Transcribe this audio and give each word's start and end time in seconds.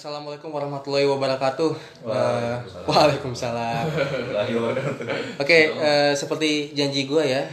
assalamualaikum 0.00 0.48
warahmatullahi 0.48 1.04
wabarakatuh. 1.04 1.76
Eh, 2.08 2.56
Waalaikumsalam. 2.88 3.84
Oke, 5.36 5.76
eh, 5.76 6.16
seperti 6.16 6.72
janji 6.72 7.04
gue 7.04 7.20
ya, 7.20 7.44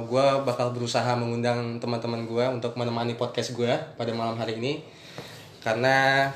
gue 0.00 0.26
bakal 0.48 0.72
berusaha 0.72 1.12
mengundang 1.12 1.76
teman-teman 1.76 2.24
gue 2.24 2.40
untuk 2.48 2.72
menemani 2.80 3.20
podcast 3.20 3.52
gue 3.52 3.68
pada 4.00 4.12
malam 4.16 4.32
hari 4.40 4.56
ini. 4.56 4.80
Karena 5.60 6.32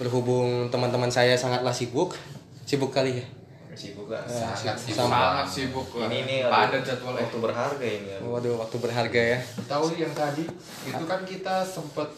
berhubung 0.00 0.72
teman-teman 0.72 1.12
saya 1.12 1.36
sangatlah 1.36 1.76
sibuk, 1.76 2.16
sibuk 2.64 2.88
kali 2.88 3.20
ya. 3.20 3.26
sibuk 3.76 4.08
lah 4.08 4.24
Eh, 4.24 4.32
sangat 4.32 4.72
si- 4.80 4.96
sibuk 4.96 5.04
sangat 5.04 5.44
sibuk 5.52 5.88
ini 6.08 6.24
nih 6.24 6.38
padat 6.48 6.80
aduh, 6.80 6.96
jadwalnya 6.96 7.28
waktu 7.28 7.38
berharga 7.44 7.84
ini 7.84 8.08
aduh. 8.16 8.28
Waduh, 8.32 8.54
waktu 8.56 8.76
berharga 8.80 9.20
ya. 9.36 9.38
tahu 9.68 9.92
yang 10.00 10.12
tadi 10.16 10.48
itu 10.88 11.04
kan 11.04 11.20
kita 11.28 11.60
sempet 11.60 12.08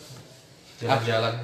jalan-jalan 0.79 1.35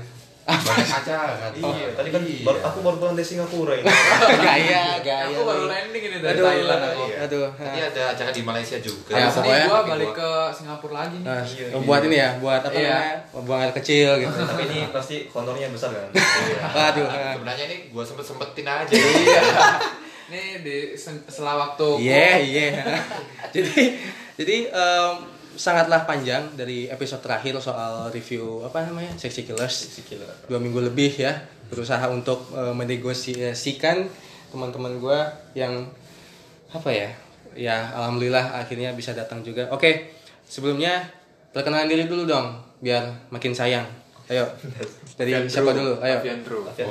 banyak 0.44 0.84
acara 0.94 1.32
kan 1.34 1.52
iya 1.52 1.88
tadi 1.90 2.08
kan 2.10 2.20
Iya. 2.20 2.44
baru, 2.44 2.58
aku 2.60 2.78
baru 2.80 2.96
pulang 2.98 3.14
dari 3.14 3.24
Singapura 3.26 3.72
ini 3.74 3.88
gaya, 4.36 4.84
gaya. 5.06 5.24
aku 5.26 5.40
baru 5.42 5.64
landing 5.66 6.02
ini 6.02 6.16
dari 6.18 6.34
Aduh, 6.34 6.44
Thailand 6.46 6.82
aku 6.84 7.02
iya. 7.02 7.16
Aduh. 7.22 7.48
Tadi 7.50 7.78
ada 7.82 8.02
acara 8.10 8.30
di 8.30 8.42
Malaysia 8.42 8.76
juga 8.78 9.12
Ya, 9.14 9.26
pokoknya- 9.26 9.56
ini 9.56 9.66
gua 9.66 9.80
balik 9.86 10.10
gua- 10.10 10.18
ke 10.18 10.30
Singapura 10.52 10.94
lagi 10.98 11.16
nih 11.16 11.26
Nah, 11.26 11.40
Iya, 11.42 11.66
buat 11.80 12.02
ini 12.02 12.16
ya, 12.18 12.30
buat 12.38 12.60
apa 12.62 12.74
Iya. 12.74 12.92
namanya? 12.92 13.16
Buang 13.40 13.60
air 13.62 13.72
kecil 13.74 14.08
gitu. 14.18 14.36
tapi 14.36 14.62
ini 14.66 14.78
pasti 14.90 15.16
honornya 15.28 15.68
besar 15.68 15.90
kan 15.90 16.08
Waduh. 16.76 17.06
eh. 17.06 17.32
sebenarnya 17.34 17.64
ini 17.66 17.76
gua 17.88 18.02
sempet 18.02 18.24
sempetin 18.24 18.66
aja 18.66 18.92
iya 18.92 19.42
ini 20.26 20.42
di 20.60 20.76
sela 21.24 21.52
waktu 21.54 21.88
Iya, 22.00 22.28
iya. 22.38 22.68
jadi 23.50 23.72
jadi 24.34 24.56
em, 24.68 25.14
sangatlah 25.56 26.04
panjang 26.04 26.44
dari 26.58 26.86
episode 26.90 27.22
terakhir 27.22 27.56
soal 27.58 28.10
review 28.10 28.62
apa 28.66 28.86
namanya? 28.86 29.14
Sexy 29.16 29.46
Killers. 29.46 30.02
Dua 30.46 30.58
minggu 30.58 30.80
lebih 30.82 31.14
ya 31.14 31.34
berusaha 31.70 32.04
untuk 32.12 32.50
eh, 32.54 32.74
menegosiasikan 32.74 34.06
teman-teman 34.54 35.00
gue 35.02 35.18
yang 35.58 35.86
apa 36.70 36.90
ya? 36.90 37.10
Ya 37.54 37.76
alhamdulillah 37.94 38.58
akhirnya 38.58 38.94
bisa 38.94 39.14
datang 39.14 39.42
juga. 39.46 39.70
Oke, 39.70 40.14
sebelumnya 40.46 41.06
perkenalan 41.54 41.86
diri 41.86 42.10
dulu 42.10 42.26
dong 42.26 42.58
biar 42.82 43.30
makin 43.30 43.54
sayang. 43.54 43.86
Ayo. 44.24 44.48
Dari 45.20 45.46
siapa 45.46 45.76
dulu? 45.76 46.00
Ayo. 46.00 46.18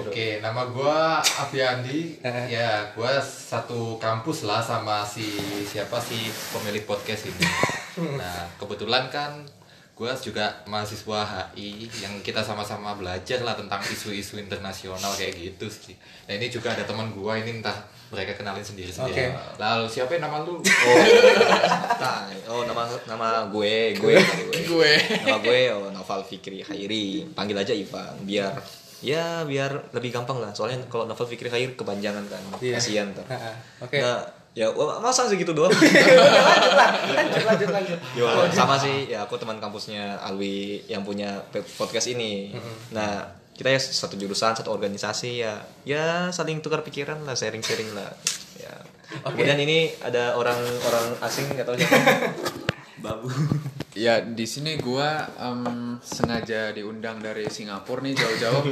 Oke, 0.05 0.37
nama 0.39 0.69
gua 0.69 1.17
Aviandi. 1.19 2.15
Eh. 2.27 2.45
ya, 2.53 2.93
gua 2.93 3.17
satu 3.19 3.97
kampus 3.97 4.45
lah 4.45 4.61
sama 4.61 5.01
si 5.03 5.25
siapa 5.65 5.97
sih 5.97 6.29
pemilik 6.53 6.85
podcast 6.85 7.27
ini. 7.27 7.43
Nah, 7.95 8.49
kebetulan 8.55 9.07
kan 9.07 9.45
gua 9.93 10.09
juga 10.17 10.49
mahasiswa 10.65 11.19
HI 11.53 11.85
yang 12.01 12.17
kita 12.25 12.41
sama-sama 12.41 12.97
belajar 12.97 13.45
lah 13.45 13.53
tentang 13.53 13.77
isu-isu 13.85 14.41
internasional 14.41 15.13
kayak 15.13 15.37
gitu 15.37 15.69
sih. 15.69 15.93
Nah, 16.25 16.33
ini 16.33 16.49
juga 16.49 16.73
ada 16.73 16.81
teman 16.81 17.13
gua 17.13 17.37
ini 17.37 17.61
entah 17.61 17.77
mereka 18.09 18.33
kenalin 18.33 18.61
sendiri-sendiri. 18.61 19.33
Oke. 19.33 19.57
Lalu 19.57 19.85
siapa 19.85 20.13
yang 20.13 20.25
nama 20.25 20.41
lu? 20.41 20.57
oh 20.57 20.61
nah, 22.01 22.25
oh 22.49 22.61
nama 22.65 22.83
nama 23.05 23.27
gue 23.49 23.97
gue 23.97 24.13
gue 24.17 24.61
gue. 24.65 24.93
nama 25.25 25.37
gue 25.41 25.59
oh 25.73 25.89
Noval 25.89 26.21
Fikri 26.21 26.61
Khairi 26.61 27.25
panggil 27.33 27.57
aja 27.57 27.73
Ivan 27.73 28.13
biar 28.21 28.53
ya 29.01 29.41
biar 29.43 29.89
lebih 29.91 30.13
gampang 30.13 30.37
lah 30.37 30.53
soalnya 30.53 30.77
kalau 30.87 31.09
Noval 31.09 31.25
Fikri 31.25 31.49
Khairi 31.49 31.73
kepanjangan 31.73 32.21
kan 32.29 32.41
Iya. 32.61 32.77
kasihan 32.77 33.07
tuh. 33.13 33.25
Oke. 33.81 33.97
Nah, 33.97 34.21
ya 34.53 34.69
masa 35.01 35.25
segitu 35.25 35.49
doang 35.49 35.73
lanjut 37.17 37.43
lanjut 37.45 37.69
lanjut. 37.73 37.99
Yo, 38.13 38.29
sama 38.53 38.77
sih 38.77 39.09
ya 39.09 39.25
aku 39.25 39.41
teman 39.41 39.57
kampusnya 39.57 40.21
Alwi 40.21 40.85
yang 40.85 41.01
punya 41.01 41.41
podcast 41.77 42.13
ini. 42.13 42.53
Nah, 42.93 43.33
kita 43.53 43.69
ya 43.69 43.79
satu 43.81 44.17
jurusan, 44.17 44.57
satu 44.57 44.69
organisasi 44.73 45.41
ya. 45.41 45.61
Ya 45.85 46.29
saling 46.29 46.61
tukar 46.61 46.85
pikiran 46.85 47.21
lah, 47.25 47.37
sharing-sharing 47.37 47.93
lah. 47.97 48.09
Ya. 48.57 48.73
Kemudian 49.21 49.61
ini 49.61 49.93
ada 50.01 50.33
orang-orang 50.37 51.05
asing 51.21 51.49
nggak 51.53 51.65
tahu 51.65 51.77
siapa. 51.77 51.97
Babu. 53.03 53.29
Ya 53.93 54.25
di 54.25 54.45
sini 54.49 54.81
gua 54.81 55.29
em, 55.37 55.97
sengaja 56.01 56.73
diundang 56.73 57.21
dari 57.21 57.45
Singapura 57.45 58.01
nih 58.01 58.17
jauh-jauh. 58.17 58.63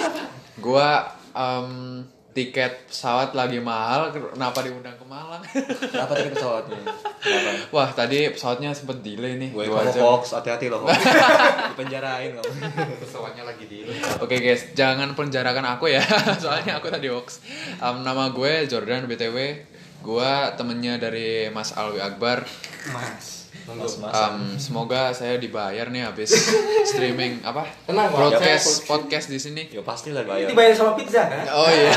gua 0.64 1.04
em, 1.36 2.00
tiket 2.34 2.90
pesawat 2.90 3.30
lagi 3.32 3.62
mahal, 3.62 4.10
kenapa 4.10 4.66
diundang 4.66 4.98
ke 4.98 5.06
Malang? 5.06 5.38
Kenapa 5.86 6.18
tadi 6.18 6.34
pesawatnya? 6.34 6.82
Kenapa? 7.22 7.50
Wah 7.70 7.88
tadi 7.94 8.26
pesawatnya 8.34 8.74
sempet 8.74 9.06
delay 9.06 9.38
nih 9.38 9.54
Gue 9.54 9.70
kamu 9.70 9.94
hoax, 10.02 10.34
hati-hati 10.34 10.66
loh. 10.66 10.82
Dipenjarain 11.70 12.34
kamu. 12.34 12.50
Pesawatnya 12.98 13.46
lagi 13.46 13.64
di 13.70 13.86
Oke 14.18 14.42
guys, 14.42 14.74
jangan 14.74 15.14
penjarakan 15.14 15.78
aku 15.78 15.94
ya, 15.94 16.02
soalnya 16.42 16.82
aku 16.82 16.90
tadi 16.90 17.06
hoax. 17.06 17.38
Em, 17.78 18.02
nama 18.02 18.34
gue 18.34 18.66
Jordan 18.66 19.06
btw, 19.06 19.62
gua 20.02 20.52
temennya 20.58 20.98
dari 20.98 21.48
Mas 21.54 21.70
Alwi 21.72 22.02
Akbar. 22.02 22.42
Mas. 22.90 23.33
Em, 23.64 24.60
semoga 24.60 25.08
saya 25.10 25.40
dibayar 25.40 25.88
nih 25.88 26.04
habis 26.04 26.28
streaming 26.90 27.40
apa? 27.40 27.64
Tenang. 27.88 28.12
Broadcast 28.12 28.84
podcast 28.84 29.32
di 29.32 29.40
sini. 29.40 29.72
Ya 29.72 29.80
pastilah 29.80 30.20
bayar. 30.22 30.52
Dibayar 30.52 30.76
sama 30.76 30.92
pizza 30.92 31.24
kan? 31.24 31.48
Oh 31.48 31.68
iya. 31.68 31.88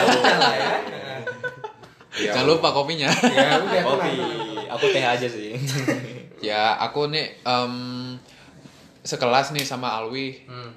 ya. 2.24 2.32
Jangan 2.32 2.48
lupa 2.48 2.72
kopinya. 2.72 3.12
Ya 3.36 3.60
udah 3.60 3.82
Kopi. 3.84 4.12
Aku 4.68 4.86
teh 4.92 5.04
aja 5.04 5.28
sih. 5.28 5.60
ya 6.40 6.78
aku 6.78 7.10
nih 7.12 7.36
em, 7.44 7.74
sekelas 9.04 9.52
nih 9.52 9.68
sama 9.68 9.92
Alwi. 9.92 10.48
Hmm. 10.48 10.72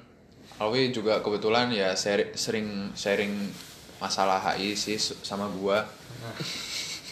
Alwi 0.59 0.91
juga 0.91 1.23
kebetulan 1.23 1.71
ya 1.71 1.95
seri- 1.95 2.35
sering 2.35 2.91
sharing 2.93 3.31
masalah 3.97 4.43
HI 4.43 4.75
sih 4.75 4.99
sama 4.99 5.47
gua. 5.55 5.87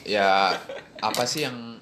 Ya 0.04 0.52
apa 1.00 1.24
sih 1.24 1.48
yang 1.48 1.80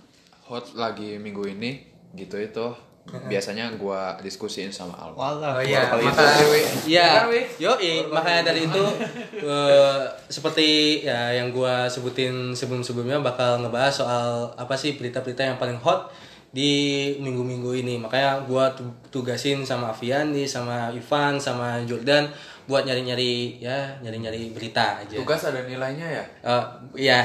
hot 0.47 0.63
lagi 0.73 1.19
minggu 1.19 1.43
ini 1.45 1.83
gitu 2.15 2.39
itu. 2.39 2.67
Biasanya 3.07 3.71
gua 3.79 4.19
diskusiin 4.19 4.67
sama 4.67 4.91
Alwi. 4.99 5.15
Walah. 5.15 5.55
Oh 5.55 5.63
iya, 5.63 5.87
kali 5.87 6.03
itu. 6.03 6.11
maka 6.11 6.27
iya, 6.83 7.07
Kan, 7.23 7.31
Wi? 7.31 7.41
yo 7.55 7.71
makanya 8.11 8.51
dari 8.51 8.67
itu 8.67 8.83
eh, 9.39 10.03
seperti 10.27 10.67
ya 11.07 11.31
yang 11.31 11.55
gua 11.55 11.87
sebutin 11.87 12.51
sebelum-sebelumnya 12.51 13.23
bakal 13.23 13.63
ngebahas 13.63 14.03
soal 14.03 14.27
apa 14.59 14.75
sih 14.75 14.99
berita-berita 14.99 15.39
yang 15.39 15.55
paling 15.55 15.79
hot 15.79 16.11
di 16.51 17.15
minggu-minggu 17.23 17.79
ini. 17.79 17.95
Makanya 17.95 18.43
gua 18.43 18.75
tu- 18.75 18.91
tugasin 19.07 19.63
sama 19.63 19.95
Aviandi, 19.95 20.43
sama 20.43 20.91
Ivan, 20.91 21.39
sama 21.39 21.79
Jordan 21.87 22.27
buat 22.67 22.83
nyari-nyari 22.83 23.63
ya, 23.63 23.95
nyari-nyari 24.03 24.51
berita 24.51 24.99
aja. 24.99 25.15
Tugas 25.15 25.47
ada 25.47 25.63
nilainya 25.63 26.07
ya? 26.11 26.23
Eh, 26.43 26.63
iya. 27.07 27.23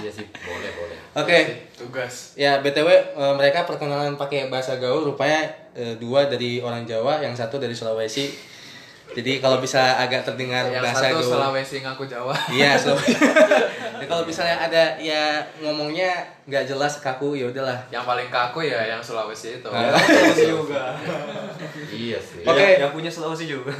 Iya 0.00 0.08
sih, 0.14 0.24
boleh, 0.24 0.72
boleh. 0.72 0.98
Oke. 1.20 1.67
Tugas. 1.78 2.34
Ya, 2.34 2.58
BTW 2.58 2.88
eh, 2.90 3.34
mereka 3.34 3.62
perkenalan 3.62 4.14
pakai 4.14 4.46
bahasa 4.46 4.74
gaul 4.76 5.02
rupanya 5.04 5.46
eh, 5.72 5.94
dua 5.94 6.26
dari 6.26 6.58
orang 6.58 6.82
Jawa, 6.82 7.18
yang 7.18 7.32
satu 7.32 7.56
dari 7.56 7.72
Sulawesi. 7.72 8.34
Jadi 9.08 9.40
kalau 9.40 9.56
bisa 9.56 9.96
agak 9.96 10.20
terdengar 10.22 10.68
Yang 10.68 10.84
bahasa 10.84 11.04
satu 11.06 11.16
gaul. 11.16 11.32
Sulawesi 11.32 11.76
ngaku 11.80 12.04
Jawa. 12.04 12.34
Iya, 12.48 12.76
Sulawesi. 12.80 13.16
Jadi 13.98 14.06
kalau 14.06 14.22
misalnya 14.22 14.56
ada 14.60 14.84
ya 14.96 15.22
ngomongnya 15.58 16.12
nggak 16.44 16.66
jelas 16.66 17.00
kaku 17.00 17.32
ya 17.32 17.48
udahlah. 17.48 17.78
Yang 17.88 18.04
paling 18.04 18.28
kaku 18.28 18.60
ya 18.62 18.84
yang 18.86 19.00
Sulawesi 19.00 19.58
itu. 19.58 19.66
Nah. 19.66 19.96
Sulawesi 19.96 20.44
juga. 20.54 20.92
Iya 21.88 22.18
sih. 22.20 22.44
Oke. 22.44 22.60
Yang- 22.60 22.80
Yang 22.80 22.92
punya 22.92 23.10
Sulawesi 23.10 23.44
juga. 23.48 23.72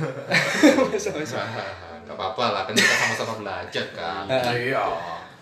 Gak 2.09 2.17
apa-apa 2.17 2.45
lah, 2.51 2.63
kan 2.65 2.73
kita 2.73 2.89
sama-sama 2.97 3.33
belajar 3.37 3.85
kan. 3.93 4.25
Iya. 4.49 4.81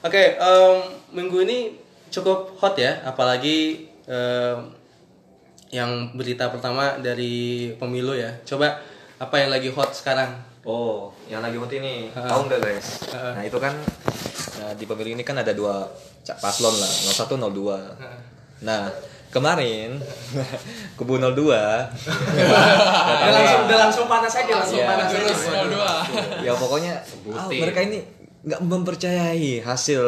Oke, 0.03 0.35
em, 0.35 0.77
minggu 1.13 1.47
ini 1.47 1.79
cukup 2.17 2.39
hot 2.57 2.75
ya, 2.75 3.05
apalagi 3.05 3.59
em, 4.05 4.73
yang 5.69 5.91
berita 6.13 6.49
pertama 6.49 6.97
dari 6.97 7.35
pemilu 7.75 8.13
ya. 8.13 8.33
Coba 8.43 8.81
apa 9.17 9.35
yang 9.37 9.51
lagi 9.51 9.69
hot 9.69 9.93
sekarang? 9.93 10.33
Oh, 10.63 11.09
yang 11.27 11.41
lagi 11.41 11.55
hot 11.55 11.71
ini 11.71 12.09
Ha. 12.11 12.27
tahu 12.27 12.47
nggak 12.47 12.61
guys? 12.61 12.89
Ha. 13.11 13.35
Nah 13.35 13.43
itu 13.43 13.57
kan 13.57 13.75
nah, 14.57 14.73
di 14.73 14.85
pemilu 14.85 15.13
ini 15.13 15.23
kan 15.23 15.37
ada 15.37 15.51
dua 15.51 15.87
paslon 16.35 16.75
lah, 16.75 16.91
01 17.07 17.37
02. 17.37 18.63
Nah 18.63 18.89
kemarin 19.29 20.01
kubu 20.99 21.19
02 21.19 21.29
Udah 21.37 23.31
langsung 23.31 23.61
udah 23.65 23.79
langsung 23.81 24.07
panas 24.07 24.33
aja, 24.33 24.53
langsung 24.55 24.79
Iya. 24.79 24.89
panas 24.89 25.09
Terus 25.13 25.41
aja. 25.45 25.61
dua. 25.67 25.93
ya 26.41 26.53
pokoknya 26.55 26.95
Sebutin. 27.01 27.37
ah, 27.37 27.49
mereka 27.53 27.81
ini 27.81 27.99
nggak 28.43 28.61
mempercayai 28.63 29.61
hasil 29.61 30.03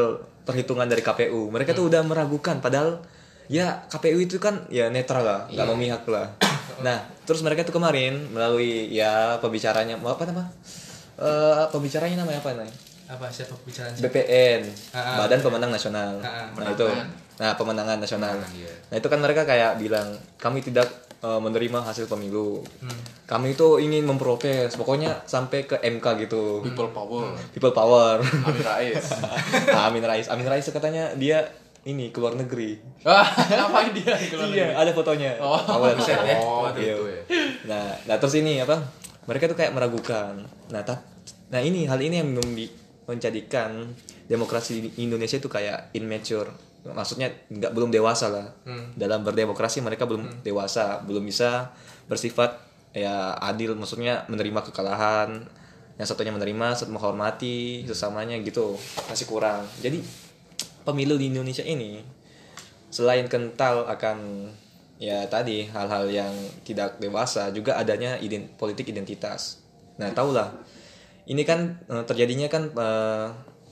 perhitungan 0.48 0.88
dari 0.88 1.04
KPU. 1.04 1.52
Mereka 1.52 1.76
tuh 1.76 1.92
udah 1.92 2.00
meragukan 2.00 2.64
padahal 2.64 3.04
ya 3.52 3.84
KPU 3.92 4.16
itu 4.24 4.40
kan 4.40 4.64
ya 4.72 4.88
netral 4.88 5.20
lah, 5.20 5.40
nggak 5.52 5.66
memihak 5.68 6.02
lah. 6.08 6.32
Nah 6.80 7.04
terus 7.28 7.44
mereka 7.44 7.68
tuh 7.68 7.76
kemarin 7.76 8.32
melalui 8.32 8.88
ya 8.88 9.36
pembicaranya 9.44 10.00
apa 10.00 10.24
nama 10.24 10.48
Eh, 11.18 11.64
pembicaranya 11.74 12.22
namanya 12.22 12.38
apa 12.38 12.54
namanya 12.54 12.70
apa 13.10 13.26
siapa 13.26 13.50
bicara 13.66 13.90
BPN 13.90 14.62
Ah, 14.94 15.00
ah. 15.02 15.16
Badan 15.26 15.42
Pemenang 15.42 15.74
Nasional 15.74 16.22
Ah, 16.22 16.46
ah. 16.46 16.46
nah 16.54 16.70
itu 16.70 16.86
nah 17.38 17.54
pemenangan 17.54 18.02
nasional 18.02 18.34
iya. 18.50 18.66
nah 18.90 18.98
itu 18.98 19.06
kan 19.06 19.22
mereka 19.22 19.46
kayak 19.46 19.78
bilang 19.78 20.10
kami 20.42 20.58
tidak 20.58 20.90
eh, 21.18 21.40
menerima 21.40 21.82
hasil 21.82 22.06
pemilu 22.06 22.62
Hmm. 22.78 22.94
kami 23.24 23.52
itu 23.52 23.76
ingin 23.76 24.02
memprotes 24.02 24.72
pokoknya 24.72 25.22
sampai 25.24 25.64
ke 25.64 25.76
MK 25.76 26.06
gitu 26.20 26.62
People 26.62 26.90
power. 26.90 27.34
people 27.50 27.70
power 27.70 28.16
Amin 28.20 28.62
Rais. 28.62 29.04
Amin 29.84 30.02
Rais 30.02 30.26
Amin 30.26 30.44
Rais 30.44 30.64
katanya 30.64 31.12
dia 31.12 31.44
ini 31.84 32.08
keluar 32.08 32.32
negeri 32.32 32.76
Wah, 33.00 33.24
ngapain 33.48 33.92
dia 33.92 34.12
di 34.14 34.26
keluar 34.26 34.48
iya 34.48 34.72
ada 34.72 34.90
fotonya 34.90 35.38
Oh, 35.38 35.56
Awal 35.56 35.94
buset 35.98 36.18
ya. 36.18 36.36
Oh, 36.36 36.68
Iya. 36.70 36.94
ya. 36.96 37.22
Nah, 37.64 37.86
nah 38.04 38.16
terus 38.16 38.34
ini 38.34 38.58
apa? 38.58 38.76
Mereka 39.24 39.44
tuh 39.46 39.54
kayak 39.54 39.72
meragukan. 39.72 40.40
Nah, 40.68 40.82
ta- 40.82 41.04
nah 41.48 41.60
ini 41.60 41.84
hal 41.84 41.96
ini 41.98 42.16
yang 42.18 42.32
menjadikan 43.04 43.88
demokrasi 44.24 44.80
di 44.80 45.00
Indonesia 45.00 45.36
itu 45.36 45.46
kayak 45.46 45.92
immature. 45.92 46.48
Maksudnya 46.86 47.32
nggak 47.50 47.72
belum 47.74 47.90
dewasa 47.90 48.30
lah. 48.30 48.46
Dalam 48.94 49.26
berdemokrasi 49.26 49.82
mereka 49.82 50.06
belum 50.06 50.42
dewasa, 50.44 51.02
belum 51.04 51.26
bisa 51.26 51.74
bersifat 52.06 52.58
ya 52.94 53.34
adil. 53.38 53.74
Maksudnya 53.74 54.26
menerima 54.30 54.62
kekalahan. 54.70 55.46
Yang 55.98 56.14
satunya 56.14 56.30
menerima, 56.30 56.78
satu 56.78 56.94
menghormati 56.94 57.82
sesamanya 57.82 58.38
gitu. 58.38 58.78
Masih 59.10 59.26
kurang. 59.26 59.66
Jadi 59.82 59.98
pemilu 60.86 61.18
di 61.18 61.28
Indonesia 61.28 61.66
ini 61.66 62.00
selain 62.88 63.28
kental 63.28 63.84
akan 63.84 64.48
ya 64.98 65.28
tadi 65.30 65.68
hal-hal 65.68 66.08
yang 66.10 66.32
tidak 66.64 66.98
dewasa 66.98 67.52
juga 67.54 67.78
adanya 67.78 68.16
ident 68.18 68.48
politik 68.58 68.88
identitas. 68.90 69.62
Nah, 70.00 70.10
tahulah 70.10 70.50
ini 71.28 71.44
kan 71.44 71.76
eh, 71.86 72.04
terjadinya 72.08 72.48
kan 72.48 72.72
eh, 72.72 73.26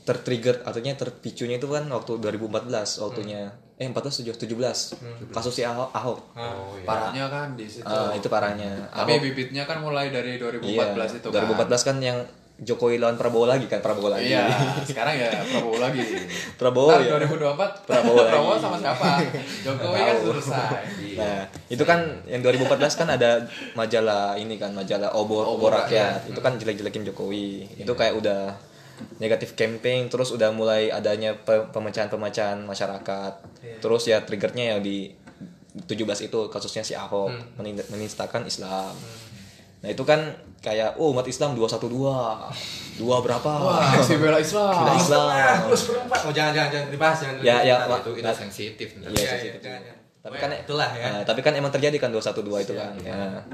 tertrigger 0.06 0.62
artinya 0.62 0.94
terpicunya 0.94 1.58
itu 1.58 1.66
kan 1.66 1.82
waktu 1.90 2.22
2014 2.22 3.02
waktunya 3.02 3.50
eh 3.76 3.84
14 3.84 4.24
17 4.24 4.48
17 4.48 5.36
kasus 5.36 5.52
si 5.52 5.60
Ahok, 5.60 5.92
Ahok. 5.92 6.18
Oh 6.32 6.72
iya. 6.80 6.88
Parahnya 6.88 7.24
kan 7.28 7.48
di 7.60 7.68
situ. 7.68 7.84
Eh, 7.84 8.16
itu 8.16 8.28
parahnya. 8.32 8.88
Tapi 8.88 9.20
Ahok, 9.20 9.24
bibitnya 9.28 9.68
kan 9.68 9.84
mulai 9.84 10.08
dari 10.08 10.40
2014 10.40 10.64
iya, 10.64 11.04
itu 11.20 11.28
kan. 11.28 11.44
2014 11.44 11.84
kan 11.84 11.96
yang 12.00 12.18
Jokowi 12.56 12.96
lawan 12.96 13.20
Prabowo 13.20 13.44
lagi 13.44 13.68
kan 13.68 13.84
Prabowo 13.84 14.08
lagi. 14.08 14.32
Iya, 14.32 14.48
sekarang 14.80 15.20
ya 15.20 15.28
Prabowo 15.44 15.76
lagi. 15.76 16.00
Prabowo 16.60 16.88
Ntar 16.88 17.04
ya. 17.04 17.20
2024 17.20 17.76
Prabowo 17.92 18.16
lagi. 18.24 18.32
Prabowo 18.32 18.54
sama 18.56 18.76
siapa? 18.80 19.08
Jokowi 19.60 20.00
kan 20.00 20.16
selesai. 20.24 20.68
Nah, 21.16 21.48
itu 21.72 21.80
kan 21.80 22.04
yang 22.28 22.44
2014 22.44 22.76
kan 22.92 23.08
ada 23.08 23.48
majalah 23.72 24.36
ini 24.36 24.60
kan, 24.60 24.76
majalah 24.76 25.16
Obor 25.16 25.48
Obor 25.48 25.72
Rakyat. 25.72 26.28
Itu 26.28 26.44
kan 26.44 26.60
jelek-jelekin 26.60 27.08
Jokowi. 27.08 27.64
Itu 27.80 27.96
kayak 27.96 28.20
udah 28.20 28.52
negatif 29.16 29.52
campaign 29.52 30.06
terus 30.06 30.30
udah 30.30 30.50
mulai 30.50 30.88
adanya 30.88 31.34
pe- 31.34 31.68
pemecahan-pemecahan 31.70 32.60
masyarakat. 32.60 33.32
Terus 33.78 34.02
ya 34.04 34.20
triggernya 34.20 34.64
ya 34.72 34.78
di 34.78 35.12
17 35.78 35.92
itu 36.22 36.38
kasusnya 36.46 36.80
si 36.80 36.92
Ahok 36.92 37.28
menin- 37.56 37.84
menistakan 37.88 38.44
Islam. 38.44 38.96
Nah, 39.76 39.88
itu 39.88 40.02
kan 40.02 40.32
kayak 40.58 40.96
oh 40.96 41.12
umat 41.12 41.24
Islam 41.24 41.52
212. 41.52 42.48
Dua 42.96 43.16
berapa? 43.20 43.50
Wah, 43.60 43.92
si 44.00 44.16
bela 44.16 44.40
Islam. 44.40 44.72
Bela 44.74 44.96
Islam. 44.96 45.56
Terus 45.66 45.82
berempat. 45.86 46.20
Oh 46.22 46.32
jangan 46.32 46.52
jangan 46.52 46.70
jangan 46.72 46.88
dibahas 46.88 47.18
jangan. 47.20 47.34
Ya, 47.40 47.56
ya. 47.62 47.76
Wak. 47.86 48.00
itu 48.02 48.10
itu 48.18 48.32
sensitif. 48.34 48.88
Iya, 48.94 49.06
Iya, 49.06 49.28
sensitif. 49.30 49.52
iya, 49.52 49.62
jangan, 49.62 49.80
jangan. 49.84 50.00
Tapi 50.24 50.36
kan 50.40 50.50
itulah 50.50 50.88
ya. 50.90 51.06
Nah, 51.12 51.22
tapi 51.22 51.40
kan 51.40 51.52
emang 51.52 51.70
terjadi 51.70 51.96
kan 51.98 52.08
212 52.10 52.64
itu 52.64 52.72
kan. 52.74 52.92
Nah, 52.98 53.44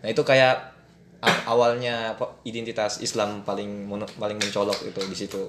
nah 0.00 0.08
itu 0.08 0.22
kayak 0.22 0.75
awalnya 1.22 2.14
identitas 2.44 3.00
Islam 3.00 3.42
paling 3.42 3.88
paling 4.20 4.38
mencolok 4.38 4.84
itu 4.84 5.00
di 5.06 5.16
situ. 5.16 5.44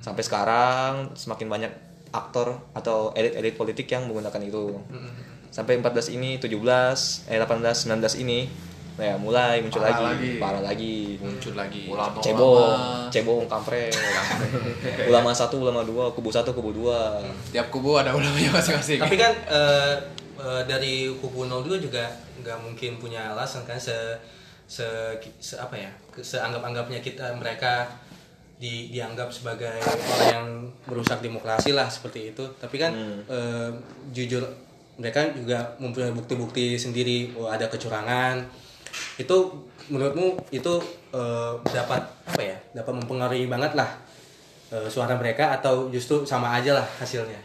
Sampai 0.00 0.22
sekarang 0.22 1.12
semakin 1.18 1.48
banyak 1.48 1.72
aktor 2.12 2.60
atau 2.76 3.10
elit-elit 3.16 3.56
politik 3.56 3.88
yang 3.88 4.06
menggunakan 4.06 4.42
itu. 4.44 4.78
Sampai 5.52 5.76
14 5.76 6.16
ini, 6.16 6.40
17, 6.40 7.28
eh 7.28 7.36
18, 7.36 7.88
19 7.88 8.24
ini 8.24 8.48
nah 8.92 9.08
ya 9.08 9.16
mulai 9.16 9.64
muncul 9.64 9.80
Parah 9.80 10.12
lagi, 10.12 10.12
lagi. 10.12 10.32
parah 10.36 10.62
lagi. 10.62 10.96
Muncul 11.16 11.56
lagi. 11.56 11.88
Cebong, 12.20 13.08
cebong 13.08 13.48
kampret. 13.48 13.88
ulama 15.08 15.32
satu, 15.32 15.64
ulama 15.64 15.80
dua, 15.80 16.12
kubu 16.12 16.28
satu, 16.28 16.52
kubu 16.52 16.76
dua. 16.76 17.16
Tiap 17.56 17.72
kubu 17.72 17.96
ada 17.96 18.12
ulamanya 18.12 18.52
masing-masing. 18.52 19.00
Tapi 19.00 19.16
kan 19.16 19.32
eh, 19.48 19.96
eh, 20.36 20.62
dari 20.68 21.08
kubu 21.08 21.48
02 21.48 21.80
juga 21.80 22.04
nggak 22.44 22.58
mungkin 22.60 23.00
punya 23.00 23.32
alasan 23.32 23.64
kan 23.64 23.80
se 23.80 23.96
se, 24.66 24.86
se 25.38 25.54
apa 25.58 25.76
ya 25.76 25.90
ke- 26.10 26.24
seanggap-anggapnya 26.24 27.00
kita 27.04 27.34
mereka 27.36 27.86
di, 28.56 28.94
dianggap 28.94 29.26
sebagai 29.34 29.74
orang 29.82 30.28
yang 30.30 30.46
merusak 30.86 31.18
demokrasi 31.18 31.74
lah 31.74 31.90
seperti 31.90 32.30
itu. 32.30 32.44
Tapi 32.62 32.76
kan 32.78 32.94
eh, 33.26 33.70
jujur 34.14 34.46
mereka 35.00 35.26
juga 35.34 35.74
mempunyai 35.82 36.14
bukti-bukti 36.14 36.78
sendiri 36.78 37.34
oh, 37.34 37.50
ada 37.50 37.66
kecurangan. 37.66 38.38
Itu 39.18 39.66
menurutmu 39.90 40.38
itu 40.54 40.74
eh, 41.10 41.52
dapat 41.74 42.02
apa 42.06 42.40
ya? 42.42 42.56
Dapat 42.70 43.02
mempengaruhi 43.02 43.50
banget 43.50 43.74
lah 43.74 43.90
eh, 44.70 44.86
suara 44.86 45.18
mereka 45.18 45.58
atau 45.58 45.90
justru 45.90 46.22
sama 46.22 46.54
aja 46.54 46.78
lah 46.78 46.86
hasilnya. 47.02 47.40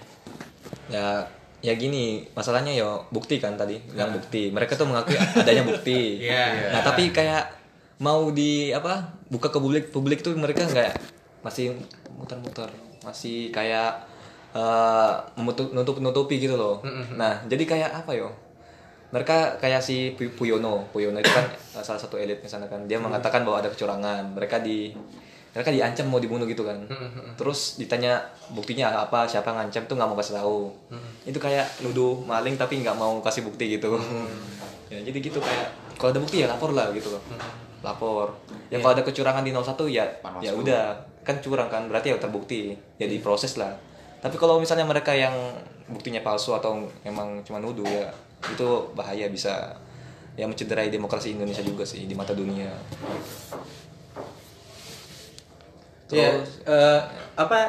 ya 0.87 1.36
ya 1.57 1.73
gini 1.73 2.21
masalahnya 2.31 2.69
ya 2.69 2.85
bukti 3.09 3.37
kan 3.37 3.57
tadi 3.57 3.81
bilang 3.83 4.13
bukti. 4.13 4.49
Mereka 4.49 4.75
tuh 4.75 4.85
mengakui 4.85 5.17
adanya 5.17 5.63
bukti. 5.63 6.17
Iya. 6.27 6.71
nah 6.71 6.81
tapi 6.81 7.09
kayak 7.09 7.49
mau 7.97 8.29
di 8.29 8.69
apa 8.69 9.17
buka 9.27 9.49
ke 9.49 9.57
publik 9.57 9.89
publik 9.89 10.21
tuh 10.21 10.37
mereka 10.37 10.61
nggak 10.63 10.93
masih 11.41 11.73
muter-muter 12.13 12.69
masih 13.01 13.49
kayak 13.49 14.05
eh 14.53 15.11
menutup 15.35 15.73
nutup 15.73 15.97
nutupi 15.97 16.37
gitu 16.37 16.53
loh. 16.53 16.81
Nah 17.13 17.41
jadi 17.45 17.63
kayak 17.63 17.91
apa 18.05 18.13
yo? 18.13 18.29
Mereka 19.07 19.55
kayak 19.57 19.79
si 19.79 20.11
Pu- 20.13 20.35
Puyono. 20.35 20.83
Puyono 20.91 21.15
itu 21.17 21.31
kan 21.31 21.47
eh, 21.47 21.83
salah 21.83 21.97
satu 21.97 22.19
elit 22.19 22.43
di 22.43 22.49
sana 22.49 22.67
kan. 22.67 22.83
Dia 22.85 22.99
mengatakan 22.99 23.41
bahwa 23.41 23.63
ada 23.63 23.71
kecurangan. 23.71 24.35
Mereka 24.35 24.59
di 24.59 24.91
mereka 25.57 25.73
diancam 25.73 26.05
mau 26.05 26.21
dibunuh 26.21 26.45
gitu 26.45 26.61
kan. 26.61 26.77
Terus 27.33 27.81
ditanya 27.81 28.21
buktinya 28.53 28.93
apa? 28.93 29.25
Siapa 29.25 29.49
ngancam? 29.49 29.89
Tuh 29.89 29.97
nggak 29.97 30.05
mau 30.05 30.13
kasih 30.13 30.37
tahu. 30.37 30.69
Itu 31.25 31.41
kayak 31.41 31.81
nuduh 31.81 32.21
maling 32.29 32.61
tapi 32.61 32.85
nggak 32.85 32.93
mau 32.93 33.17
kasih 33.25 33.41
bukti 33.41 33.81
gitu. 33.81 33.97
Ya 34.87 35.03
jadi 35.03 35.19
gitu 35.19 35.43
kayak 35.43 35.67
kalau 35.99 36.15
ada 36.15 36.23
bukti 36.23 36.39
ya 36.39 36.47
lapor 36.47 36.71
lah 36.71 36.87
gitu 36.95 37.11
loh. 37.11 37.19
Lapor. 37.83 38.31
Ya 38.71 38.79
kalau 38.79 38.95
ada 38.95 39.03
kecurangan 39.03 39.43
di 39.43 39.51
01 39.51 39.67
ya 39.91 40.07
ya 40.39 40.55
udah. 40.55 40.95
Kan 41.27 41.43
curang 41.43 41.67
kan 41.67 41.91
berarti 41.91 42.15
ya 42.15 42.21
terbukti. 42.21 42.71
Ya 42.95 43.03
diproses 43.11 43.59
lah. 43.59 43.75
Tapi 44.23 44.39
kalau 44.39 44.63
misalnya 44.63 44.87
mereka 44.87 45.11
yang 45.11 45.35
buktinya 45.91 46.23
palsu 46.23 46.55
atau 46.55 46.87
emang 47.03 47.43
cuma 47.43 47.59
nuduh 47.59 47.83
ya 47.83 48.07
itu 48.47 48.87
bahaya 48.95 49.27
bisa. 49.27 49.75
Ya 50.39 50.47
mencederai 50.47 50.87
demokrasi 50.87 51.35
Indonesia 51.35 51.65
juga 51.65 51.83
sih 51.83 52.07
di 52.07 52.15
mata 52.15 52.31
dunia 52.31 52.71
Ya, 56.07 56.31
Terus 56.31 56.63
eh, 56.63 56.99
apa 57.35 57.67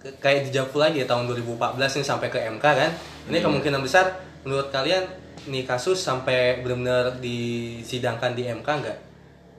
kayak 0.00 0.48
dijawab 0.48 0.72
lagi 0.78 1.02
ya 1.02 1.06
tahun 1.10 1.26
2014 1.28 2.00
ini 2.00 2.04
sampai 2.06 2.28
ke 2.30 2.38
MK 2.38 2.62
kan. 2.64 2.90
Ini 3.28 3.38
kemungkinan 3.42 3.82
besar 3.82 4.14
menurut 4.46 4.70
kalian 4.70 5.04
nih 5.50 5.64
kasus 5.66 5.98
sampai 5.98 6.60
benar-benar 6.62 7.18
disidangkan 7.18 8.32
di 8.32 8.46
MK 8.46 8.68
nggak? 8.68 8.98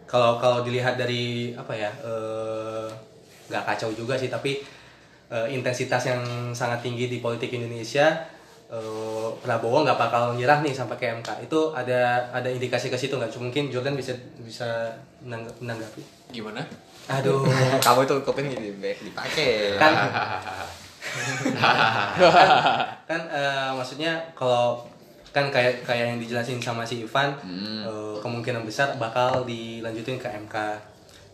Kalau 0.08 0.40
kalau 0.40 0.64
dilihat 0.64 0.96
dari 0.96 1.52
apa 1.54 1.74
ya 1.76 1.92
eh, 2.04 2.88
nggak 3.52 3.64
kacau 3.68 3.92
juga 3.92 4.16
sih 4.16 4.32
tapi 4.32 4.64
eh, 5.28 5.48
intensitas 5.52 6.08
yang 6.08 6.22
sangat 6.56 6.80
tinggi 6.82 7.12
di 7.12 7.20
politik 7.20 7.52
Indonesia 7.52 8.08
eh, 8.72 9.30
Prabowo 9.44 9.84
nggak 9.84 10.00
bakal 10.00 10.40
nyerah 10.40 10.64
nih 10.64 10.72
sampai 10.72 10.96
ke 10.96 11.06
MK 11.20 11.52
itu 11.52 11.60
ada 11.76 12.32
ada 12.32 12.48
indikasi 12.48 12.88
ke 12.88 12.96
situ 12.96 13.20
nggak? 13.20 13.36
Mungkin 13.36 13.68
Jordan 13.68 14.00
bisa 14.00 14.16
bisa 14.40 14.96
menangg- 15.22 15.56
menanggapi. 15.60 16.02
Gimana? 16.32 16.64
Aduh. 17.10 17.42
kamu 17.86 18.06
itu 18.06 18.16
kopin 18.22 18.46
dipakai 18.50 19.82
kan 19.82 19.94
kan 23.10 23.22
eh, 23.28 23.70
maksudnya 23.74 24.22
kalau 24.38 24.86
kan 25.32 25.48
kayak 25.48 25.88
kayak 25.88 26.16
yang 26.16 26.20
dijelasin 26.20 26.60
sama 26.62 26.84
si 26.86 27.04
Ivan 27.04 27.34
eh, 27.42 28.16
kemungkinan 28.22 28.64
besar 28.68 28.96
bakal 29.00 29.48
dilanjutin 29.48 30.20
ke 30.22 30.28
MK 30.48 30.56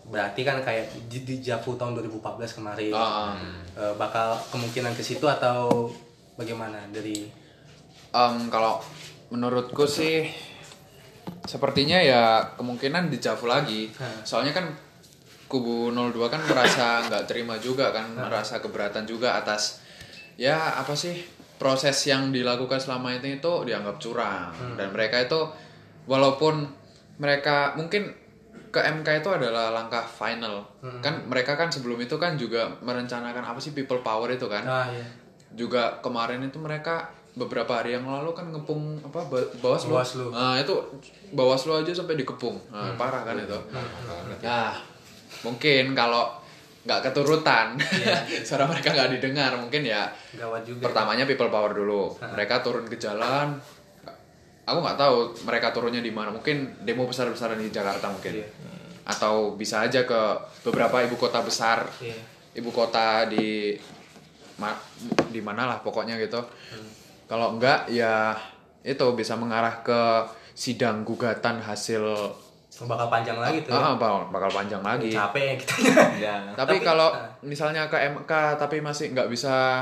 berarti 0.07 0.41
kan 0.47 0.63
kayak 0.63 0.88
di, 1.12 1.27
di 1.27 1.36
Javu 1.43 1.75
tahun 1.75 2.00
2014 2.00 2.57
kemarin 2.63 2.93
Ah. 2.95 3.36
Eh, 3.75 3.93
bakal 4.00 4.39
kemungkinan 4.55 4.95
ke 4.95 5.03
situ 5.03 5.27
atau 5.27 5.91
bagaimana 6.39 6.79
dari 6.93 7.27
Em, 8.07 8.47
kalau 8.47 8.79
menurutku 9.29 9.83
sih 9.83 10.31
sepertinya 11.43 12.00
ya 12.00 12.55
kemungkinan 12.55 13.12
dijawab 13.12 13.43
lagi. 13.45 13.91
Soalnya 14.24 14.55
kan 14.55 14.71
kubu 15.48 15.89
02 15.89 16.13
kan 16.27 16.42
merasa 16.42 17.01
nggak 17.04 17.24
terima 17.24 17.56
juga 17.58 17.89
kan, 17.89 18.04
merasa 18.13 18.60
keberatan 18.60 19.04
juga 19.04 19.36
atas 19.36 19.80
ya 20.36 20.75
apa 20.75 20.94
sih 20.94 21.18
proses 21.58 21.98
yang 22.06 22.30
dilakukan 22.30 22.77
selama 22.77 23.10
itu 23.12 23.34
itu 23.34 23.51
dianggap 23.63 23.98
curang. 23.98 24.50
Dan 24.75 24.92
mereka 24.92 25.18
itu 25.20 25.39
walaupun 26.06 26.68
mereka 27.18 27.74
mungkin 27.74 28.13
ke 28.68 28.77
MK 28.77 29.08
itu 29.18 29.30
adalah 29.32 29.72
langkah 29.72 30.04
final. 30.04 30.62
Kan 31.00 31.25
mereka 31.25 31.56
kan 31.56 31.68
sebelum 31.68 31.98
itu 31.98 32.13
kan 32.16 32.36
juga 32.36 32.70
merencanakan 32.80 33.42
apa 33.42 33.58
sih 33.58 33.72
people 33.72 34.00
power 34.00 34.30
itu 34.30 34.46
kan. 34.46 34.62
Ah 34.63 34.86
iya. 34.88 35.01
Juga 35.50 35.98
kemarin 36.00 36.44
itu 36.44 36.60
mereka 36.60 37.10
beberapa 37.34 37.70
hari 37.72 37.94
yang 37.94 38.06
lalu 38.06 38.34
kan 38.34 38.50
ngepung 38.50 38.98
apa 39.00 39.25
Ba- 39.25 39.50
Bawaslu. 39.58 39.89
Bawaslu. 39.92 40.25
Nah, 40.30 40.58
itu 40.58 40.74
Bawaslu 41.32 41.74
aja 41.75 41.89
sampai 41.92 42.13
dikepung. 42.16 42.58
Nah, 42.70 42.94
parah 42.94 43.22
kan 43.24 43.34
itu. 43.34 43.58
Nah, 44.44 44.74
mungkin 45.41 45.94
kalau 45.94 46.34
nggak 46.88 47.12
keturutan 47.12 47.75
suara 48.48 48.63
mereka 48.63 48.96
nggak 48.96 49.20
didengar 49.20 49.60
mungkin 49.60 49.84
ya 49.84 50.08
gawat 50.34 50.63
juga 50.63 50.88
pertamanya 50.88 51.27
people 51.27 51.51
power 51.51 51.75
dulu. 51.75 52.15
Mereka 52.15 52.63
turun 52.63 52.88
ke 52.88 52.96
jalan 52.96 53.60
aku 54.63 54.77
nggak 54.84 55.00
tahu 55.00 55.15
mereka 55.44 55.72
turunnya 55.72 56.00
di 56.00 56.12
mana. 56.12 56.32
Mungkin 56.32 56.84
demo 56.84 57.03
besar 57.03 57.27
besaran 57.27 57.60
di 57.60 57.70
Jakarta 57.70 58.08
mungkin. 58.08 58.39
Iya. 58.39 58.48
atau 59.08 59.56
bisa 59.56 59.88
aja 59.88 60.03
ke 60.03 60.22
beberapa 60.63 61.00
ibu 61.00 61.15
kota 61.15 61.39
besar. 61.39 61.88
Iya. 62.00 62.15
ibu 62.56 62.72
kota 62.72 63.24
di 63.27 63.72
ma- 64.58 64.75
di 65.32 65.39
mana 65.39 65.63
lah 65.63 65.79
pokoknya 65.79 66.20
gitu. 66.20 66.44
Kalau 67.27 67.56
enggak 67.56 67.88
ya 67.88 68.36
itu 68.84 69.03
bisa 69.12 69.36
mengarah 69.36 69.84
ke 69.84 70.01
sidang 70.51 71.03
gugatan 71.03 71.60
hasil 71.60 72.03
bakal 72.84 73.07
panjang 73.07 73.34
lagi 73.36 73.65
tuh 73.65 73.74
Ah, 73.74 73.98
bakal, 73.98 74.29
bakal 74.29 74.50
panjang 74.51 74.81
lagi 74.81 75.10
capek 75.10 75.41
ya 75.41 75.55
kita 75.62 75.74
Ya. 76.22 76.36
tapi, 76.53 76.77
Tapi- 76.77 76.86
kalau 76.86 77.10
ah. 77.10 77.25
misalnya 77.41 77.88
ke 77.88 77.98
MK 77.98 78.29
tapi 78.55 78.77
masih 78.79 79.10
nggak 79.10 79.25
bisa 79.27 79.81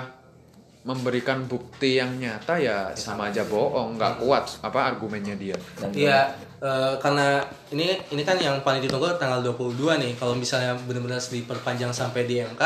memberikan 0.81 1.41
bukti 1.43 1.97
yang 1.97 2.13
nyata 2.15 2.55
ya 2.55 2.93
sama 2.93 3.27
aja 3.27 3.41
bohong 3.43 3.97
nggak 3.97 4.21
kuat 4.21 4.45
apa 4.61 4.85
argumennya 4.85 5.33
dia 5.33 5.57
Iya, 5.89 6.29
eh, 6.61 6.93
karena 6.95 7.41
ini 7.73 7.89
ini 8.07 8.21
kan 8.21 8.37
yang 8.37 8.61
paling 8.61 8.79
ditunggu 8.79 9.09
tanggal 9.17 9.41
22 9.41 9.75
nih. 9.97 10.13
Kalau 10.13 10.31
misalnya 10.31 10.77
benar-benar 10.77 11.17
diperpanjang 11.17 11.89
sampai 11.89 12.23
di 12.23 12.37
MK, 12.37 12.61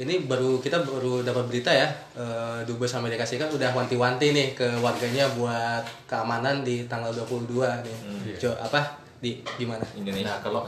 ini 0.00 0.24
baru 0.24 0.56
kita 0.58 0.80
baru 0.82 1.20
dapat 1.20 1.44
berita 1.44 1.68
ya. 1.68 1.84
Eh, 2.16 2.64
Dubes 2.64 2.96
Amerika 2.96 3.22
Serikat 3.22 3.52
udah 3.52 3.70
wanti-wanti 3.70 4.32
nih 4.32 4.56
ke 4.56 4.80
warganya 4.80 5.28
buat 5.30 5.84
keamanan 6.08 6.64
di 6.64 6.88
tanggal 6.88 7.12
22 7.12 7.44
nih. 7.84 7.96
Jo, 8.40 8.56
apa 8.56 9.03
di 9.24 9.40
gimana? 9.56 9.80
Indonesia. 9.96 10.28
Nah, 10.28 10.38
kalau 10.44 10.60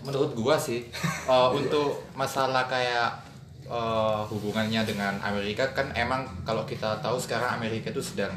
menurut 0.00 0.30
gua 0.32 0.54
sih 0.54 0.86
eh, 1.26 1.48
untuk 1.50 1.98
masalah 2.14 2.64
kayak 2.64 3.10
eh, 3.66 4.20
hubungannya 4.30 4.86
dengan 4.86 5.18
Amerika 5.18 5.66
kan 5.74 5.90
emang 5.92 6.22
kalau 6.46 6.62
kita 6.62 7.02
tahu 7.02 7.18
sekarang 7.18 7.58
Amerika 7.58 7.90
itu 7.90 7.98
sedang 7.98 8.30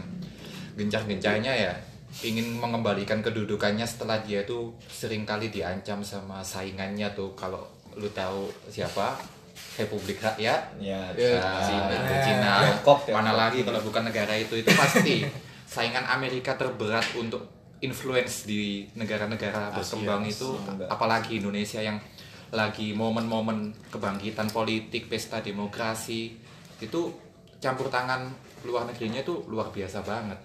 gencar-gencarnya 0.73 1.53
ya 1.53 1.73
ingin 2.23 2.57
mengembalikan 2.57 3.21
kedudukannya 3.21 3.85
setelah 3.85 4.17
dia 4.19 4.41
itu 4.41 4.73
sering 4.89 5.21
kali 5.21 5.53
diancam 5.53 6.01
sama 6.01 6.41
saingannya 6.41 7.13
tuh 7.13 7.35
kalau 7.37 7.61
lu 7.93 8.09
tahu 8.09 8.49
siapa 8.69 9.17
Republik 9.77 10.17
Rakyat 10.17 10.77
Ya, 10.79 11.01
Ya, 11.13 11.37
Nah, 11.37 11.61
Cina. 11.61 11.97
Cina. 12.23 12.53
Tiongkok, 12.63 12.99
Tiongkok. 13.05 13.13
Mana 13.13 13.33
lagi 13.33 13.61
kalau 13.61 13.81
bukan 13.81 14.05
negara 14.05 14.33
itu 14.33 14.53
itu 14.55 14.69
pasti 14.73 15.25
saingan 15.67 16.05
Amerika 16.07 16.55
terberat 16.55 17.05
untuk 17.13 17.41
influence 17.81 18.49
di 18.49 18.89
negara-negara 18.97 19.69
berkembang 19.73 20.25
itu 20.25 20.57
Enggak. 20.65 20.89
apalagi 20.89 21.37
Indonesia 21.37 21.77
yang 21.77 22.01
lagi 22.47 22.95
momen-momen 22.95 23.75
kebangkitan 23.91 24.47
politik, 24.55 25.11
pesta 25.11 25.43
demokrasi 25.43 26.31
itu 26.79 27.11
campur 27.59 27.91
tangan 27.91 28.31
luar 28.63 28.87
negerinya 28.87 29.19
itu 29.21 29.43
luar 29.51 29.69
biasa 29.69 30.01
banget. 30.01 30.39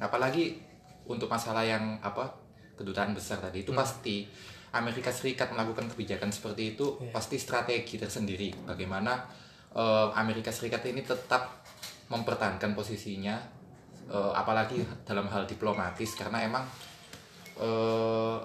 Apalagi 0.00 0.56
untuk 1.04 1.28
masalah 1.28 1.66
yang 1.66 2.00
apa 2.00 2.40
kedutaan 2.78 3.12
besar 3.12 3.36
tadi 3.42 3.60
itu 3.66 3.76
pasti 3.76 4.24
Amerika 4.72 5.12
Serikat 5.12 5.52
melakukan 5.52 5.90
kebijakan 5.92 6.30
seperti 6.32 6.78
itu 6.78 6.96
pasti 7.10 7.36
strategi 7.36 7.98
tersendiri 7.98 8.54
bagaimana 8.64 9.26
eh, 9.74 10.08
Amerika 10.16 10.48
Serikat 10.54 10.86
ini 10.88 11.04
tetap 11.04 11.60
mempertahankan 12.08 12.72
posisinya 12.72 13.59
eh, 14.10 14.32
apalagi 14.34 14.82
dalam 15.06 15.30
hal 15.30 15.46
diplomatis 15.46 16.18
karena 16.18 16.42
emang 16.42 16.66
eh, 17.62 18.36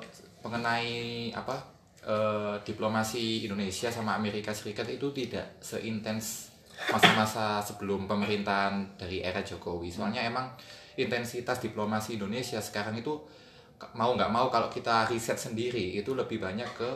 mengenai 0.45 1.33
apa 1.33 1.57
eh, 2.05 2.55
diplomasi 2.61 3.49
Indonesia 3.49 3.89
sama 3.89 4.13
Amerika 4.13 4.53
Serikat 4.53 4.85
itu 4.93 5.09
tidak 5.09 5.57
seintens 5.59 6.53
masa-masa 6.91 7.63
sebelum 7.63 8.05
pemerintahan 8.05 8.99
dari 8.99 9.23
era 9.23 9.41
Jokowi. 9.41 9.89
Soalnya 9.89 10.27
emang 10.27 10.53
intensitas 10.99 11.59
diplomasi 11.63 12.19
Indonesia 12.19 12.59
sekarang 12.59 12.99
itu 12.99 13.15
mau 13.95 14.15
nggak 14.15 14.31
mau 14.31 14.47
kalau 14.47 14.71
kita 14.71 15.07
riset 15.11 15.35
sendiri 15.35 15.99
itu 15.99 16.15
lebih 16.15 16.39
banyak 16.39 16.69
ke 16.77 16.89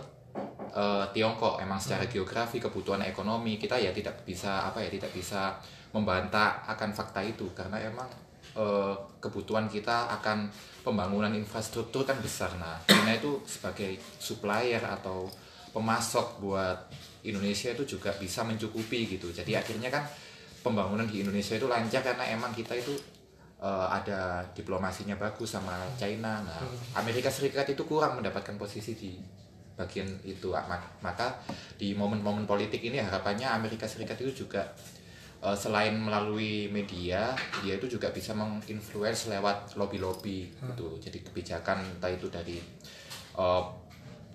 eh, 0.76 1.06
Tiongkok. 1.16 1.58
Emang 1.64 1.82
secara 1.82 2.06
geografi 2.06 2.62
kebutuhan 2.62 3.02
ekonomi 3.02 3.58
kita 3.58 3.80
ya 3.82 3.90
tidak 3.96 4.22
bisa 4.24 4.70
apa 4.70 4.84
ya 4.84 4.90
tidak 4.94 5.12
bisa 5.16 5.58
membantah 5.96 6.62
akan 6.70 6.94
fakta 6.94 7.24
itu. 7.26 7.50
Karena 7.58 7.82
emang 7.82 8.29
eh, 8.54 8.96
kebutuhan 9.20 9.66
kita 9.66 10.10
akan 10.16 10.50
pembangunan 10.80 11.30
infrastruktur 11.32 12.02
kan 12.02 12.18
besar 12.20 12.50
nah 12.56 12.80
China 12.84 13.12
itu 13.12 13.42
sebagai 13.44 13.94
supplier 14.18 14.80
atau 14.80 15.28
pemasok 15.70 16.40
buat 16.40 16.78
Indonesia 17.22 17.70
itu 17.70 17.86
juga 17.88 18.10
bisa 18.14 18.42
mencukupi 18.42 19.06
gitu 19.08 19.30
jadi 19.30 19.60
akhirnya 19.60 19.92
kan 19.92 20.08
pembangunan 20.60 21.06
di 21.06 21.22
Indonesia 21.22 21.56
itu 21.56 21.68
lancar 21.68 22.02
karena 22.02 22.26
emang 22.28 22.52
kita 22.52 22.74
itu 22.74 22.96
eh, 23.60 23.88
ada 23.90 24.42
diplomasinya 24.52 25.16
bagus 25.16 25.52
sama 25.52 25.76
China. 25.96 26.40
Nah, 26.40 26.64
Amerika 26.96 27.28
Serikat 27.28 27.68
itu 27.68 27.84
kurang 27.84 28.16
mendapatkan 28.16 28.56
posisi 28.56 28.96
di 28.96 29.20
bagian 29.76 30.08
itu. 30.24 30.52
Mak- 30.52 31.00
Maka 31.00 31.40
di 31.76 31.92
momen-momen 31.92 32.44
politik 32.44 32.80
ini 32.80 33.00
harapannya 33.00 33.48
Amerika 33.48 33.84
Serikat 33.84 34.20
itu 34.20 34.44
juga 34.44 34.64
eh, 35.40 35.58
selain 35.58 35.96
melalui 35.96 36.68
media, 36.68 37.32
dia 37.64 37.74
itu 37.80 37.88
juga 37.88 38.12
bisa 38.12 38.36
menginfluence 38.36 39.32
lewat 39.32 39.80
lobby-lobby 39.80 40.52
gitu. 40.52 41.00
Jadi 41.00 41.24
kebijakan 41.24 41.84
entah 41.84 42.12
itu 42.12 42.28
dari 42.28 42.60
eh, 43.38 43.64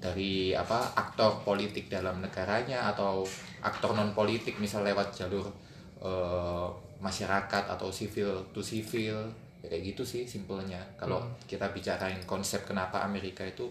dari 0.01 0.53
apa 0.53 0.93
aktor 0.93 1.41
politik 1.41 1.89
dalam 1.89 2.21
negaranya 2.21 2.93
atau 2.93 3.25
aktor 3.65 3.97
non 3.97 4.13
politik 4.13 4.61
misal 4.61 4.85
lewat 4.85 5.13
jalur 5.17 5.49
eh, 6.01 6.69
masyarakat 7.01 7.65
atau 7.69 7.89
civil 7.93 8.49
to 8.57 8.65
civil 8.65 9.29
ya 9.65 9.69
kayak 9.73 9.97
gitu 9.97 10.05
sih 10.05 10.23
simpelnya. 10.29 10.81
Kalau 11.01 11.25
kita 11.49 11.73
bicarain 11.73 12.21
konsep 12.29 12.65
kenapa 12.69 13.01
Amerika 13.05 13.45
itu 13.45 13.69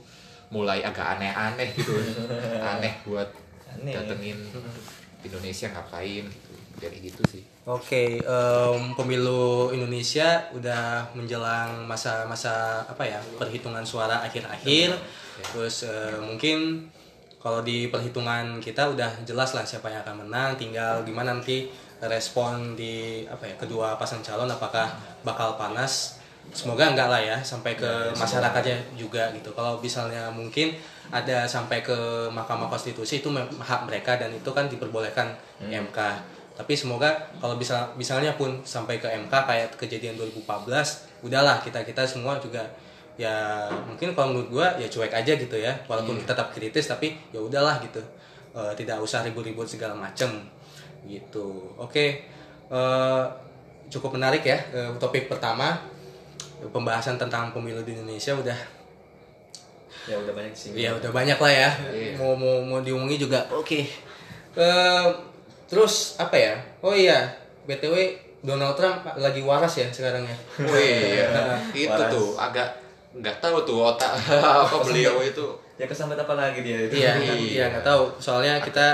mulai 0.50 0.82
agak 0.86 1.18
aneh-aneh 1.18 1.70
gitu. 1.74 1.94
Aneh 2.74 2.94
buat 3.06 3.30
Aneh. 3.70 3.94
datengin 3.94 4.38
Indonesia 5.26 5.70
ngapain 5.70 6.26
gitu 6.26 6.53
kayak 6.90 7.14
gitu 7.14 7.24
sih 7.30 7.44
Oke, 7.64 8.20
em, 8.20 8.92
pemilu 8.92 9.72
Indonesia 9.72 10.52
udah 10.52 11.08
menjelang 11.16 11.88
masa-masa 11.88 12.84
apa 12.84 13.08
ya 13.08 13.24
perhitungan 13.40 13.88
suara 13.88 14.20
akhir-akhir. 14.28 14.92
Terus 15.40 15.88
eh, 15.88 16.20
mungkin 16.20 16.92
kalau 17.40 17.64
di 17.64 17.88
perhitungan 17.88 18.60
kita 18.60 18.92
udah 18.92 19.24
jelas 19.24 19.56
lah 19.56 19.64
siapa 19.64 19.88
yang 19.88 20.04
akan 20.04 20.28
menang. 20.28 20.60
Tinggal 20.60 21.08
gimana 21.08 21.40
nanti 21.40 21.72
respon 22.04 22.76
di 22.76 23.24
apa 23.32 23.48
ya 23.48 23.56
kedua 23.56 23.96
pasang 23.96 24.20
calon 24.20 24.52
apakah 24.52 24.92
bakal 25.24 25.56
panas. 25.56 26.20
Semoga 26.52 26.92
enggak 26.92 27.08
lah 27.08 27.24
ya 27.24 27.40
sampai 27.40 27.80
ke 27.80 28.12
masyarakatnya 28.20 29.00
juga 29.00 29.32
gitu. 29.32 29.56
Kalau 29.56 29.80
misalnya 29.80 30.28
mungkin 30.36 30.76
ada 31.16 31.48
sampai 31.48 31.80
ke 31.80 32.28
Mahkamah 32.28 32.68
Konstitusi 32.68 33.24
itu 33.24 33.32
hak 33.64 33.88
mereka 33.88 34.20
dan 34.20 34.36
itu 34.36 34.52
kan 34.52 34.68
diperbolehkan 34.68 35.32
MK 35.64 36.00
tapi 36.54 36.78
semoga 36.78 37.10
kalau 37.42 37.58
bisa 37.58 37.90
misalnya 37.98 38.38
pun 38.38 38.62
sampai 38.62 39.02
ke 39.02 39.10
MK 39.10 39.34
kayak 39.34 39.70
kejadian 39.74 40.14
2014 40.22 41.26
udahlah 41.26 41.58
kita 41.66 41.82
kita 41.82 42.06
semua 42.06 42.38
juga 42.38 42.62
ya 43.18 43.66
mungkin 43.90 44.14
kalau 44.14 44.34
menurut 44.34 44.50
gua 44.50 44.68
ya 44.78 44.86
cuek 44.90 45.14
aja 45.14 45.34
gitu 45.34 45.58
ya 45.58 45.74
walaupun 45.90 46.18
kita 46.22 46.34
tetap 46.34 46.54
kritis 46.54 46.90
tapi 46.90 47.18
ya 47.34 47.42
udahlah 47.42 47.82
gitu 47.82 48.02
Eh, 48.54 48.74
tidak 48.78 49.02
usah 49.02 49.26
ribut-ribut 49.26 49.66
segala 49.66 49.98
macem 49.98 50.30
gitu 51.10 51.74
oke 51.74 52.06
Eh, 52.74 53.26
cukup 53.90 54.14
menarik 54.18 54.46
ya 54.46 54.58
eh, 54.70 54.90
topik 55.02 55.26
pertama 55.26 55.82
pembahasan 56.70 57.18
tentang 57.18 57.50
pemilu 57.50 57.82
di 57.82 57.98
Indonesia 57.98 58.38
udah 58.38 58.58
Ya 60.04 60.20
udah 60.20 60.34
banyak 60.36 60.52
sih. 60.52 60.70
Ya 60.76 60.92
udah 60.92 61.16
banyak 61.16 61.40
lah 61.40 61.54
ya. 61.54 61.70
Mau 62.20 62.36
mau 62.36 62.60
mau 62.60 62.80
diomongin 62.84 63.16
juga. 63.16 63.48
Oke. 63.56 63.88
Eh, 64.52 65.08
terus 65.74 65.94
apa 66.16 66.38
ya? 66.38 66.54
Oh 66.80 66.94
iya, 66.94 67.26
btw 67.66 67.98
Donald 68.40 68.76
Trump 68.76 69.02
lagi 69.18 69.42
waras 69.42 69.74
ya 69.74 69.90
sekarang 69.90 70.22
ya. 70.22 70.36
oh 70.62 70.78
iya 70.78 71.26
itu 71.74 71.90
Waras. 71.90 72.12
tuh 72.12 72.38
agak 72.38 72.70
nggak 73.14 73.38
tahu 73.40 73.58
tuh 73.64 73.78
otak 73.84 74.14
apa 74.62 74.78
beliau 74.82 75.18
itu 75.20 75.48
Ya 75.74 75.90
kesambet 75.90 76.14
apa 76.16 76.38
lagi 76.38 76.62
dia 76.62 76.86
itu? 76.86 76.94
Iya, 76.94 77.18
Iya. 77.18 77.34
iya 77.34 77.64
nggak 77.66 77.82
tahu. 77.82 78.06
Soalnya 78.22 78.62
kita 78.62 78.94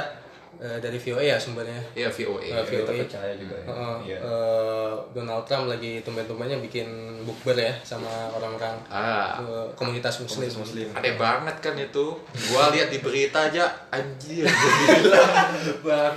eh, 0.59 0.77
dari 0.77 0.95
VOA 0.95 1.23
ya 1.25 1.37
sumbernya. 1.37 1.79
Iya 1.95 2.07
VOA. 2.07 2.43
Eh, 2.43 2.63
VOA. 2.63 2.99
percaya 2.99 3.33
juga 3.33 3.55
ya. 3.55 3.65
Heeh, 3.65 3.95
Iya. 4.05 4.17
eh, 4.19 4.91
Donald 5.11 5.43
Trump 5.43 5.65
lagi 5.65 6.03
tumben-tumbennya 6.03 6.59
bikin 6.59 6.87
bukber 7.23 7.55
ya 7.55 7.71
sama 7.81 8.07
orang-orang 8.29 8.75
Ah, 8.85 9.39
eh, 9.39 9.65
komunitas 9.73 10.19
muslim. 10.19 10.51
Muslim. 10.51 10.87
aneh 10.91 11.15
banget 11.15 11.55
kan 11.59 11.73
itu. 11.73 12.05
Gua 12.51 12.69
lihat 12.69 12.87
di 12.87 12.99
berita 12.99 13.47
aja 13.47 13.65
anjir 13.89 14.43
bang. 15.85 16.15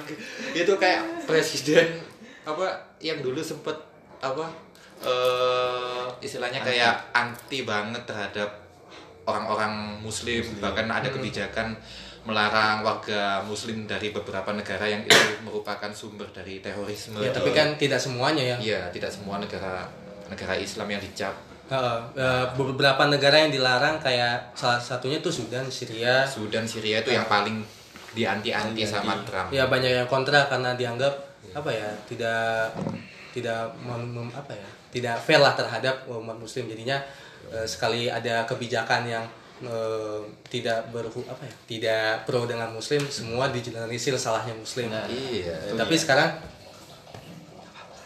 Itu 0.53 0.75
kayak 0.75 1.25
presiden 1.25 2.03
apa 2.43 2.67
yang 2.99 3.23
dulu 3.23 3.39
sempet 3.39 3.79
apa 4.19 4.51
eh 5.03 6.07
istilahnya 6.21 6.63
kayak 6.63 6.95
anti 7.13 7.63
banget 7.63 8.03
terhadap 8.03 8.51
orang-orang 9.23 9.99
muslim, 9.99 10.43
bahkan 10.59 10.87
ada 10.87 11.07
kebijakan 11.07 11.75
melarang 12.23 12.87
warga 12.87 13.43
muslim 13.43 13.83
dari 13.85 14.15
beberapa 14.15 14.55
negara 14.55 14.87
yang 14.87 15.03
itu 15.03 15.19
merupakan 15.47 15.91
sumber 15.91 16.31
dari 16.31 16.63
terorisme. 16.63 17.19
Ya, 17.19 17.35
tapi 17.35 17.51
kan 17.51 17.75
tidak 17.75 17.99
semuanya 17.99 18.55
ya. 18.55 18.57
Iya, 18.59 18.81
tidak 18.95 19.11
semua 19.11 19.43
negara 19.43 19.91
negara 20.31 20.55
Islam 20.55 20.87
yang 20.89 21.03
dicap. 21.03 21.35
Heeh, 21.73 21.99
eh, 22.15 22.47
beberapa 22.55 23.09
negara 23.09 23.43
yang 23.43 23.51
dilarang 23.51 23.97
kayak 23.99 24.53
salah 24.53 24.79
satunya 24.79 25.19
tuh 25.25 25.33
Sudan, 25.33 25.65
Syria. 25.73 26.23
Sudan, 26.29 26.69
Syria 26.69 27.01
itu 27.01 27.11
yang 27.11 27.25
paling 27.27 27.65
dianti-anti 28.13 28.85
sama 28.85 29.17
Trump. 29.25 29.49
Ya 29.51 29.67
banyak 29.67 30.05
yang 30.05 30.09
kontra 30.09 30.47
karena 30.47 30.77
dianggap 30.77 31.13
apa 31.53 31.69
ya 31.69 31.89
tidak 32.09 32.73
tidak 33.33 33.73
mem- 33.81 34.13
mem- 34.13 34.35
apa 34.37 34.53
ya 34.53 34.69
tidak 34.93 35.17
fair 35.21 35.41
lah 35.41 35.57
terhadap 35.57 36.05
umat 36.09 36.37
muslim 36.37 36.69
jadinya 36.69 37.01
eh, 37.49 37.65
sekali 37.65 38.09
ada 38.13 38.45
kebijakan 38.45 39.09
yang 39.09 39.25
eh, 39.63 40.21
tidak 40.47 40.91
berhu 40.91 41.23
apa 41.27 41.43
ya 41.47 41.55
tidak 41.67 42.27
pro 42.27 42.45
dengan 42.45 42.71
muslim 42.71 43.03
semua 43.07 43.49
dijelaskan 43.49 44.19
salahnya 44.19 44.55
muslim 44.55 44.91
Iya. 44.91 45.73
Eh, 45.73 45.75
tapi 45.75 45.95
sekarang 45.97 46.31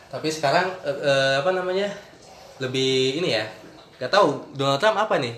tapi 0.07 0.29
sekarang 0.31 0.71
eh, 0.87 0.99
eh, 1.03 1.35
apa 1.41 1.51
namanya 1.51 1.89
lebih 2.63 3.21
ini 3.21 3.37
ya 3.37 3.45
nggak 3.97 4.13
tahu 4.13 4.53
Donald 4.55 4.81
Trump 4.81 4.97
apa 5.01 5.17
nih 5.19 5.35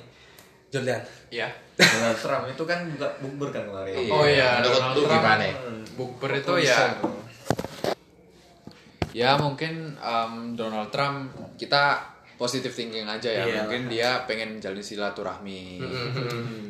Jordan 0.69 1.01
Ya. 1.29 1.45
Donald 1.77 2.17
Trump 2.17 2.45
itu 2.49 2.65
kan 2.65 2.89
juga 2.89 3.05
bukber 3.21 3.53
kan 3.53 3.69
kemarin. 3.69 3.93
Iya. 4.01 4.13
Oh 4.17 4.25
iya, 4.25 4.51
Donald 4.65 4.97
lu 4.97 5.05
Trump. 5.05 5.21
gimana? 5.21 5.45
Bukber 5.93 6.31
itu 6.41 6.53
ya 6.65 6.81
ya 9.13 9.37
mungkin 9.37 9.93
um, 9.99 10.55
Donald 10.57 10.89
Trump 10.89 11.33
kita 11.61 12.01
positive 12.39 12.71
thinking 12.71 13.05
aja 13.05 13.27
ya. 13.29 13.43
Iya. 13.43 13.55
mungkin 13.61 13.83
dia 13.89 14.23
pengen 14.25 14.57
jalin 14.57 14.79
silaturahmi. 14.81 15.83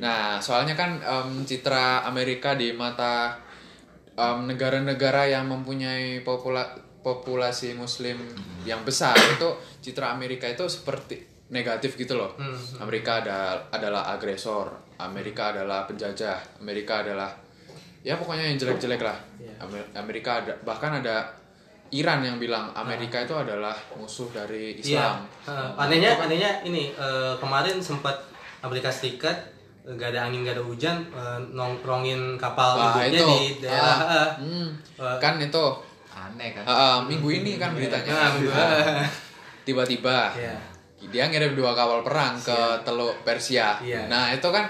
Nah 0.01 0.41
soalnya 0.41 0.73
kan 0.73 0.97
um, 1.01 1.45
citra 1.45 2.03
Amerika 2.03 2.55
di 2.55 2.73
mata 2.73 3.37
um, 4.15 4.49
negara-negara 4.49 5.29
yang 5.29 5.47
mempunyai 5.47 6.23
popula- 6.23 6.73
populasi 6.99 7.73
Muslim 7.73 8.17
yang 8.65 8.81
besar 8.83 9.13
itu 9.15 9.49
citra 9.81 10.11
Amerika 10.11 10.45
itu 10.45 10.65
seperti 10.67 11.21
negatif 11.49 11.95
gitu 11.95 12.17
loh. 12.17 12.33
Amerika 12.79 13.21
ada 13.21 13.39
adalah 13.69 14.09
agresor 14.09 14.69
Amerika 14.99 15.53
adalah 15.53 15.85
penjajah 15.85 16.59
Amerika 16.59 17.01
adalah 17.01 17.31
ya 18.01 18.17
pokoknya 18.17 18.49
yang 18.49 18.59
jelek-jelek 18.59 19.01
lah. 19.01 19.19
Amer- 19.59 19.91
Amerika 19.95 20.41
ada 20.41 20.55
bahkan 20.61 20.99
ada 20.99 21.29
Iran 21.91 22.21
yang 22.21 22.37
bilang 22.37 22.69
Amerika 22.73 23.19
itu 23.19 23.33
adalah 23.33 23.73
musuh 23.95 24.29
dari 24.29 24.77
Islam. 24.77 25.25
Iya. 25.41 25.49
Eh, 25.49 25.69
anehnya 25.79 26.11
anehnya 26.19 26.51
ini 26.63 26.91
eh, 26.91 27.35
kemarin 27.37 27.79
sempat 27.79 28.13
Amerika 28.61 28.89
Serikat 28.89 29.33
eh, 29.83 29.91
nggak 29.91 30.13
ada 30.13 30.21
angin 30.27 30.43
nggak 30.43 30.55
ada 30.55 30.65
hujan 30.65 30.97
eh, 31.09 31.39
nongkrongin 31.51 32.37
kapal 32.37 32.77
Wah, 32.77 33.01
induknya 33.01 33.09
itu. 33.09 33.27
di 33.27 33.41
daerah 33.63 33.97
Ah, 33.99 34.13
eh, 34.13 34.29
hmm, 34.39 34.69
eh, 34.97 35.17
kan 35.19 35.35
itu 35.39 35.65
Aneh 36.11 36.51
kan? 36.53 36.65
ah, 36.65 36.73
ah, 36.75 36.97
minggu 37.01 37.29
ini 37.33 37.57
kan 37.57 37.73
beritanya 37.73 38.11
Ah, 38.11 38.29
minggu. 38.33 38.51
Ah, 38.51 39.07
tiba-tiba 39.67 40.33
Iya. 40.35 40.57
dia 41.05 41.25
ngirim 41.27 41.55
dua 41.55 41.73
kapal 41.73 42.03
perang 42.03 42.35
ke 42.37 42.59
Teluk 42.83 43.17
Persia. 43.23 43.79
Iya. 43.79 44.09
Nah 44.09 44.29
itu 44.31 44.49
kan 44.49 44.67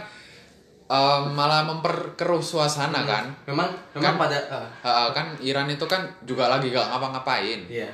em, 0.88 1.22
malah 1.31 1.62
memperkeruh 1.64 2.40
suasana 2.40 3.05
kan. 3.05 3.29
memang 3.44 3.68
memang 3.92 4.16
Kan- 4.16 4.20
pada 4.20 4.38
eh, 4.40 4.68
Ah, 4.81 4.88
ah, 5.05 5.09
kan 5.12 5.37
Iran 5.38 5.68
itu 5.68 5.85
kan 5.85 6.01
juga 6.22 6.48
lagi 6.48 6.68
gak 6.68 6.88
ngapa-ngapain. 6.88 7.61
iya 7.68 7.88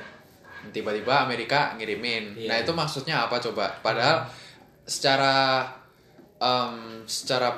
tiba-tiba 0.65 1.21
Amerika 1.21 1.77
ngirimin. 1.77 2.33
Iya. 2.33 2.49
Nah 2.49 2.57
itu 2.57 2.71
maksudnya 2.73 3.21
apa 3.21 3.37
coba? 3.37 3.69
Padahal 3.79 4.25
secara 4.83 5.61
em, 6.37 6.73
secara 7.05 7.53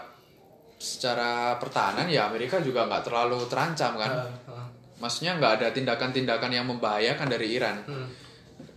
secara 0.76 1.56
pertahanan 1.56 2.06
ya 2.06 2.28
Amerika 2.28 2.60
juga 2.60 2.86
nggak 2.86 3.04
terlalu 3.04 3.40
terancam 3.48 3.96
kan. 3.96 4.12
Eh, 4.12 4.52
eh. 4.52 4.68
Maksudnya 4.98 5.38
nggak 5.38 5.62
ada 5.62 5.68
tindakan-tindakan 5.72 6.52
yang 6.52 6.66
membahayakan 6.66 7.28
dari 7.28 7.54
Iran. 7.54 7.78
Hmm. 7.86 8.10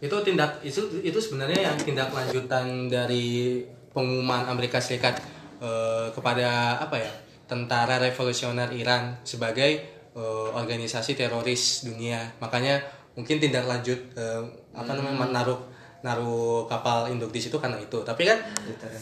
itu 0.01 0.17
tindak 0.25 0.61
itu 0.63 0.81
itu 1.03 1.19
sebenarnya 1.19 1.61
yang 1.63 1.77
tindak 1.77 2.09
lanjutan 2.09 2.89
dari 2.89 3.61
pengumuman 3.91 4.49
Amerika 4.49 4.81
Serikat 4.81 5.21
eh, 5.61 6.09
kepada 6.11 6.81
apa 6.81 6.97
ya 6.97 7.11
tentara 7.47 8.01
revolusioner 8.01 8.73
Iran 8.75 9.15
sebagai 9.23 9.71
eh, 10.17 10.49
organisasi 10.57 11.15
teroris 11.15 11.87
dunia. 11.87 12.25
Makanya 12.41 12.81
mungkin 13.15 13.37
tindak 13.39 13.69
lanjut 13.69 13.99
eh, 14.17 14.43
apa 14.73 14.91
namanya 14.97 15.31
naruh 15.31 15.61
naruh 16.01 16.65
kapal 16.65 17.13
induk 17.13 17.29
di 17.29 17.41
situ 17.45 17.61
karena 17.61 17.77
itu. 17.77 18.01
Tapi 18.01 18.23
kan 18.25 18.39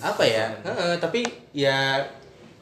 apa 0.02 0.24
ya 0.26 0.50
Heeh, 0.66 0.98
tapi 0.98 1.22
ya 1.54 2.02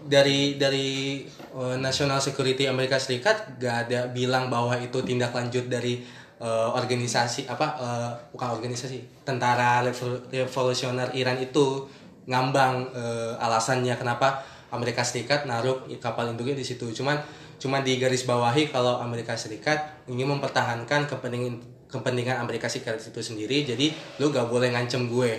dari 0.04 0.60
dari 0.60 1.24
eh, 1.56 1.76
National 1.80 2.20
Security 2.20 2.68
Amerika 2.68 3.00
Serikat 3.00 3.56
gak 3.56 3.88
ada 3.88 4.12
bilang 4.12 4.52
bahwa 4.52 4.76
itu 4.76 5.00
tindak 5.02 5.32
lanjut 5.32 5.66
dari 5.72 6.04
eh, 6.36 6.68
organisasi 6.76 7.48
apa 7.48 7.66
eh, 7.80 8.10
bukan 8.36 8.60
organisasi 8.60 9.24
tentara 9.24 9.80
Revol- 9.80 10.28
revolusioner 10.28 11.10
Iran 11.16 11.40
itu 11.40 11.88
ngambang 12.26 12.90
eh, 12.94 13.34
alasannya 13.38 13.94
kenapa 13.94 14.42
Amerika 14.74 15.06
Serikat 15.06 15.46
naruh 15.46 15.86
kapal 16.02 16.34
induknya 16.34 16.58
di 16.58 16.66
situ 16.66 16.90
cuman 16.90 17.16
cuman 17.56 17.80
di 17.86 17.96
garis 17.96 18.26
bawahi 18.26 18.68
kalau 18.68 19.00
Amerika 19.00 19.32
Serikat 19.38 20.04
ingin 20.10 20.28
mempertahankan 20.28 21.08
kepentingan 21.08 21.62
kepentingan 21.86 22.42
Amerika 22.42 22.66
Serikat 22.66 22.98
itu 22.98 23.22
sendiri 23.22 23.62
jadi 23.62 23.94
lu 24.18 24.34
gak 24.34 24.50
boleh 24.50 24.74
ngancem 24.74 25.06
gue 25.06 25.38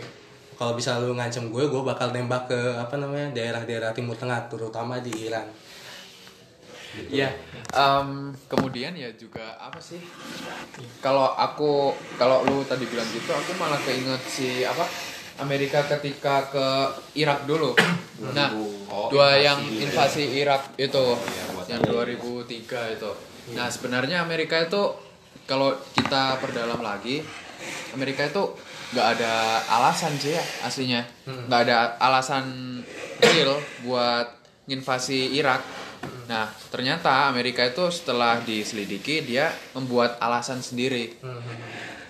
kalau 0.57 0.73
bisa 0.73 0.97
lu 0.97 1.13
ngancem 1.13 1.53
gue 1.53 1.63
gue 1.69 1.81
bakal 1.85 2.09
nembak 2.09 2.49
ke 2.49 2.59
apa 2.79 2.97
namanya 2.97 3.29
daerah-daerah 3.35 3.93
timur 3.93 4.17
tengah 4.17 4.47
terutama 4.49 4.97
di 5.03 5.13
Iran 5.27 5.45
Ya, 7.13 7.29
em, 7.77 8.33
kemudian 8.49 8.89
ya 8.97 9.05
juga 9.13 9.53
apa 9.61 9.77
sih? 9.77 10.01
Kalau 10.97 11.29
aku, 11.37 11.93
kalau 12.17 12.41
lu 12.49 12.65
tadi 12.65 12.89
bilang 12.89 13.05
gitu, 13.13 13.29
aku 13.29 13.53
malah 13.61 13.77
keinget 13.85 14.17
si 14.25 14.65
apa? 14.65 14.81
Amerika 15.37 15.85
ketika 15.87 16.49
ke 16.49 16.67
Irak 17.15 17.45
dulu. 17.45 17.73
Nah, 18.17 18.49
Oh, 18.89 19.13
dua 19.13 19.37
invasi 19.37 19.45
yang 19.45 19.59
gitu 19.61 19.77
ya. 19.77 19.83
invasi 19.85 20.23
Irak 20.41 20.61
itu, 20.73 21.05
buat 21.53 21.67
yang 21.69 21.81
2003 21.85 22.97
itu. 22.97 23.11
Nah, 23.53 23.69
sebenarnya 23.69 24.25
Amerika 24.25 24.57
itu 24.57 24.89
kalau 25.45 25.77
kita 25.93 26.41
perdalam 26.41 26.81
lagi, 26.81 27.21
Amerika 27.93 28.25
itu 28.25 28.57
nggak 28.87 29.07
ada 29.19 29.33
alasan 29.69 30.17
sih 30.17 30.33
ya 30.33 30.41
aslinya, 30.65 31.05
nggak 31.27 31.61
ada 31.67 31.77
alasan 32.01 32.81
real 33.21 33.61
buat 33.85 34.33
nginvasi 34.65 35.37
Irak. 35.37 35.61
Nah, 36.25 36.49
ternyata 36.73 37.29
Amerika 37.29 37.61
itu 37.61 37.93
setelah 37.93 38.41
diselidiki 38.41 39.21
dia 39.21 39.53
membuat 39.77 40.17
alasan 40.17 40.59
sendiri. 40.59 41.21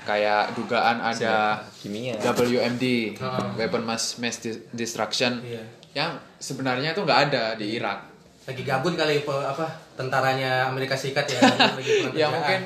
Kayak 0.07 0.55
dugaan 0.55 1.03
ada 1.03 1.59
Kimia. 1.75 2.15
WMD, 2.15 3.11
Ah. 3.19 3.51
Weapon 3.53 3.83
Mass 3.83 4.15
Mass 4.17 4.39
Destruction, 4.71 5.43
Iya. 5.43 5.63
yang 5.93 6.11
sebenarnya 6.33 6.95
itu 6.95 7.03
nggak 7.03 7.21
ada 7.27 7.43
di 7.53 7.75
Irak. 7.75 8.15
lagi 8.47 8.63
gabut 8.63 8.95
kali 8.95 9.19
apa 9.27 9.67
tentaranya 9.97 10.69
Amerika 10.69 10.93
Serikat 10.93 11.25
ya 11.25 11.41
Ya 12.21 12.27
mungkin 12.29 12.61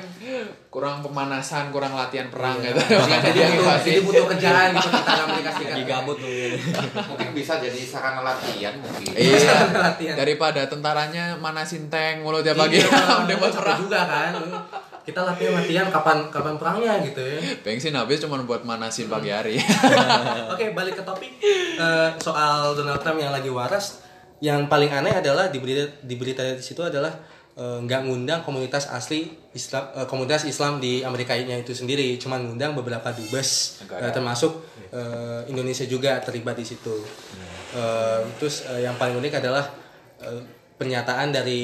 kurang 0.68 1.00
pemanasan, 1.00 1.68
kurang 1.68 1.92
latihan 1.92 2.28
perang 2.28 2.56
Iya. 2.56 2.70
gitu. 2.70 2.80
jadi, 2.80 3.00
Makanya 3.00 3.20
jadi 3.26 3.40
butuh, 3.50 3.76
jadi 3.80 4.00
butuh 4.00 4.24
kerjaan 4.28 4.68
gitu 4.72 4.88
tentara 4.90 5.22
Amerika 5.26 5.50
Serikat 5.56 5.74
Lagi 5.74 5.84
gabut 5.86 6.16
tuh. 6.16 6.28
Mungkin 7.08 7.28
bisa 7.32 7.52
jadi 7.56 7.80
sarana 7.82 8.20
latihan 8.22 8.74
mungkin. 8.76 9.10
Iya. 9.10 9.52
Latihan. 9.88 10.14
Daripada 10.14 10.60
tentaranya 10.64 11.24
manasin 11.36 11.88
tank 11.88 12.20
mulu 12.20 12.40
tiap 12.40 12.56
pagi 12.56 12.78
Iya, 12.78 12.88
udah 13.24 13.36
buat 13.36 13.52
perang. 13.52 13.78
juga 13.80 14.00
kan 14.02 14.32
kita 15.02 15.18
latihan 15.18 15.52
latihan 15.52 15.86
kapan 15.90 16.30
kapan 16.30 16.54
perangnya 16.54 17.02
gitu 17.02 17.18
ya 17.18 17.42
Bensin 17.58 17.90
habis 17.90 18.22
cuma 18.22 18.38
buat 18.38 18.62
manasin 18.62 19.10
pagi 19.10 19.28
hari. 19.28 19.58
Oke, 20.46 20.70
balik 20.70 20.94
ke 20.94 21.02
topik 21.02 21.32
Eh, 21.74 22.08
soal 22.16 22.70
Donald 22.72 23.02
Trump 23.02 23.18
yang 23.18 23.34
lagi 23.34 23.50
waras. 23.50 23.98
Yang 24.42 24.66
paling 24.66 24.90
aneh 24.90 25.14
adalah 25.14 25.54
di 25.54 25.62
berita 25.62 25.86
di 26.02 26.14
berita 26.18 26.42
di 26.42 26.58
situ 26.58 26.82
adalah 26.82 27.14
eh, 27.54 27.78
nggak 27.78 28.10
ngundang 28.10 28.42
komunitas 28.42 28.90
asli 28.90 29.30
Islam 29.54 29.86
eh, 29.94 30.06
komunitas 30.10 30.42
Islam 30.50 30.82
di 30.82 31.06
Amerika-nya 31.06 31.62
itu 31.62 31.70
sendiri, 31.70 32.18
cuma 32.18 32.42
ngundang 32.42 32.74
beberapa 32.74 33.14
dubes 33.14 33.78
Negara. 33.86 34.10
eh, 34.10 34.12
termasuk 34.12 34.52
eh, 34.90 35.46
Indonesia 35.46 35.86
juga 35.86 36.18
terlibat 36.18 36.58
di 36.58 36.66
situ. 36.66 37.06
Eh, 37.78 38.20
terus 38.42 38.66
eh, 38.66 38.82
yang 38.82 38.98
paling 38.98 39.14
unik 39.22 39.38
adalah 39.38 39.62
eh, 40.18 40.42
pernyataan 40.74 41.30
dari 41.30 41.62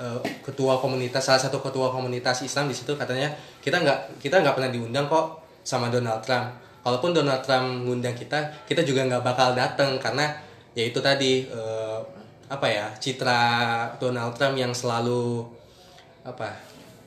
eh, 0.00 0.20
ketua 0.40 0.80
komunitas 0.80 1.20
salah 1.28 1.42
satu 1.44 1.60
ketua 1.60 1.92
komunitas 1.92 2.40
Islam 2.48 2.72
di 2.72 2.74
situ 2.80 2.96
katanya 2.96 3.28
kita 3.60 3.84
nggak 3.84 4.24
kita 4.24 4.40
nggak 4.40 4.56
pernah 4.56 4.72
diundang 4.72 5.04
kok 5.04 5.44
sama 5.68 5.92
Donald 5.92 6.24
Trump. 6.24 6.48
Kalaupun 6.80 7.12
Donald 7.12 7.44
Trump 7.44 7.84
ngundang 7.84 8.16
kita, 8.16 8.64
kita 8.64 8.80
juga 8.80 9.04
nggak 9.04 9.20
bakal 9.20 9.52
datang 9.52 10.00
karena 10.00 10.47
ya 10.76 10.84
itu 10.88 10.98
tadi 11.00 11.46
eh, 11.48 12.00
apa 12.48 12.66
ya 12.66 12.86
citra 12.96 13.40
Donald 14.00 14.32
Trump 14.36 14.56
yang 14.56 14.72
selalu 14.72 15.44
apa 16.24 16.56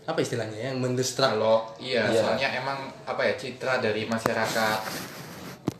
apa 0.02 0.18
istilahnya 0.22 0.58
ya, 0.58 0.68
yang 0.74 0.82
mendestruk 0.82 1.30
Kalau 1.30 1.70
iya, 1.78 2.10
Iya. 2.10 2.22
soalnya 2.26 2.50
emang 2.58 2.90
apa 3.06 3.22
ya 3.22 3.34
citra 3.38 3.82
dari 3.82 4.06
masyarakat 4.06 4.80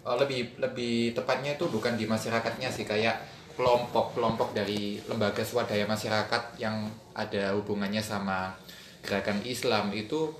eh, 0.06 0.16
lebih 0.18 0.58
lebih 0.62 1.14
tepatnya 1.14 1.58
itu 1.58 1.66
bukan 1.70 1.98
di 1.98 2.06
masyarakatnya 2.06 2.70
sih 2.70 2.86
kayak 2.86 3.18
kelompok-kelompok 3.58 4.56
dari 4.56 4.98
lembaga 5.06 5.44
swadaya 5.44 5.84
masyarakat 5.86 6.58
yang 6.58 6.88
ada 7.14 7.52
hubungannya 7.54 8.00
sama 8.00 8.56
gerakan 9.04 9.44
Islam 9.44 9.92
itu 9.92 10.32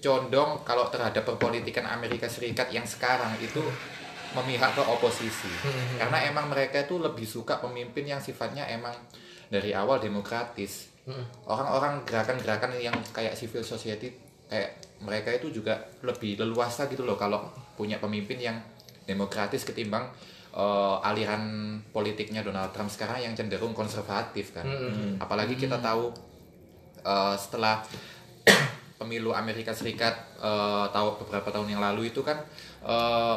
condong 0.00 0.64
kalau 0.64 0.88
terhadap 0.88 1.26
perpolitikan 1.28 1.84
Amerika 1.84 2.24
Serikat 2.24 2.72
yang 2.72 2.86
sekarang 2.88 3.36
itu 3.42 3.60
memihak 4.36 4.78
ke 4.78 4.82
oposisi. 4.82 5.50
Karena 5.98 6.22
emang 6.30 6.50
mereka 6.50 6.86
itu 6.86 6.98
lebih 7.02 7.26
suka 7.26 7.58
pemimpin 7.58 8.06
yang 8.06 8.22
sifatnya 8.22 8.66
emang 8.70 8.94
dari 9.50 9.74
awal 9.74 9.98
demokratis. 9.98 10.90
Orang-orang 11.48 12.06
gerakan-gerakan 12.06 12.78
yang 12.78 12.94
kayak 13.10 13.34
civil 13.34 13.66
society 13.66 14.14
kayak 14.46 14.78
mereka 15.02 15.30
itu 15.34 15.62
juga 15.62 15.78
lebih 16.02 16.38
leluasa 16.38 16.90
gitu 16.90 17.06
loh 17.06 17.14
kalau 17.14 17.50
punya 17.78 18.02
pemimpin 18.02 18.38
yang 18.38 18.58
demokratis 19.06 19.62
ketimbang 19.66 20.06
eh, 20.54 20.96
aliran 21.06 21.42
politiknya 21.90 22.42
Donald 22.46 22.70
Trump 22.74 22.90
sekarang 22.90 23.22
yang 23.22 23.34
cenderung 23.34 23.74
konservatif 23.74 24.54
kan. 24.54 24.66
Apalagi 25.18 25.58
kita 25.58 25.82
tahu 25.82 26.14
eh, 27.02 27.34
setelah 27.38 27.82
pemilu 29.00 29.34
Amerika 29.34 29.74
Serikat 29.74 30.14
eh, 30.38 30.86
tahu 30.94 31.26
beberapa 31.26 31.50
tahun 31.50 31.74
yang 31.74 31.82
lalu 31.82 32.14
itu 32.14 32.22
kan 32.22 32.38
eh, 32.86 33.36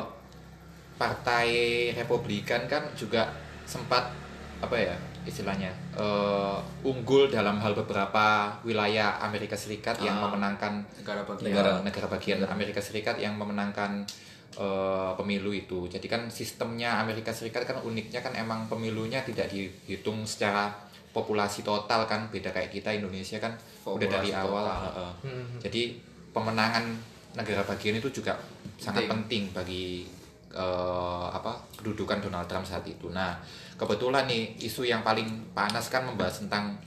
partai 0.95 1.47
Republikan 1.93 2.65
kan 2.65 2.85
juga 2.93 3.31
sempat 3.63 4.11
apa 4.59 4.75
ya 4.75 4.95
istilahnya 5.23 5.71
eh, 5.95 6.57
unggul 6.83 7.27
dalam 7.27 7.55
hal 7.57 7.71
beberapa 7.73 8.51
wilayah 8.61 9.19
Amerika 9.19 9.55
Serikat 9.55 9.95
yang 9.99 10.19
Ah. 10.19 10.27
memenangkan 10.27 10.83
negara 10.99 11.23
bagian 11.23 11.47
negara 11.47 11.71
negara 11.79 12.07
bagian 12.09 12.39
Amerika 12.45 12.79
Serikat 12.79 13.15
yang 13.17 13.35
memenangkan 13.35 14.03
eh, 14.53 15.11
pemilu 15.17 15.49
itu. 15.49 15.87
Jadi 15.87 16.05
kan 16.05 16.29
sistemnya 16.29 17.01
Amerika 17.01 17.33
Serikat 17.33 17.65
kan 17.65 17.81
uniknya 17.81 18.21
kan 18.21 18.35
emang 18.35 18.69
pemilunya 18.69 19.23
tidak 19.23 19.49
dihitung 19.49 20.29
secara 20.29 20.69
populasi 21.09 21.61
total 21.61 22.05
kan 22.05 22.29
beda 22.29 22.49
kayak 22.49 22.69
kita 22.69 22.89
Indonesia 22.91 23.37
kan 23.37 23.53
udah 23.81 23.97
dari 24.03 24.29
Populasi 24.29 24.37
awal. 24.37 24.65
total. 24.65 24.81
heeh. 24.85 25.11
Jadi 25.57 25.81
pemenangan 26.29 26.85
negara 27.33 27.61
bagian 27.63 27.97
itu 27.97 28.09
juga 28.11 28.37
sangat 28.77 29.09
penting 29.09 29.49
bagi 29.49 30.05
eh, 30.53 31.27
apa 31.33 31.57
kedudukan 31.75 32.21
Donald 32.21 32.47
Trump 32.47 32.63
saat 32.63 32.85
itu. 32.85 33.09
Nah 33.09 33.35
kebetulan 33.75 34.29
nih 34.29 34.55
isu 34.61 34.85
yang 34.85 35.01
paling 35.01 35.27
panas 35.51 35.89
kan 35.89 36.05
membahas 36.05 36.45
tentang 36.45 36.77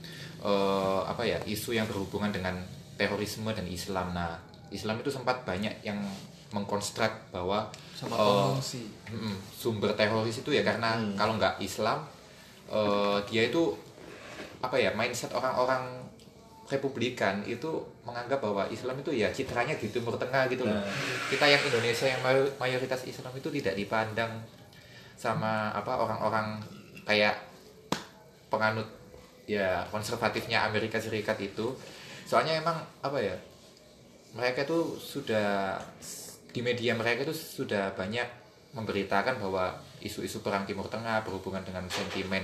eh, 0.41 1.01
apa 1.03 1.21
ya 1.27 1.37
isu 1.43 1.75
yang 1.75 1.85
berhubungan 1.85 2.31
dengan 2.31 2.55
terorisme 2.97 3.51
dan 3.51 3.67
Islam. 3.67 4.15
Nah 4.15 4.39
Islam 4.71 4.99
itu 4.99 5.11
sempat 5.11 5.43
banyak 5.43 5.83
yang 5.83 5.99
mengkonstruk 6.51 7.11
bahwa 7.35 7.67
sama 7.91 8.15
Mm-mm. 9.11 9.35
sumber 9.51 9.91
teroris 9.99 10.39
itu 10.39 10.55
ya 10.55 10.63
karena 10.63 10.95
kalau 11.19 11.35
nggak 11.35 11.59
Islam 11.59 12.07
eh, 12.71 13.19
dia 13.27 13.51
itu 13.51 13.75
apa 14.63 14.79
ya 14.79 14.89
mindset 14.95 15.29
orang-orang 15.35 16.06
Republikan 16.67 17.39
itu 17.47 17.79
menganggap 18.03 18.43
bahwa 18.43 18.67
Islam 18.67 18.99
itu 18.99 19.15
ya 19.15 19.31
citranya 19.31 19.71
di 19.79 19.87
Timur 19.87 20.19
Tengah 20.19 20.51
gitu 20.51 20.67
loh. 20.67 20.75
Kita 21.31 21.47
yang 21.47 21.63
Indonesia 21.63 22.07
yang 22.11 22.19
mayo- 22.19 22.51
mayoritas 22.59 23.07
Islam 23.07 23.31
itu 23.39 23.47
tidak 23.47 23.79
dipandang 23.79 24.43
sama 25.15 25.71
apa 25.71 25.95
orang-orang 25.95 26.59
kayak 27.07 27.39
penganut 28.51 28.85
ya 29.47 29.87
konservatifnya 29.89 30.67
Amerika 30.67 30.99
Serikat 30.99 31.39
itu. 31.39 31.71
Soalnya 32.27 32.59
emang 32.59 32.75
apa 32.99 33.15
ya? 33.23 33.35
Mereka 34.35 34.67
itu 34.67 34.99
sudah 34.99 35.79
di 36.51 36.59
media 36.59 36.91
mereka 36.99 37.23
itu 37.23 37.33
sudah 37.33 37.95
banyak 37.95 38.27
memberitakan 38.75 39.39
bahwa 39.39 39.71
isu-isu 40.03 40.43
perang 40.43 40.67
Timur 40.67 40.85
Tengah 40.91 41.23
berhubungan 41.23 41.63
dengan 41.63 41.87
sentimen 41.87 42.43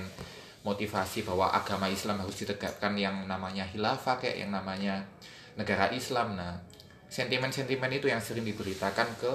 motivasi 0.63 1.27
bahwa 1.27 1.51
agama 1.51 1.91
Islam 1.91 2.23
harus 2.23 2.39
ditegakkan 2.39 2.95
yang 2.95 3.27
namanya 3.27 3.67
khilafah 3.67 4.15
kayak 4.19 4.47
yang 4.47 4.51
namanya 4.55 5.03
negara 5.59 5.91
Islam. 5.91 6.39
Nah, 6.39 6.55
sentimen-sentimen 7.11 7.91
itu 7.91 8.07
yang 8.09 8.23
sering 8.23 8.47
diberitakan 8.47 9.07
ke 9.19 9.31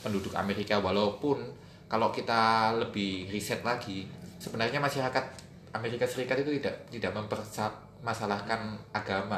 penduduk 0.00 0.32
Amerika 0.38 0.80
walaupun 0.80 1.42
kalau 1.90 2.08
kita 2.14 2.72
lebih 2.78 3.28
riset 3.28 3.60
lagi 3.66 4.06
sebenarnya 4.40 4.80
masyarakat 4.80 5.24
Amerika 5.76 6.06
Serikat 6.08 6.40
itu 6.40 6.56
tidak 6.62 6.88
tidak 6.88 7.12
mempermasalahkan 8.00 8.60
agama. 8.90 9.36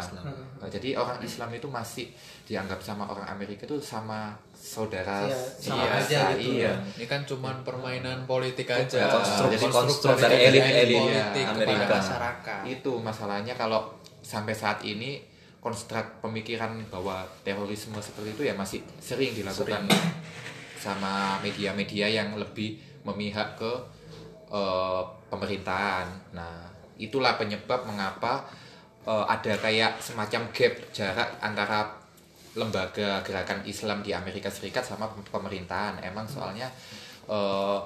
Nah, 0.63 0.71
jadi 0.71 0.95
orang 0.95 1.19
Islam 1.19 1.51
itu 1.51 1.67
masih 1.67 2.07
dianggap 2.47 2.79
sama 2.79 3.05
orang 3.05 3.27
Amerika 3.27 3.67
itu 3.67 3.75
sama 3.83 4.31
saudara 4.55 5.27
Iya, 5.27 5.35
sama 5.59 5.83
biasa. 5.83 5.99
aja 5.99 6.21
gitu. 6.39 6.63
Iya. 6.63 6.73
ini 6.95 7.07
kan 7.11 7.27
cuman 7.27 7.67
permainan 7.67 8.23
politik 8.25 8.71
aja 8.71 9.11
konstruk- 9.11 9.51
jadi 9.51 9.67
konstruk 9.67 10.15
politik 10.15 10.31
dari 10.31 10.39
elit-elit 10.47 11.03
politik 11.03 11.45
Amerika. 11.51 11.95
masyarakat 11.99 12.63
Itu 12.71 12.93
masalahnya 13.03 13.55
kalau 13.59 13.91
sampai 14.23 14.55
saat 14.55 14.79
ini 14.87 15.19
konstruk 15.59 16.23
pemikiran 16.23 16.79
bahwa 16.87 17.27
terorisme 17.43 17.99
seperti 17.99 18.31
itu 18.33 18.43
ya 18.47 18.55
masih 18.55 18.79
sering 18.99 19.35
dilakukan 19.35 19.91
sama 20.79 21.39
media-media 21.43 22.07
yang 22.09 22.35
lebih 22.35 22.79
memihak 23.03 23.59
ke 23.59 23.73
eh, 24.49 25.03
pemerintahan. 25.27 26.07
Nah, 26.31 26.71
itulah 26.99 27.37
penyebab 27.41 27.85
mengapa 27.87 28.45
eh, 29.07 29.25
ada 29.29 29.55
kayak 29.59 30.01
semacam 30.03 30.49
gap 30.53 30.75
jarak 30.93 31.29
antara 31.41 31.89
lembaga 32.53 33.25
gerakan 33.25 33.65
Islam 33.65 34.05
di 34.05 34.13
Amerika 34.13 34.53
Serikat 34.53 34.85
sama 34.85 35.09
pemerintahan. 35.09 36.01
Emang 36.05 36.29
soalnya 36.29 36.69
eh, 37.29 37.79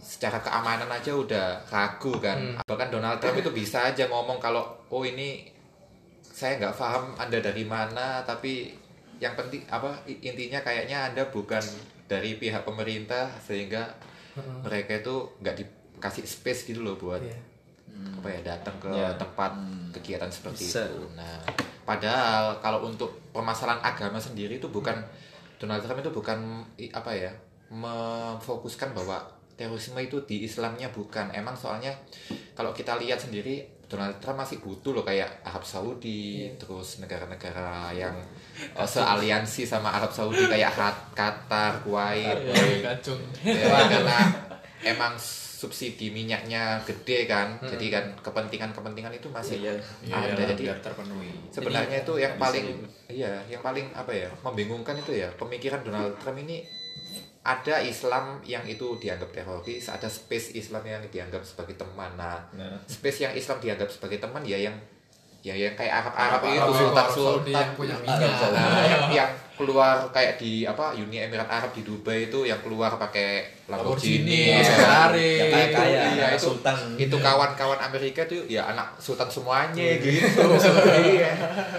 secara 0.00 0.38
keamanan 0.38 0.88
aja 0.88 1.12
udah 1.12 1.60
ragu 1.66 2.14
kan. 2.22 2.56
Bahkan 2.62 2.88
Donald 2.92 3.18
Trump 3.18 3.36
itu 3.40 3.50
bisa 3.50 3.90
aja 3.90 4.06
ngomong 4.06 4.38
kalau 4.38 4.62
oh 4.92 5.02
ini 5.02 5.50
saya 6.22 6.60
nggak 6.60 6.76
paham 6.76 7.16
Anda 7.16 7.40
dari 7.40 7.64
mana, 7.64 8.20
tapi 8.22 8.68
yang 9.16 9.32
penting 9.32 9.64
apa 9.72 9.96
intinya 10.06 10.60
kayaknya 10.60 11.08
Anda 11.08 11.24
bukan 11.32 11.64
dari 12.06 12.36
pihak 12.36 12.62
pemerintah 12.62 13.32
sehingga 13.40 13.88
mereka 14.60 15.00
itu 15.00 15.16
nggak 15.40 15.56
dikasih 15.56 16.28
space 16.28 16.68
gitu 16.68 16.84
loh 16.84 17.00
buat 17.00 17.24
Iya. 17.24 17.40
Apa 18.26 18.34
ya 18.34 18.40
datang 18.42 18.74
ke 18.82 18.90
Ya. 18.90 19.14
tempat 19.14 19.52
kegiatan 19.94 20.26
seperti 20.26 20.66
Bisa. 20.66 20.82
itu. 20.90 21.06
Nah, 21.14 21.38
padahal 21.86 22.58
kalau 22.58 22.82
untuk 22.82 23.14
permasalahan 23.30 23.78
agama 23.78 24.18
sendiri 24.18 24.58
itu 24.58 24.66
bukan 24.66 24.98
Donald 25.62 25.78
Trump 25.86 26.02
itu 26.02 26.10
bukan 26.10 26.66
apa 26.90 27.14
ya 27.14 27.30
memfokuskan 27.70 28.90
bahwa 28.98 29.22
terorisme 29.54 29.96
itu 30.02 30.18
di 30.26 30.42
Islamnya 30.42 30.90
bukan. 30.90 31.30
Emang 31.30 31.54
soalnya 31.54 31.94
kalau 32.52 32.74
kita 32.74 32.98
lihat 32.98 33.22
sendiri 33.22 33.62
Donald 33.86 34.18
Trump 34.18 34.42
masih 34.42 34.58
butuh 34.58 34.90
loh 34.90 35.06
kayak 35.06 35.30
Arab 35.46 35.62
Saudi, 35.62 36.50
terus 36.58 36.98
negara-negara 36.98 37.94
yang 37.94 38.18
uh, 38.74 38.82
sealiansi 38.98 39.62
sama 39.62 39.94
Arab 39.94 40.10
Saudi 40.10 40.42
kayak 40.50 40.74
Qatar, 41.14 41.86
Kuwait, 41.86 42.34
ya, 42.42 43.86
karena 43.86 44.18
emang 44.82 45.14
subsidi 45.56 46.12
minyaknya 46.12 46.76
gede 46.84 47.24
kan. 47.24 47.56
Jadi 47.58 47.88
kan 47.88 48.04
kepentingan-kepentingan 48.20 49.12
itu 49.14 49.28
masih 49.28 49.56
Iya. 49.58 49.72
ada. 50.04 50.36
Iya, 50.36 50.44
jadi 50.52 50.64
terpenuhi. 50.78 51.32
sebenarnya 51.48 52.04
itu 52.04 52.14
yang 52.16 52.36
paling 52.36 52.66
iya 53.08 53.40
yang 53.46 53.62
paling 53.62 53.88
apa 53.92 54.12
ya 54.12 54.28
membingungkan 54.42 54.92
itu 54.94 55.16
ya 55.16 55.32
pemikiran 55.34 55.80
Donald 55.80 56.12
Trump 56.18 56.36
ini 56.36 56.60
ada 57.40 57.78
Islam 57.78 58.42
yang 58.42 58.66
itu 58.66 58.98
dianggap 58.98 59.30
teroris 59.30 59.86
ada 59.86 60.10
space 60.10 60.52
Islam 60.52 60.82
yang 60.82 61.00
dianggap 61.06 61.40
sebagai 61.40 61.74
teman. 61.74 62.12
Nah 62.14 62.42
Nah. 62.52 62.76
space 62.84 63.22
yang 63.22 63.32
Islam 63.32 63.56
dianggap 63.56 63.88
sebagai 63.88 64.18
teman 64.18 64.42
ya 64.42 64.58
yang 64.60 64.76
ya 65.46 65.54
yang 65.56 65.72
kayak 65.72 66.02
Arab 66.02 66.10
Arab 66.12 66.40
Arab- 66.40 66.50
itu 66.50 66.58
Arab- 66.60 66.74
sultan 66.76 67.06
sultan 67.08 67.54
yang 67.54 67.70
punya 67.72 67.94
minyak. 67.96 68.50
nah, 68.50 68.82
yang, 68.84 69.02
yang 69.14 69.30
keluar 69.56 70.04
kayak 70.10 70.36
di 70.36 70.52
apa 70.62 70.92
Uni 70.92 71.16
Emirat 71.18 71.46
Arab 71.48 71.70
di 71.70 71.80
Dubai 71.80 72.26
itu 72.26 72.42
yang 72.42 72.58
keluar 72.60 72.92
pakai 72.92 73.46
Lamborghini, 73.64 74.52
Lamborghini, 74.52 74.68
Ferrari. 74.68 75.30
yang 75.32 75.48
kaya-kaya 75.48 75.88
Iya, 75.88 76.04
anak 76.04 76.30
itu- 76.34 76.44
sultan. 76.44 76.76
itu 76.96 77.16
kawan-kawan 77.16 77.78
Amerika 77.80 78.20
tuh 78.24 78.44
ya 78.44 78.66
anak 78.66 78.98
sultan 78.98 79.24
semuanya 79.26 79.86
gitu. 79.96 80.44
Iya. 81.08 81.30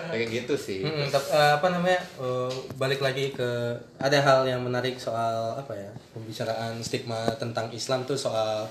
Kayak 0.08 0.28
gitu 0.34 0.54
sih. 0.58 0.82
Mm-mm, 0.82 1.06
tep- 1.08 1.30
eh, 1.30 1.52
apa 1.54 1.68
namanya 1.70 2.00
eh, 2.18 2.50
balik 2.76 2.98
lagi 3.00 3.30
ke 3.30 3.50
ada 3.98 4.18
hal 4.18 4.42
yang 4.44 4.60
menarik 4.60 4.96
soal 4.98 5.54
apa 5.54 5.72
ya 5.72 5.92
pembicaraan 6.12 6.80
stigma 6.80 7.30
tentang 7.36 7.68
Islam 7.70 8.02
tuh 8.04 8.16
soal 8.16 8.66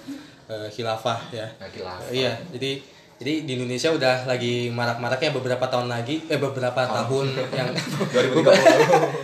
eh, 0.46 0.66
khilafah 0.68 1.30
ya. 1.30 1.46
Nah, 1.54 1.68
khilafah. 1.68 2.10
iya 2.10 2.34
jadi 2.48 2.80
Jadi 3.16 3.48
di 3.48 3.56
Indonesia 3.56 3.88
udah 3.88 4.28
lagi 4.28 4.68
marak-maraknya 4.68 5.32
beberapa 5.32 5.64
tahun 5.72 5.88
lagi, 5.88 6.20
eh 6.28 6.36
beberapa 6.36 6.84
tahun 6.84 7.32
yang 7.56 7.72
2030. 8.12 8.44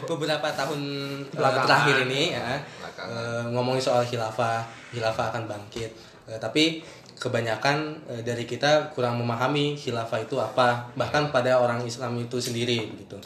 beberapa 0.16 0.48
tahun 0.48 0.80
eh, 1.28 1.36
Belakangan. 1.36 1.68
terakhir 1.68 1.96
ini 2.08 2.22
ya 2.32 2.56
eh, 3.04 3.42
ngomongin 3.52 3.84
soal 3.84 4.00
khilafah, 4.00 4.64
khilafah 4.96 5.36
akan 5.36 5.44
bangkit. 5.44 5.92
Eh, 6.24 6.40
tapi 6.40 6.80
kebanyakan 7.20 7.92
eh, 8.08 8.22
dari 8.24 8.48
kita 8.48 8.96
kurang 8.96 9.20
memahami 9.20 9.76
khilafah 9.76 10.24
itu 10.24 10.40
apa, 10.40 10.88
bahkan 10.96 11.28
pada 11.28 11.60
orang 11.60 11.84
Islam 11.84 12.16
itu 12.16 12.40
sendiri 12.40 12.88
begitu. 12.88 13.20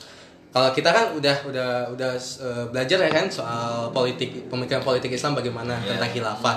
Kalau 0.51 0.73
kita 0.75 0.89
kan 0.91 1.15
udah 1.15 1.37
udah 1.47 1.95
udah 1.95 2.11
eh, 2.19 2.65
belajar 2.75 3.07
ya 3.07 3.11
kan 3.15 3.31
soal 3.31 3.95
politik 3.95 4.51
pemikiran 4.51 4.83
politik 4.83 5.15
Islam 5.15 5.39
bagaimana 5.39 5.79
tentang 5.79 6.11
khilafah. 6.11 6.57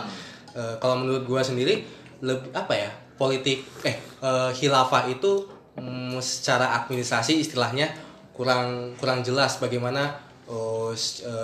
Eh, 0.58 0.74
kalau 0.82 0.98
menurut 0.98 1.30
gua 1.30 1.46
sendiri 1.46 1.86
lebih 2.26 2.50
apa 2.58 2.74
ya 2.74 2.90
politik 3.20 3.68
eh 3.84 3.94
eh, 4.00 4.50
khilafah 4.50 5.06
itu 5.06 5.44
mm, 5.76 6.16
secara 6.20 6.72
administrasi 6.80 7.36
istilahnya 7.38 7.92
kurang 8.32 8.96
kurang 8.96 9.20
jelas 9.20 9.60
bagaimana 9.60 10.16
eh, 10.48 10.92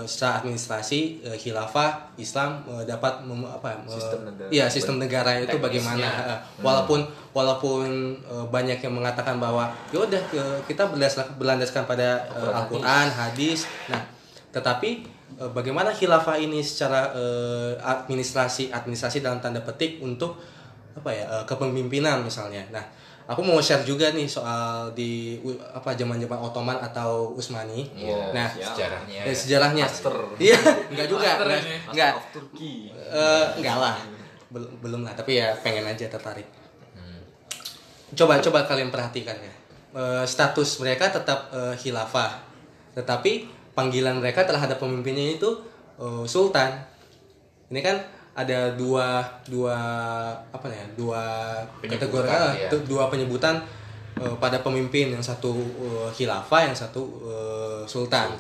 secara 0.02 0.40
administrasi 0.40 1.00
eh, 1.22 1.36
khilafah 1.36 2.16
Islam 2.16 2.64
dapat 2.84 3.22
mem- 3.22 3.44
apa 3.46 3.68
ya, 3.70 3.78
Sistem 3.92 4.20
negara. 4.24 4.50
iya 4.50 4.66
sistem 4.66 4.96
negara 4.98 5.32
itu 5.38 5.60
bagaimana 5.60 6.08
Eh, 6.26 6.40
walaupun 6.60 7.04
walaupun 7.30 8.16
banyak 8.50 8.80
yang 8.80 8.96
mengatakan 8.96 9.36
bahwa 9.38 9.68
ya 9.92 10.00
udah 10.00 10.22
ke- 10.26 10.62
kita 10.66 10.88
berlandaskan 10.88 11.36
berlandaskan 11.36 11.84
pada 11.84 12.24
eh, 12.32 12.52
Al-Qur'an 12.56 13.12
hadis. 13.12 13.68
Nah 13.86 14.02
tetapi 14.50 15.04
bagaimana 15.52 15.92
khilafah 15.92 16.40
ini 16.40 16.64
secara 16.64 17.12
eh, 17.12 17.76
administrasi 17.76 18.72
administrasi 18.72 19.20
dalam 19.20 19.44
tanda 19.44 19.60
petik 19.60 20.00
untuk 20.00 20.40
apa 20.96 21.10
ya 21.12 21.26
eh, 21.28 21.44
kepemimpinan 21.44 22.24
misalnya. 22.24 22.64
Nah 22.72 22.84
aku 23.26 23.42
mau 23.42 23.58
share 23.58 23.82
juga 23.82 24.14
nih 24.14 24.30
soal 24.30 24.94
di 24.94 25.42
apa 25.74 25.98
zaman-zaman 25.98 26.40
Ottoman 26.40 26.78
atau 26.80 27.34
Utsmani. 27.36 27.84
Iya, 27.98 28.32
nah 28.32 28.48
sejarahnya. 28.54 29.22
eh, 29.26 29.36
sejarahnya. 29.36 29.86
Master. 29.86 30.16
iya 30.40 30.58
enggak 30.94 31.08
juga 31.10 31.28
Master 31.36 31.48
enggak, 31.50 31.62
ini. 31.66 31.78
enggak. 31.92 32.12
Of 32.16 32.26
Turkey. 32.32 32.76
Eh, 32.94 33.46
enggak 33.60 33.78
lah. 33.82 33.96
Belum 34.54 34.72
belum 34.80 35.02
lah 35.04 35.14
tapi 35.18 35.42
ya 35.42 35.52
pengen 35.60 35.84
aja 35.84 36.06
tertarik. 36.08 36.48
Coba 38.16 38.40
coba 38.40 38.64
kalian 38.64 38.94
perhatikan 38.94 39.36
ya. 39.36 39.54
Eh, 39.96 40.24
status 40.24 40.80
mereka 40.80 41.12
tetap 41.12 41.52
eh, 41.52 41.76
khilafah. 41.76 42.40
Tetapi 42.96 43.52
panggilan 43.76 44.22
mereka 44.24 44.48
terhadap 44.48 44.80
pemimpinnya 44.80 45.36
itu 45.36 45.50
eh, 46.00 46.24
sultan. 46.24 46.72
Ini 47.74 47.82
kan 47.82 47.98
ada 48.36 48.76
dua 48.76 49.24
dua 49.48 49.78
apa 50.52 50.68
ya 50.68 50.84
dua 50.94 51.24
kategori 51.80 52.28
ah, 52.28 52.52
ya. 52.52 52.68
dua 52.84 53.08
penyebutan 53.08 53.56
eh, 54.20 54.36
pada 54.38 54.60
pemimpin 54.60 55.16
yang 55.16 55.24
satu 55.24 55.56
eh, 55.80 56.10
khilafah 56.12 56.68
yang 56.68 56.76
satu 56.76 57.02
eh, 57.26 57.82
sultan 57.88 58.36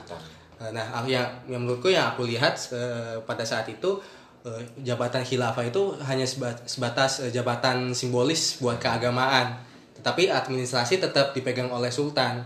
Nah, 0.55 0.88
aku 0.95 1.12
yang, 1.12 1.27
yang 1.51 1.60
menurutku 1.60 1.91
yang 1.91 2.15
aku 2.15 2.23
lihat 2.23 2.55
eh, 2.71 3.19
pada 3.27 3.43
saat 3.43 3.67
itu 3.67 3.99
eh, 4.47 4.63
jabatan 4.88 5.19
khilafah 5.19 5.67
itu 5.67 5.91
hanya 6.08 6.23
seba- 6.23 6.55
sebatas 6.63 7.19
eh, 7.19 7.29
jabatan 7.29 7.91
simbolis 7.91 8.63
buat 8.63 8.79
keagamaan, 8.79 9.51
tetapi 9.99 10.31
administrasi 10.31 11.03
tetap 11.03 11.36
dipegang 11.36 11.67
oleh 11.67 11.91
sultan. 11.91 12.39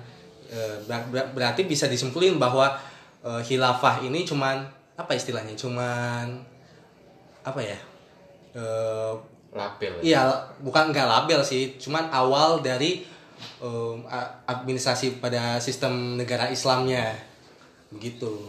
Eh, 0.50 0.82
ber- 0.90 1.06
ber- 1.14 1.30
berarti 1.38 1.70
bisa 1.70 1.86
disimpulin 1.86 2.42
bahwa 2.42 2.74
eh, 3.22 3.42
khilafah 3.46 4.02
ini 4.02 4.26
cuman 4.26 4.66
apa 4.98 5.14
istilahnya? 5.14 5.54
Cuman 5.54 6.34
apa 7.44 7.62
ya? 7.62 7.80
Eh, 8.56 9.14
Label. 9.50 9.98
Iya, 10.06 10.30
bukan 10.62 10.94
nggak 10.94 11.10
label 11.10 11.42
sih, 11.42 11.74
cuman 11.82 12.06
awal 12.14 12.62
dari 12.62 13.02
um, 13.58 14.06
administrasi 14.46 15.18
pada 15.18 15.58
sistem 15.58 16.22
negara 16.22 16.54
Islamnya, 16.54 17.18
begitu. 17.90 18.46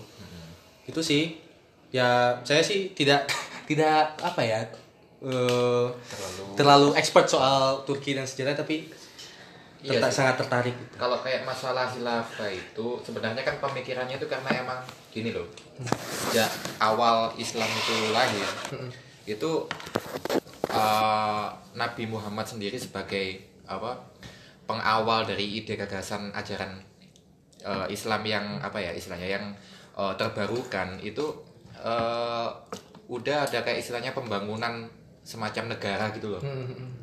Itu 0.85 1.01
sih, 1.01 1.41
ya 1.89 2.37
saya 2.45 2.61
sih 2.61 2.93
tidak 2.93 3.33
tidak 3.71 4.13
apa 4.21 4.43
ya 4.45 4.61
eh, 5.25 5.87
Terlalu 5.89 6.43
terlalu 6.59 6.89
expert 7.01 7.25
soal 7.33 7.81
Turki 7.89 8.13
dan 8.13 8.29
sejarah, 8.29 8.53
tapi 8.53 8.93
Iya 9.81 9.97
terta- 9.97 10.13
sangat 10.13 10.37
tertarik. 10.45 10.77
kalau 11.01 11.17
kayak 11.25 11.49
masalah 11.49 11.89
khilafah 11.89 12.53
itu 12.53 12.87
sebenarnya 13.01 13.41
kan 13.41 13.57
pemikirannya 13.65 14.21
itu 14.21 14.29
karena 14.29 14.51
emang 14.61 14.81
gini 15.09 15.33
loh. 15.33 15.49
Ya 16.37 16.45
awal 16.77 17.33
Islam 17.41 17.65
itu 17.67 18.13
lahir 18.13 18.49
itu 19.25 19.51
uh, 20.69 21.47
Nabi 21.73 22.05
Muhammad 22.05 22.45
sendiri 22.45 22.77
sebagai 22.77 23.41
apa 23.65 23.97
pengawal 24.69 25.25
dari 25.25 25.63
ide 25.63 25.75
gagasan 25.75 26.31
ajaran 26.37 26.77
uh, 27.65 27.87
Islam 27.89 28.23
yang 28.27 28.47
apa 28.61 28.79
ya 28.79 28.93
istilahnya 28.93 29.41
yang 29.41 29.45
uh, 29.97 30.13
terbarukan 30.15 31.01
itu 31.01 31.25
uh, 31.81 32.53
udah 33.11 33.49
ada 33.51 33.65
kayak 33.67 33.83
istilahnya 33.83 34.15
pembangunan 34.15 34.87
semacam 35.23 35.65
negara 35.69 36.09
gitu 36.11 36.29
loh. 36.29 36.43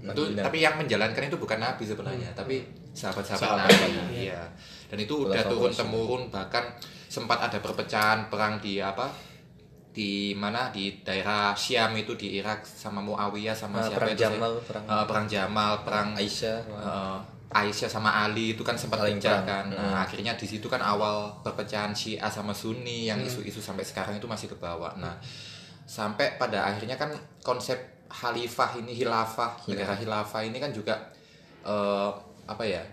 Itu 0.04 0.22
tapi 0.36 0.58
yang 0.60 0.76
menjalankan 0.76 1.24
itu 1.24 1.38
bukan 1.38 1.58
nabi 1.58 1.84
sebenarnya 1.84 2.30
tapi 2.34 2.66
sahabat-sahabat 2.92 3.58
nabi. 3.62 4.26
iya. 4.26 4.42
Dan 4.88 4.98
itu 5.00 5.24
udah 5.24 5.42
turun 5.44 5.70
temurun 5.70 6.22
bahkan 6.28 6.64
sempat 7.08 7.40
ada 7.40 7.58
perpecahan 7.58 8.28
perang 8.28 8.58
di 8.58 8.78
apa? 8.78 9.08
Di 9.90 10.32
mana? 10.32 10.70
Di 10.70 11.02
daerah 11.02 11.52
Syam 11.54 11.96
itu 11.96 12.14
di 12.14 12.38
Irak 12.38 12.62
sama 12.62 13.02
Muawiyah 13.02 13.52
sama 13.52 13.80
Ah, 13.80 13.84
siapa 13.84 13.98
perang 13.98 14.12
itu 14.12 14.20
sih? 14.20 14.26
Jamal, 14.30 14.54
perang- 14.62 14.86
Eh, 14.88 15.06
perang 15.06 15.26
Jamal 15.28 15.72
perang 15.82 16.10
Aisyah. 16.14 16.58
eh, 16.62 17.18
Aisyah 17.50 17.90
sama 17.90 18.12
Ali 18.22 18.54
itu 18.54 18.62
kan 18.62 18.76
sempat 18.76 19.00
pecah 19.00 19.42
perang. 19.42 19.66
kan. 19.66 19.66
Nah, 19.72 20.04
akhirnya 20.04 20.36
di 20.36 20.46
situ 20.46 20.68
kan 20.68 20.78
awal 20.78 21.34
perpecahan 21.42 21.90
Syiah 21.92 22.28
sama 22.28 22.52
Sunni 22.52 23.08
yang 23.08 23.18
isu-isu 23.20 23.58
sampai 23.58 23.82
sekarang 23.82 24.14
itu 24.14 24.26
masih 24.26 24.48
ke 24.48 24.58
bawah 24.58 24.94
nah 24.96 25.16
sampai 25.84 26.36
pada 26.36 26.68
akhirnya 26.68 26.94
kan 26.94 27.08
konsep 27.42 27.80
khalifah 28.08 28.80
ini 28.80 28.92
hilafah 28.96 29.68
negara 29.68 29.94
hilafah 29.96 30.42
ini 30.48 30.58
kan 30.58 30.72
juga 30.72 30.96
eh, 31.64 32.10
apa 32.48 32.64
ya 32.64 32.84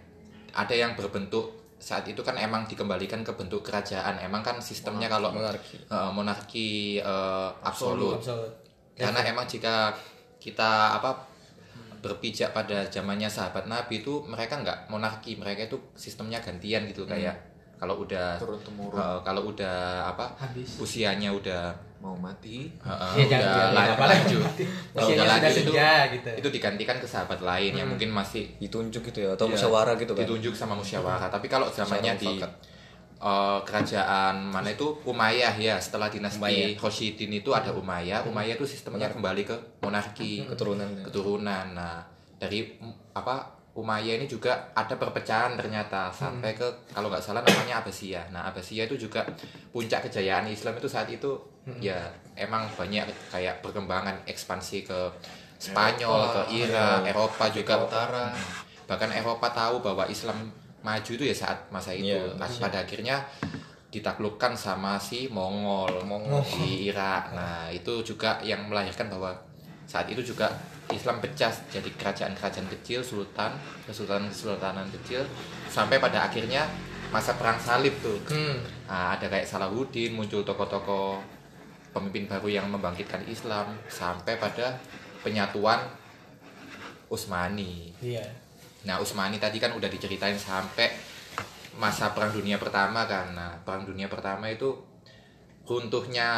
ada 0.55 0.75
yang 0.75 0.95
berbentuk 0.95 1.65
saat 1.85 2.09
itu 2.09 2.25
kan 2.25 2.33
emang 2.41 2.65
dikembalikan 2.65 3.21
ke 3.21 3.33
bentuk 3.37 3.61
kerajaan. 3.61 4.17
Emang 4.17 4.41
kan 4.41 4.57
sistemnya 4.57 5.05
kalau 5.11 5.35
monarki. 5.37 5.77
eh, 5.85 6.11
monarki 6.15 6.69
eh, 6.97 7.49
absolut 7.61 8.23
karena 8.97 9.21
emang 9.27 9.45
jika 9.45 9.93
kita 10.39 10.97
apa 10.97 11.29
berpijak 12.01 12.53
pada 12.53 12.85
zamannya 12.89 13.29
sahabat 13.29 13.65
Nabi 13.65 14.05
itu 14.05 14.21
mereka 14.29 14.61
nggak 14.61 14.93
monarki 14.93 15.41
mereka 15.41 15.67
itu 15.69 15.81
sistemnya 15.97 16.37
gantian 16.41 16.85
gitu 16.89 17.09
kayak 17.09 17.33
kalau 17.81 18.01
udah 18.05 18.39
eh, 18.39 19.19
kalau 19.25 19.43
udah 19.51 20.09
apa 20.09 20.37
Habis. 20.41 20.81
usianya 20.81 21.33
udah 21.33 21.75
Mau 22.05 22.13
mati. 22.15 22.69
eh, 22.69 23.25
Ya, 23.25 23.41
udah 23.41 23.73
lagi. 23.73 23.97
lanjut 23.97 24.45
kalau 24.93 25.09
udah 25.09 25.25
lanjut 25.27 25.57
itu 25.57 25.73
gitu. 25.73 26.29
itu 26.37 26.49
digantikan 26.53 27.01
ke 27.01 27.09
sahabat 27.09 27.41
lain 27.41 27.73
yang 27.73 27.89
mungkin 27.89 28.13
masih 28.13 28.53
Ditunjuk 28.61 29.01
gitu 29.03 29.25
ya 29.25 29.33
atau 29.33 29.49
Iya, 29.49 29.57
musyawarah 29.57 29.97
gitu 29.97 30.13
kan. 30.13 30.21
ditunjuk 30.21 30.53
sama 30.53 30.77
musyawarah 30.77 31.33
tapi 31.33 31.49
kalau 31.49 31.65
zamannya 31.67 32.13
di 32.15 32.45
eh, 33.17 33.59
kerajaan 33.65 34.37
mana 34.45 34.69
itu 34.69 34.85
Umayyah 35.03 35.57
ya 35.57 35.81
setelah 35.81 36.07
dinasti 36.07 36.37
Umayyah. 36.39 36.77
Hoshidin 36.77 37.33
itu 37.33 37.51
ada 37.51 37.73
Umayyah 37.73 38.21
Umayyah 38.23 38.55
itu 38.55 38.67
sistemnya 38.67 39.09
kembali 39.09 39.43
ke 39.43 39.57
monarki 39.81 40.45
Keturunan. 40.45 40.85
ya. 40.91 41.03
keturunan 41.03 41.67
nah 41.73 42.05
dari 42.37 42.77
apa 43.13 43.54
Umayyah 43.75 44.23
ini 44.23 44.31
juga 44.31 44.71
ada 44.71 44.95
perpecahan 44.95 45.59
ternyata 45.59 46.07
sampai 46.15 46.55
ke 46.55 46.63
kalau 46.95 47.11
nggak 47.11 47.19
salah 47.23 47.43
namanya 47.43 47.83
Abbasiyah 47.83 48.31
nah 48.31 48.47
Abbasiyah 48.47 48.87
itu 48.87 49.11
juga 49.11 49.27
puncak 49.75 50.07
kejayaan 50.07 50.47
Islam 50.47 50.79
itu 50.79 50.87
saat 50.87 51.11
itu 51.11 51.35
ya 51.83 51.97
emang 52.37 52.69
banyak 52.77 53.09
kayak 53.33 53.65
perkembangan 53.65 54.21
ekspansi 54.29 54.85
ke 54.85 55.01
Spanyol 55.65 56.21
ke 56.29 56.43
Irak 56.67 57.09
Eropa 57.09 57.45
juga. 57.49 57.75
Utara. 57.89 58.27
Hmm. 58.31 58.63
bahkan 58.85 59.09
Eropa 59.09 59.49
tahu 59.49 59.81
bahwa 59.81 60.05
Islam 60.05 60.53
maju 60.85 61.09
itu 61.17 61.25
ya 61.25 61.33
saat 61.33 61.57
masa 61.73 61.97
itu. 61.97 62.13
Iya, 62.13 62.37
Nah, 62.37 62.45
pada 62.45 62.85
akhirnya 62.85 63.17
ditaklukkan 63.89 64.53
sama 64.53 65.01
si 65.01 65.33
Mongol, 65.33 66.05
di 66.45 66.93
Irak. 66.93 67.33
Nah 67.33 67.73
itu 67.73 68.05
juga 68.05 68.37
yang 68.45 68.69
melahirkan 68.69 69.09
bahwa 69.09 69.33
saat 69.85 70.09
itu 70.09 70.21
juga 70.25 70.51
Islam 70.93 71.21
pecah 71.21 71.53
jadi 71.73 71.89
kerajaan-kerajaan 71.97 72.69
kecil 72.81 73.01
sultan 73.01 73.57
kesultanan-kesultanan 73.89 74.85
kecil 75.01 75.25
sampai 75.69 75.97
pada 75.97 76.29
akhirnya 76.29 76.69
masa 77.09 77.37
perang 77.39 77.57
salib 77.57 77.95
tuh 78.05 78.19
Hmm. 78.29 78.59
Nah, 78.85 79.17
ada 79.17 79.27
kayak 79.33 79.49
Salahuddin 79.49 80.13
muncul 80.13 80.45
tokoh-tokoh 80.45 81.23
pemimpin 81.97 82.29
baru 82.29 82.49
yang 82.51 82.67
membangkitkan 82.69 83.25
Islam 83.25 83.73
sampai 83.87 84.37
pada 84.37 84.77
penyatuan 85.25 85.81
Utsmani 87.09 87.95
Iya. 88.03 88.25
Nah, 88.85 89.01
Utsmani 89.01 89.41
tadi 89.41 89.57
kan 89.57 89.73
udah 89.73 89.89
diceritain 89.89 90.37
sampai 90.37 90.93
masa 91.81 92.13
Perang 92.13 92.35
Dunia 92.35 92.61
Pertama 92.61 93.09
kan. 93.09 93.33
Nah, 93.33 93.57
Perang 93.65 93.89
Dunia 93.89 94.11
Pertama 94.13 94.51
itu 94.53 94.77
runtuhnya 95.65 96.29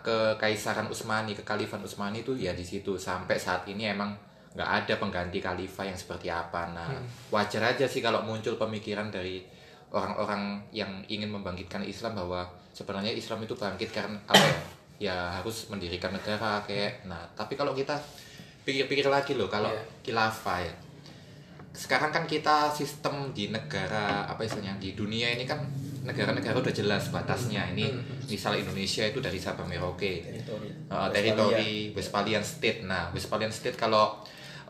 kekaisaran 0.00 0.86
Utsmani, 0.86 1.34
kekhalifan 1.34 1.82
Utsmani 1.82 2.22
itu 2.22 2.32
ya 2.38 2.54
di 2.54 2.62
situ 2.62 2.94
sampai 2.94 3.34
saat 3.34 3.66
ini 3.66 3.90
emang 3.90 4.14
nggak 4.54 4.70
ada 4.84 4.94
pengganti 5.02 5.38
khalifah 5.38 5.84
yang 5.86 5.98
seperti 5.98 6.30
apa. 6.30 6.70
Nah, 6.70 6.86
Hmm. 6.88 7.04
wajar 7.30 7.74
aja 7.74 7.84
sih 7.84 7.98
kalau 7.98 8.22
muncul 8.22 8.54
pemikiran 8.54 9.10
dari 9.10 9.42
orang-orang 9.90 10.62
yang 10.70 11.02
ingin 11.06 11.28
membangkitkan 11.28 11.82
Islam 11.82 12.14
bahwa 12.14 12.46
sebenarnya 12.70 13.10
Islam 13.10 13.42
itu 13.42 13.54
bangkit 13.54 13.90
karena 13.90 14.18
apa 14.26 14.42
ya? 14.42 14.60
Ya 14.98 15.16
harus 15.30 15.70
mendirikan 15.70 16.10
negara 16.10 16.58
kayak. 16.66 17.06
Nah, 17.06 17.22
tapi 17.34 17.54
kalau 17.54 17.70
kita 17.70 17.94
pikir-pikir 18.62 19.06
lagi 19.06 19.34
loh 19.38 19.46
kalau 19.46 19.70
Iya. 19.70 19.82
khilafah 20.02 20.58
ya. 20.60 20.74
Sekarang 21.70 22.10
kan 22.10 22.26
kita 22.26 22.66
sistem 22.74 23.30
di 23.30 23.48
negara 23.48 24.26
apa 24.26 24.42
istilahnya 24.42 24.74
di 24.82 24.98
dunia 24.98 25.30
ini 25.30 25.46
kan 25.46 25.62
negara-negara 26.08 26.56
udah 26.56 26.72
jelas 26.72 27.12
batasnya. 27.12 27.68
Ini 27.76 27.92
misal 28.24 28.56
Indonesia 28.56 29.04
itu 29.04 29.20
dari 29.20 29.36
Sabang 29.36 29.68
Merauke. 29.68 30.24
Teritori. 30.24 30.68
Uh, 30.88 31.08
teritori 31.12 31.92
Westphalian 31.92 32.40
State. 32.40 32.88
Nah, 32.88 33.12
Westphalian 33.12 33.52
State 33.52 33.76
kalau 33.76 34.16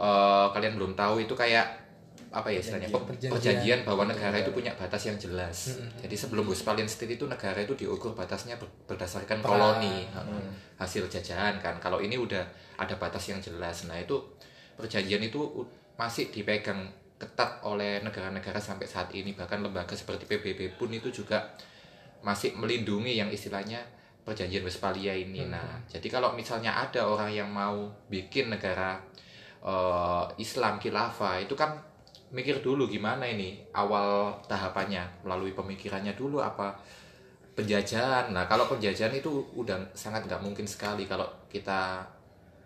uh, 0.03 0.51
kalian 0.51 0.74
belum 0.74 0.98
tahu 0.98 1.22
itu 1.22 1.38
kayak 1.38 1.87
apa 2.29 2.53
ya 2.53 2.61
istilahnya 2.61 2.92
Perjanjian. 2.92 3.33
perjanjian 3.33 3.81
bahwa 3.88 4.05
negara 4.05 4.37
itu 4.37 4.53
punya 4.53 4.77
batas 4.77 5.09
yang 5.09 5.16
jelas. 5.16 5.81
Jadi 6.05 6.12
sebelum 6.12 6.44
Westphalian 6.44 6.85
State 6.85 7.16
itu 7.16 7.24
negara 7.24 7.57
itu 7.57 7.72
diukur 7.72 8.12
batasnya 8.12 8.61
ber- 8.61 8.68
berdasarkan 8.85 9.40
koloni 9.40 10.05
hasil 10.77 11.09
jajahan 11.09 11.57
kan. 11.62 11.81
Kalau 11.81 12.05
ini 12.05 12.20
udah 12.20 12.44
ada 12.77 12.94
batas 13.01 13.33
yang 13.33 13.40
jelas. 13.40 13.88
Nah 13.88 13.96
itu 13.96 14.20
perjanjian 14.77 15.24
itu 15.24 15.40
masih 15.96 16.29
dipegang 16.29 16.92
ketat 17.19 17.61
oleh 17.67 18.01
negara-negara 18.01 18.63
sampai 18.63 18.87
saat 18.87 19.11
ini. 19.13 19.35
Bahkan 19.35 19.61
lembaga 19.61 19.99
seperti 19.99 20.25
PBB 20.25 20.79
pun 20.79 20.89
itu 20.95 21.11
juga 21.11 21.45
masih 22.23 22.55
melindungi 22.55 23.19
yang 23.19 23.29
istilahnya 23.29 23.83
perjanjian 24.23 24.63
Westphalia 24.63 25.15
ini. 25.15 25.47
Nah, 25.51 25.83
jadi 25.91 26.07
kalau 26.09 26.33
misalnya 26.35 26.79
ada 26.79 27.07
orang 27.07 27.31
yang 27.35 27.51
mau 27.51 27.91
bikin 28.07 28.53
negara 28.53 29.01
eh, 29.65 30.25
Islam 30.39 30.79
khilafah 30.79 31.43
itu 31.43 31.59
kan 31.59 31.81
mikir 32.29 32.61
dulu 32.61 32.85
gimana 32.85 33.25
ini 33.25 33.57
awal 33.73 34.37
tahapannya 34.45 35.25
melalui 35.25 35.57
pemikirannya 35.57 36.13
dulu 36.13 36.45
apa 36.45 36.77
penjajahan. 37.57 38.31
Nah, 38.31 38.47
kalau 38.47 38.71
penjajahan 38.71 39.17
itu 39.17 39.49
udah 39.57 39.81
sangat 39.97 40.29
nggak 40.29 40.39
mungkin 40.45 40.69
sekali 40.69 41.09
kalau 41.09 41.27
kita 41.49 42.05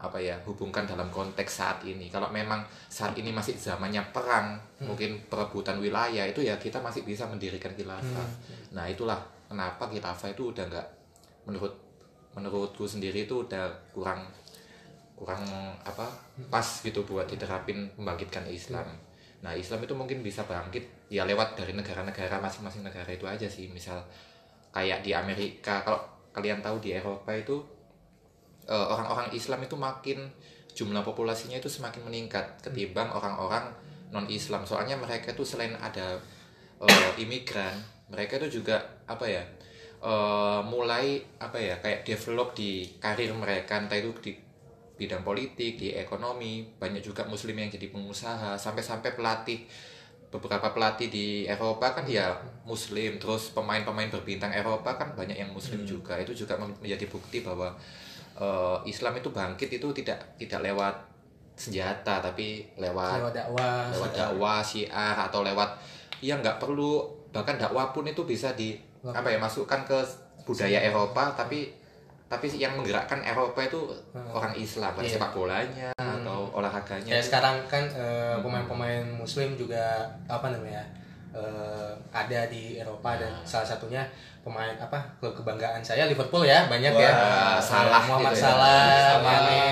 apa 0.02 0.18
ya 0.18 0.34
hubungkan 0.42 0.82
dalam 0.82 1.06
konteks 1.14 1.62
saat 1.62 1.78
ini. 1.86 2.10
Kalau 2.10 2.26
memang 2.34 2.66
saat 2.90 3.14
ini 3.14 3.30
masih 3.30 3.54
zamannya 3.54 4.02
perang, 4.10 4.58
mungkin 4.82 5.22
perebutan 5.30 5.78
wilayah 5.78 6.26
itu 6.26 6.42
ya 6.42 6.58
kita 6.58 6.82
masih 6.82 7.06
bisa 7.06 7.30
mendirikan 7.30 7.70
khilafah. 7.78 8.26
Nah, 8.74 8.90
itulah 8.90 9.22
kenapa 9.46 9.86
khilafah 9.86 10.34
itu 10.34 10.50
udah 10.50 10.66
nggak 10.66 10.88
menurut 11.46 11.74
menurutku 12.34 12.88
sendiri 12.88 13.28
itu 13.28 13.44
udah 13.44 13.68
kurang 13.92 14.24
kurang 15.22 15.44
apa 15.86 16.08
pas 16.50 16.66
gitu 16.82 17.06
buat 17.06 17.30
diterapin 17.30 17.86
membangkitkan 17.94 18.42
Islam. 18.50 18.88
Nah 19.42 19.54
Islam 19.54 19.84
itu 19.84 19.94
mungkin 19.94 20.24
bisa 20.24 20.42
bangkit 20.42 21.10
ya 21.12 21.22
lewat 21.22 21.54
dari 21.54 21.76
negara-negara 21.78 22.42
masing-masing 22.42 22.82
negara 22.82 23.06
itu 23.06 23.22
aja 23.28 23.46
sih. 23.46 23.70
Misal 23.70 24.02
kayak 24.74 25.04
di 25.06 25.14
Amerika 25.14 25.84
kalau 25.84 26.00
kalian 26.32 26.64
tahu 26.64 26.80
di 26.80 26.96
Eropa 26.96 27.30
itu 27.36 27.60
eh, 28.66 28.86
orang-orang 28.92 29.30
Islam 29.34 29.62
itu 29.64 29.76
makin 29.78 30.18
jumlah 30.72 31.04
populasinya 31.04 31.60
itu 31.60 31.68
semakin 31.68 32.08
meningkat 32.08 32.60
ketimbang 32.64 33.12
orang-orang 33.12 33.68
non 34.12 34.28
Islam. 34.28 34.64
Soalnya 34.64 34.96
mereka 34.96 35.32
itu 35.32 35.44
selain 35.44 35.76
ada 35.78 36.16
eh, 36.80 37.10
imigran, 37.20 37.74
mereka 38.08 38.40
itu 38.42 38.62
juga 38.62 38.80
apa 39.08 39.24
ya 39.28 39.42
eh, 40.02 40.60
mulai 40.64 41.20
apa 41.40 41.58
ya 41.58 41.78
kayak 41.80 42.04
develop 42.06 42.54
di 42.56 42.88
karir 42.98 43.32
mereka. 43.36 43.80
Entah 43.80 43.98
itu 43.98 44.12
di 44.22 44.32
bidang 44.92 45.26
politik, 45.26 45.80
di 45.82 45.88
ekonomi, 45.98 46.62
banyak 46.78 47.02
juga 47.02 47.26
muslim 47.26 47.58
yang 47.58 47.72
jadi 47.72 47.90
pengusaha, 47.90 48.54
sampai-sampai 48.54 49.18
pelatih 49.18 49.66
beberapa 50.32 50.72
pelatih 50.72 51.12
di 51.12 51.26
Eropa 51.44 51.92
kan 51.92 52.08
ya 52.08 52.32
muslim, 52.64 53.20
terus 53.20 53.52
pemain-pemain 53.52 54.08
berbintang 54.08 54.48
Eropa 54.48 54.96
kan 54.96 55.12
banyak 55.12 55.36
yang 55.36 55.52
muslim 55.52 55.84
juga. 55.84 56.16
Itu 56.16 56.32
juga 56.32 56.56
menjadi 56.56 57.04
bukti 57.04 57.44
bahwa 57.44 57.76
eh, 58.34 58.76
Islam 58.84 59.12
itu 59.14 59.28
bangkit 59.28 59.68
itu 59.70 59.88
tidak 59.92 60.18
tidak 60.36 60.60
lewat 60.62 60.94
senjata 61.52 62.18
tapi 62.18 62.64
lewat 62.74 63.20
lewat 63.20 63.34
dakwah. 63.34 63.84
lewat 63.92 64.12
dakwah 64.12 64.60
syiar 64.60 65.16
atau 65.18 65.44
lewat 65.44 65.68
ya 66.18 66.34
nggak 66.34 66.56
perlu 66.56 67.04
bahkan 67.30 67.56
dakwah 67.56 67.92
pun 67.92 68.04
itu 68.04 68.24
bisa 68.24 68.52
di 68.52 68.76
apa 69.04 69.28
ya 69.28 69.38
masukkan 69.38 69.82
ke 69.82 69.98
budaya 70.42 70.78
Eropa 70.80 71.34
tapi 71.34 71.70
tapi 72.26 72.48
yang 72.56 72.72
menggerakkan 72.74 73.20
Eropa 73.20 73.60
itu 73.60 73.92
orang 74.32 74.56
Islam 74.56 74.96
Iya. 74.96 75.20
sepak 75.20 75.36
bolanya 75.36 75.88
atau 75.92 76.48
olahraganya 76.50 77.12
kayak 77.12 77.26
sekarang 77.28 77.56
kan 77.68 77.84
eh, 77.92 78.36
pemain-pemain 78.40 79.04
muslim 79.12 79.52
juga 79.52 80.00
apa 80.24 80.48
namanya 80.48 80.80
eh, 81.32 81.90
ada 82.10 82.40
di 82.46 82.76
Eropa 82.76 83.16
dan 83.16 83.32
salah 83.42 83.66
satunya 83.66 84.04
pemain 84.40 84.74
apa 84.74 84.98
klub 85.16 85.32
kebanggaan 85.32 85.78
saya 85.80 86.04
Liverpool 86.04 86.42
ya 86.42 86.66
banyak 86.66 86.92
ya 86.92 87.10
Wah, 87.10 87.56
Salah 87.56 88.02
Muhammad 88.02 88.30
gitu 88.30 88.38
ya. 88.38 88.42
Salah, 88.42 88.82
Salah. 89.14 89.22
Mane, 89.22 89.62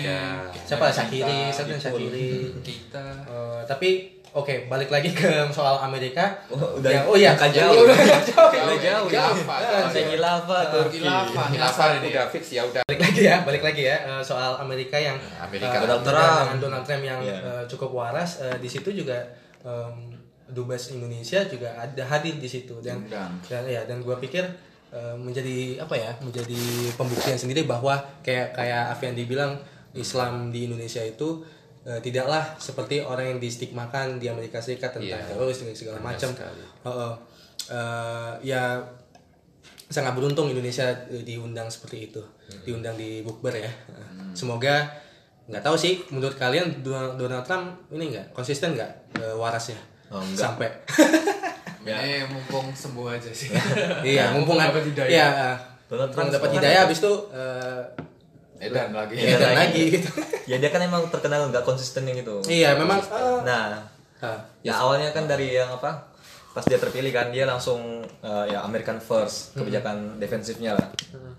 Ya. 0.00 0.20
siapa 0.62 0.86
Syakiri, 0.88 1.48
siapa 1.48 1.72
Syakiri. 1.74 2.52
kita 2.60 3.04
Eh, 3.24 3.60
tapi 3.64 4.12
oke 4.30 4.66
balik 4.66 4.90
lagi 4.90 5.08
ke 5.10 5.48
soal 5.48 5.80
Amerika. 5.80 6.36
Oh, 6.46 6.76
udah 6.76 6.90
Ya, 6.90 7.00
oh 7.02 7.16
iya 7.16 7.32
angka 7.32 7.48
jauh. 7.48 7.80
Udah 7.80 7.96
jauh. 8.20 8.50
Udah 8.52 8.78
jauh 8.78 9.08
ya. 9.08 9.24
Turki. 9.88 10.12
khilafah 10.12 10.62
Khilafah 10.92 11.46
nyasar 11.50 11.88
ini 11.96 12.12
udah 12.12 12.26
fix 12.28 12.44
ya 12.52 12.62
udah 12.62 12.82
balik 12.84 13.00
lagi 13.00 13.22
ya, 13.24 13.36
balik 13.40 13.62
lagi 13.64 13.82
ya 13.84 13.96
eh, 14.04 14.20
soal 14.20 14.58
Amerika 14.58 14.94
yang 14.94 15.16
Amerika. 15.40 15.80
Donald 15.80 16.04
Trump. 16.04 16.60
Donald 16.60 16.84
Trump 16.84 17.02
yang 17.02 17.20
Iya. 17.20 17.64
cukup 17.64 17.90
waras 17.90 18.30
di 18.60 18.68
situ 18.68 18.92
juga 18.92 19.16
em, 19.64 20.13
dubes 20.54 20.88
Indonesia 20.88 21.42
juga 21.44 21.74
ada 21.74 22.02
hadir 22.06 22.38
di 22.38 22.46
situ. 22.46 22.78
Dan 22.78 23.04
dan 23.04 23.62
ya 23.66 23.82
dan 23.84 24.00
gua 24.00 24.16
pikir 24.16 24.46
eh, 24.88 25.14
menjadi 25.14 25.82
apa 25.82 25.94
ya 25.94 26.14
menjadi 26.22 26.60
pembuktian 26.94 27.34
sendiri 27.34 27.66
bahwa 27.66 27.98
kayak 28.22 28.54
kayak 28.54 28.94
Afian 28.94 29.12
dibilang 29.12 29.58
Islam 29.92 30.48
di 30.48 30.64
Indonesia 30.64 31.02
itu 31.02 31.42
eh, 31.82 31.98
tidaklah 31.98 32.56
seperti 32.56 32.98
orang 32.98 33.36
yang 33.36 33.38
distigmakan 33.38 34.16
di 34.16 34.26
Amerika 34.26 34.56
Serikat 34.56 34.94
tentang 34.94 35.20
Iya. 35.20 35.28
teroris 35.28 35.58
dan 35.60 35.74
segala 35.74 35.98
macam. 36.00 36.30
sekali. 36.30 36.62
Heeh. 36.80 37.12
Eh, 37.64 38.32
ya 38.46 38.78
sangat 39.86 40.16
beruntung 40.16 40.48
Indonesia 40.48 40.86
eh, 41.06 41.22
diundang 41.22 41.68
seperti 41.68 42.08
itu. 42.08 42.22
Diundang 42.62 42.94
di 42.94 43.20
bukber 43.20 43.52
ya. 43.52 43.70
Semoga 44.32 44.90
nggak 45.44 45.60
tahu 45.60 45.76
sih 45.76 46.00
menurut 46.08 46.34
kalian 46.34 46.80
Donald 46.82 47.44
Trump 47.44 47.76
ini 47.92 48.16
nggak? 48.16 48.32
Konsisten 48.32 48.72
nggak 48.74 48.92
eh, 49.16 49.34
warasnya 49.36 49.76
Oh, 50.14 50.22
enggak. 50.22 50.46
sampai 50.46 50.68
ini 51.82 52.22
mumpung 52.32 52.70
sembuh 52.70 53.06
aja 53.10 53.30
sih 53.30 53.50
iya 54.14 54.30
mumpung 54.30 54.56
dapat 54.56 54.86
hidayah. 54.86 55.10
iya 55.10 55.28
mumpung 55.90 56.08
Trump 56.08 56.30
dapat 56.30 56.50
hidayah 56.54 56.78
apa? 56.78 56.84
habis 56.86 56.98
itu 56.98 57.12
eh, 57.30 57.82
edan 58.62 58.90
lagi 58.94 59.14
ya, 59.18 59.36
dan 59.36 59.52
lagi 59.58 59.82
gitu 59.92 60.08
Ya 60.44 60.60
dia 60.60 60.68
kan 60.68 60.76
emang 60.78 61.08
terkenal 61.08 61.48
nggak 61.48 61.64
konsisten 61.64 62.04
yang 62.04 62.20
gitu. 62.20 62.38
iya 62.46 62.76
memang 62.76 63.00
eh, 63.00 63.38
Nah, 63.42 63.80
ah, 64.20 64.38
ya 64.60 64.76
awalnya 64.76 65.08
kan 65.10 65.24
dari 65.24 65.50
yang 65.50 65.72
apa? 65.72 66.12
Pas 66.52 66.60
dia 66.62 66.76
terpilih 66.76 67.10
kan 67.10 67.32
dia 67.32 67.42
langsung 67.44 67.80
eh, 68.04 68.44
ya 68.46 68.60
American 68.60 69.00
First 69.00 69.56
kebijakan 69.56 70.20
defensifnya 70.20 70.76
lah. 70.76 70.88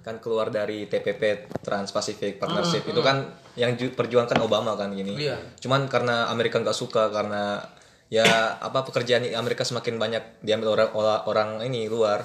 Kan 0.01 0.17
keluar 0.17 0.49
dari 0.49 0.85
TPP 0.85 1.21
Trans-Pacific 1.61 2.35
Partnership 2.35 2.81
itu 2.83 2.97
kan 2.99 3.23
yang 3.53 3.73
ju- 3.73 3.93
perjuangkan 3.93 4.41
Obama 4.41 4.73
kan 4.73 4.89
gini. 4.89 5.13
Iya. 5.15 5.37
Cuman 5.55 5.85
karena 5.85 6.25
Amerika 6.27 6.57
nggak 6.57 6.73
suka 6.75 7.07
karena 7.09 7.61
ya 8.09 8.57
apa 8.61 8.85
pekerjaan 8.85 9.25
di 9.25 9.33
Amerika 9.33 9.65
semakin 9.65 9.97
banyak 9.97 10.23
diambil 10.45 10.77
orang 10.77 10.89
orang, 11.25 11.49
ini 11.65 11.89
luar 11.89 12.21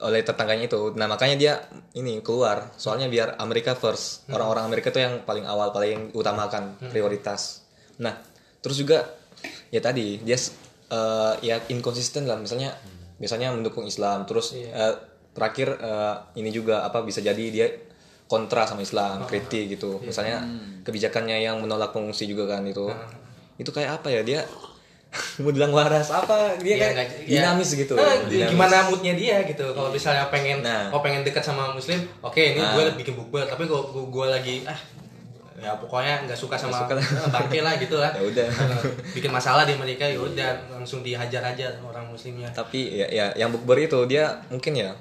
oleh 0.00 0.24
tetangganya 0.24 0.64
itu. 0.64 0.96
Nah, 0.96 1.06
makanya 1.06 1.36
dia 1.36 1.52
ini 1.92 2.24
keluar. 2.24 2.72
Soalnya 2.80 3.06
biar 3.12 3.36
Amerika 3.36 3.76
first. 3.76 4.24
Orang-orang 4.32 4.64
Amerika 4.64 4.88
itu 4.88 5.00
yang 5.04 5.22
paling 5.28 5.44
awal, 5.44 5.76
paling 5.76 6.16
utamakan 6.16 6.80
prioritas. 6.88 7.68
Nah, 8.00 8.16
terus 8.64 8.80
juga 8.80 9.04
ya 9.68 9.80
tadi 9.84 10.20
dia 10.24 10.36
eh, 10.88 11.34
ya 11.44 11.56
inkonsisten 11.68 12.24
lah 12.24 12.40
misalnya 12.40 12.72
biasanya 13.20 13.52
mendukung 13.52 13.84
Islam, 13.84 14.24
terus 14.24 14.56
eh, 14.56 14.96
terakhir 15.36 15.76
eh, 15.76 16.16
ini 16.40 16.48
juga 16.48 16.88
apa 16.88 17.04
bisa 17.04 17.20
jadi 17.20 17.44
dia 17.52 17.68
kontra 18.24 18.64
sama 18.64 18.80
Islam, 18.80 19.28
kritik 19.28 19.76
gitu. 19.76 20.00
Misalnya 20.00 20.48
kebijakannya 20.80 21.44
yang 21.44 21.60
menolak 21.60 21.92
pengungsi 21.92 22.24
juga 22.24 22.56
kan 22.56 22.64
itu. 22.64 22.88
Itu 23.60 23.68
kayak 23.76 24.00
apa 24.00 24.08
ya 24.08 24.24
dia 24.24 24.40
mau 25.42 25.50
bilang 25.50 25.70
waras 25.70 26.08
apa 26.08 26.54
dia 26.56 26.70
Iya, 26.70 26.76
kayak 26.78 26.92
nggak- 26.94 27.10
iya. 27.20 27.40
dinamis 27.42 27.70
gitu. 27.74 27.94
Ah, 27.94 28.14
Dinamis. 28.22 28.50
gimana 28.50 28.76
moodnya 28.86 29.14
dia 29.14 29.36
gitu 29.42 29.66
kalau 29.70 29.90
misalnya 29.90 30.28
pengen 30.28 30.62
Nah. 30.62 30.86
oh 30.88 31.00
pengen 31.00 31.20
dekat 31.20 31.42
sama 31.42 31.70
muslim 31.70 31.98
oke 32.20 32.38
ini 32.38 32.56
Nah. 32.56 32.72
gue 32.72 32.84
bikin 32.96 33.14
bukber 33.14 33.42
tapi 33.44 33.64
kalau 33.64 33.88
gue, 33.88 34.04
gue 34.04 34.26
lagi 34.28 34.56
ah 34.64 34.78
ya 35.56 35.76
pokoknya 35.76 36.24
nggak 36.24 36.34
suka 36.34 36.56
sama 36.56 36.72
suka. 36.78 36.96
eh, 36.96 37.04
bangke 37.28 37.60
lah 37.60 37.76
gitu 37.76 37.96
lah 37.96 38.08
Ya 38.16 38.22
udah. 38.22 38.46
Eh, 38.48 38.82
bikin 39.12 39.28
masalah 39.28 39.62
di 39.62 39.74
mereka 39.74 40.02
ya 40.02 40.16
udah 40.16 40.50
langsung 40.70 41.02
dihajar 41.02 41.42
aja 41.44 41.68
orang 41.80 42.06
muslimnya 42.06 42.48
tapi 42.50 42.94
ya, 42.94 43.06
ya 43.06 43.26
yang 43.36 43.50
bukber 43.50 43.76
itu 43.78 43.98
dia 44.06 44.30
mungkin 44.46 44.72
ya 44.74 44.94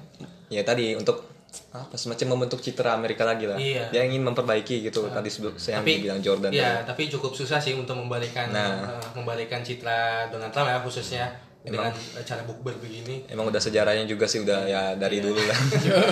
ya 0.47 0.61
tadi 0.61 0.93
untuk 0.93 1.21
apa 1.69 1.93
semacam 1.93 2.37
membentuk 2.37 2.61
citra 2.61 2.93
Amerika 2.93 3.25
lagi 3.25 3.45
lah. 3.45 3.57
Iya. 3.57 3.89
Dia 3.89 4.01
ingin 4.05 4.25
memperbaiki 4.25 4.85
gitu 4.85 5.05
tadi 5.09 5.29
sebelum 5.29 5.53
saya 5.55 5.81
tapi 5.81 6.01
bilang 6.01 6.17
Jordan. 6.17 6.49
ya 6.49 6.81
tapi 6.81 7.09
cukup 7.09 7.33
susah 7.33 7.57
sih 7.57 7.73
untuk 7.73 7.93
membalikan 7.93 8.49
Nah. 8.49 8.97
eh, 8.97 9.09
membalikan 9.13 9.61
citra 9.61 10.29
Donald 10.29 10.49
Trump 10.49 10.69
ya 10.69 10.81
khususnya 10.81 11.25
dengan 11.59 11.91
cara 12.23 12.39
bukber 12.47 12.71
begini 12.79 13.27
Emang 13.27 13.51
udah 13.51 13.59
sejarahnya 13.59 14.07
juga 14.07 14.23
sih 14.25 14.41
udah 14.41 14.63
ya 14.65 14.81
dari 14.95 15.19
dulu 15.19 15.37
lah. 15.37 15.59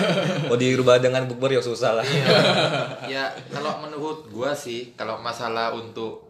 Mau 0.50 0.54
dirubah 0.54 1.00
dengan 1.00 1.26
bukber 1.26 1.56
ya 1.56 1.62
susah 1.62 1.98
lah. 1.98 2.06
ya 3.12 3.26
kalau 3.50 3.82
menurut 3.82 4.30
gua 4.30 4.54
sih 4.54 4.94
kalau 4.94 5.18
masalah 5.18 5.72
untuk 5.72 6.28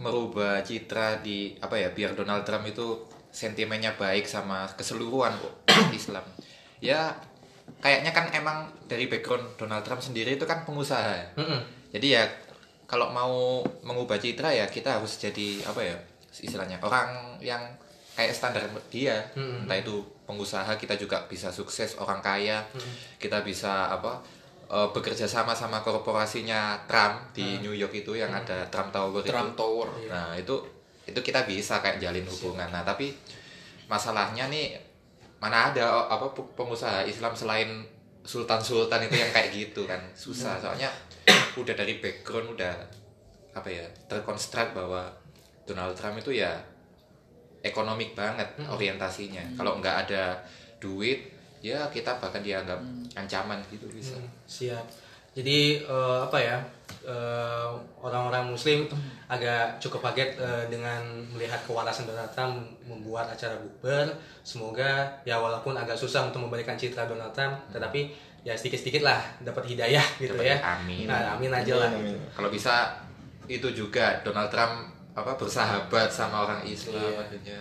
merubah 0.00 0.64
citra 0.64 1.20
di 1.20 1.52
apa 1.60 1.76
ya 1.76 1.92
biar 1.92 2.16
Donald 2.16 2.48
Trump 2.48 2.64
itu 2.64 3.04
sentimennya 3.28 3.92
baik 3.94 4.24
sama 4.24 4.64
keseluruhan 4.72 5.36
Islam 5.92 6.24
ya 6.80 7.12
kayaknya 7.80 8.12
kan 8.12 8.28
emang 8.30 8.68
dari 8.84 9.08
background 9.08 9.56
Donald 9.56 9.82
Trump 9.82 10.04
sendiri 10.04 10.36
itu 10.36 10.44
kan 10.44 10.62
pengusaha 10.68 11.10
ya. 11.16 11.26
Mm-mm. 11.40 11.60
jadi 11.96 12.06
ya 12.20 12.24
kalau 12.84 13.08
mau 13.10 13.64
mengubah 13.82 14.20
citra 14.20 14.52
ya 14.52 14.68
kita 14.68 15.00
harus 15.00 15.16
jadi 15.16 15.64
apa 15.64 15.80
ya 15.80 15.96
istilahnya 16.30 16.76
orang 16.84 17.40
yang 17.40 17.60
kayak 18.14 18.36
standar 18.36 18.62
dia 18.92 19.16
Mm-mm. 19.32 19.64
entah 19.64 19.80
itu 19.80 20.04
pengusaha 20.28 20.76
kita 20.76 20.94
juga 21.00 21.24
bisa 21.26 21.48
sukses 21.50 21.96
orang 21.96 22.20
kaya 22.20 22.62
kita 23.16 23.40
bisa 23.42 23.88
apa 23.90 24.20
eh, 24.68 24.88
bekerja 24.92 25.24
sama 25.24 25.56
sama 25.56 25.80
korporasinya 25.80 26.84
Trump 26.84 27.32
di 27.32 27.58
New 27.64 27.72
York 27.74 27.96
itu 27.96 28.12
yang 28.14 28.30
ada 28.30 28.68
Trump 28.68 28.92
Tower 28.92 29.24
Trump 29.24 29.56
itu 29.56 29.58
Tower. 29.58 29.88
nah 30.06 30.36
itu 30.36 30.54
itu 31.08 31.18
kita 31.24 31.48
bisa 31.48 31.80
kayak 31.80 31.98
jalin 31.98 32.22
hubungan 32.28 32.68
nah 32.70 32.84
tapi 32.84 33.10
masalahnya 33.90 34.46
nih 34.46 34.89
mana 35.40 35.72
ada 35.72 35.84
oh, 35.88 36.06
apa 36.06 36.30
pe- 36.36 36.52
pengusaha 36.52 37.02
Islam 37.08 37.32
selain 37.32 37.68
sultan-sultan 38.20 39.08
itu 39.08 39.16
yang 39.16 39.32
kayak 39.32 39.50
gitu 39.50 39.88
kan. 39.88 40.00
Susah 40.12 40.60
soalnya 40.60 40.92
udah 41.56 41.74
dari 41.74 41.98
background 41.98 42.54
udah 42.54 42.74
apa 43.56 43.66
ya 43.66 43.82
terkonstruk 44.06 44.76
bahwa 44.76 45.08
Donald 45.64 45.96
Trump 45.96 46.20
itu 46.20 46.38
ya 46.38 46.52
ekonomik 47.64 48.12
banget 48.12 48.46
orientasinya. 48.68 49.42
Kalau 49.56 49.80
nggak 49.80 49.96
ada 50.06 50.36
duit 50.76 51.32
ya 51.60 51.88
kita 51.92 52.16
bahkan 52.20 52.40
dianggap 52.44 52.80
ancaman 53.16 53.60
gitu 53.72 53.88
bisa. 53.88 54.16
Hmm, 54.16 54.28
siap 54.44 54.84
jadi 55.30 55.58
eh, 55.80 56.18
apa 56.20 56.36
ya 56.36 56.58
eh, 57.02 57.68
orang-orang 57.96 58.50
Muslim 58.50 58.86
agak 59.26 59.78
cukup 59.78 60.02
kaget 60.04 60.34
eh, 60.36 60.64
dengan 60.66 61.00
melihat 61.28 61.62
kewarasan 61.62 62.04
Donald 62.04 62.30
Trump 62.30 62.58
membuat 62.82 63.30
acara 63.30 63.54
bukber. 63.56 64.10
Semoga 64.42 65.06
ya 65.22 65.36
walaupun 65.36 65.72
agak 65.72 65.94
susah 65.94 66.26
untuk 66.26 66.42
membalikan 66.42 66.74
citra 66.74 67.06
Donald 67.06 67.30
Trump 67.30 67.54
tetapi 67.70 68.10
ya 68.40 68.56
sedikit-sedikit 68.56 69.04
lah 69.04 69.20
dapat 69.38 69.68
hidayah 69.68 70.02
gitu 70.16 70.32
Dapat 70.32 70.48
ya. 70.48 70.56
amin. 70.74 71.04
nah 71.04 71.36
amin 71.36 71.52
aja 71.52 71.74
lah. 71.76 71.90
Kalau 72.32 72.48
bisa 72.48 72.96
itu 73.46 73.68
juga 73.70 74.18
Donald 74.20 74.48
Trump 74.48 74.88
apa 75.12 75.36
bersahabat 75.36 76.08
sama 76.08 76.42
orang 76.44 76.62
Islam 76.64 76.96
Iya. 76.96 77.18
maksudnya 77.18 77.58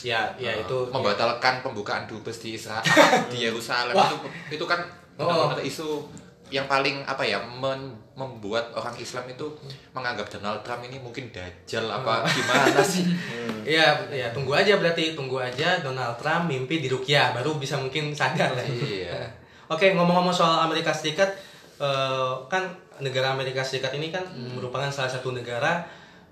ya 0.00 0.20
ya 0.38 0.52
Uh, 0.54 0.62
itu 0.62 0.78
membatalkan 0.88 1.60
pembukaan 1.60 2.06
dubes 2.06 2.38
di 2.38 2.54
Israel 2.54 2.80
di 3.32 3.42
Yerusalem. 3.42 3.92
Wah. 3.92 4.06
itu 4.06 4.16
itu 4.54 4.64
kan 4.64 4.80
Oh. 5.18 5.52
isu 5.60 6.06
yang 6.50 6.66
paling 6.66 7.00
apa 7.02 7.22
ya 7.22 7.38
men- 7.40 7.94
membuat 8.12 8.68
orang 8.70 8.92
Islam 8.94 9.24
itu 9.24 9.46
menganggap 9.90 10.28
Donald 10.28 10.60
Trump 10.60 10.82
ini 10.82 10.98
mungkin 10.98 11.30
dajjal 11.30 11.86
apa 11.86 12.26
gimana 12.26 12.82
sih 12.82 13.06
Iya, 13.60 13.86
ya 14.08 14.28
tunggu 14.30 14.52
aja 14.52 14.76
berarti 14.76 15.12
tunggu 15.12 15.36
aja 15.36 15.78
Donald 15.78 16.16
Trump 16.16 16.48
mimpi 16.48 16.80
di 16.80 16.88
Rukia 16.88 17.30
baru 17.30 17.54
bisa 17.54 17.76
mungkin 17.76 18.08
sadar 18.10 18.52
lah. 18.52 18.64
Iya. 18.64 19.20
Oke, 19.72 19.92
ngomong-ngomong 19.92 20.32
soal 20.32 20.64
Amerika 20.64 20.88
Serikat, 20.90 21.28
eh, 21.76 22.32
kan 22.48 22.66
negara 22.98 23.30
Amerika 23.30 23.60
Serikat 23.60 23.92
ini 23.92 24.08
kan 24.08 24.24
merupakan 24.32 24.88
salah 24.88 25.08
satu 25.08 25.30
negara 25.30 25.84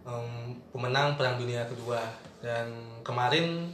em, 0.02 0.56
pemenang 0.72 1.14
Perang 1.14 1.36
Dunia 1.36 1.62
Kedua 1.64 2.00
dan 2.40 2.64
kemarin 3.04 3.68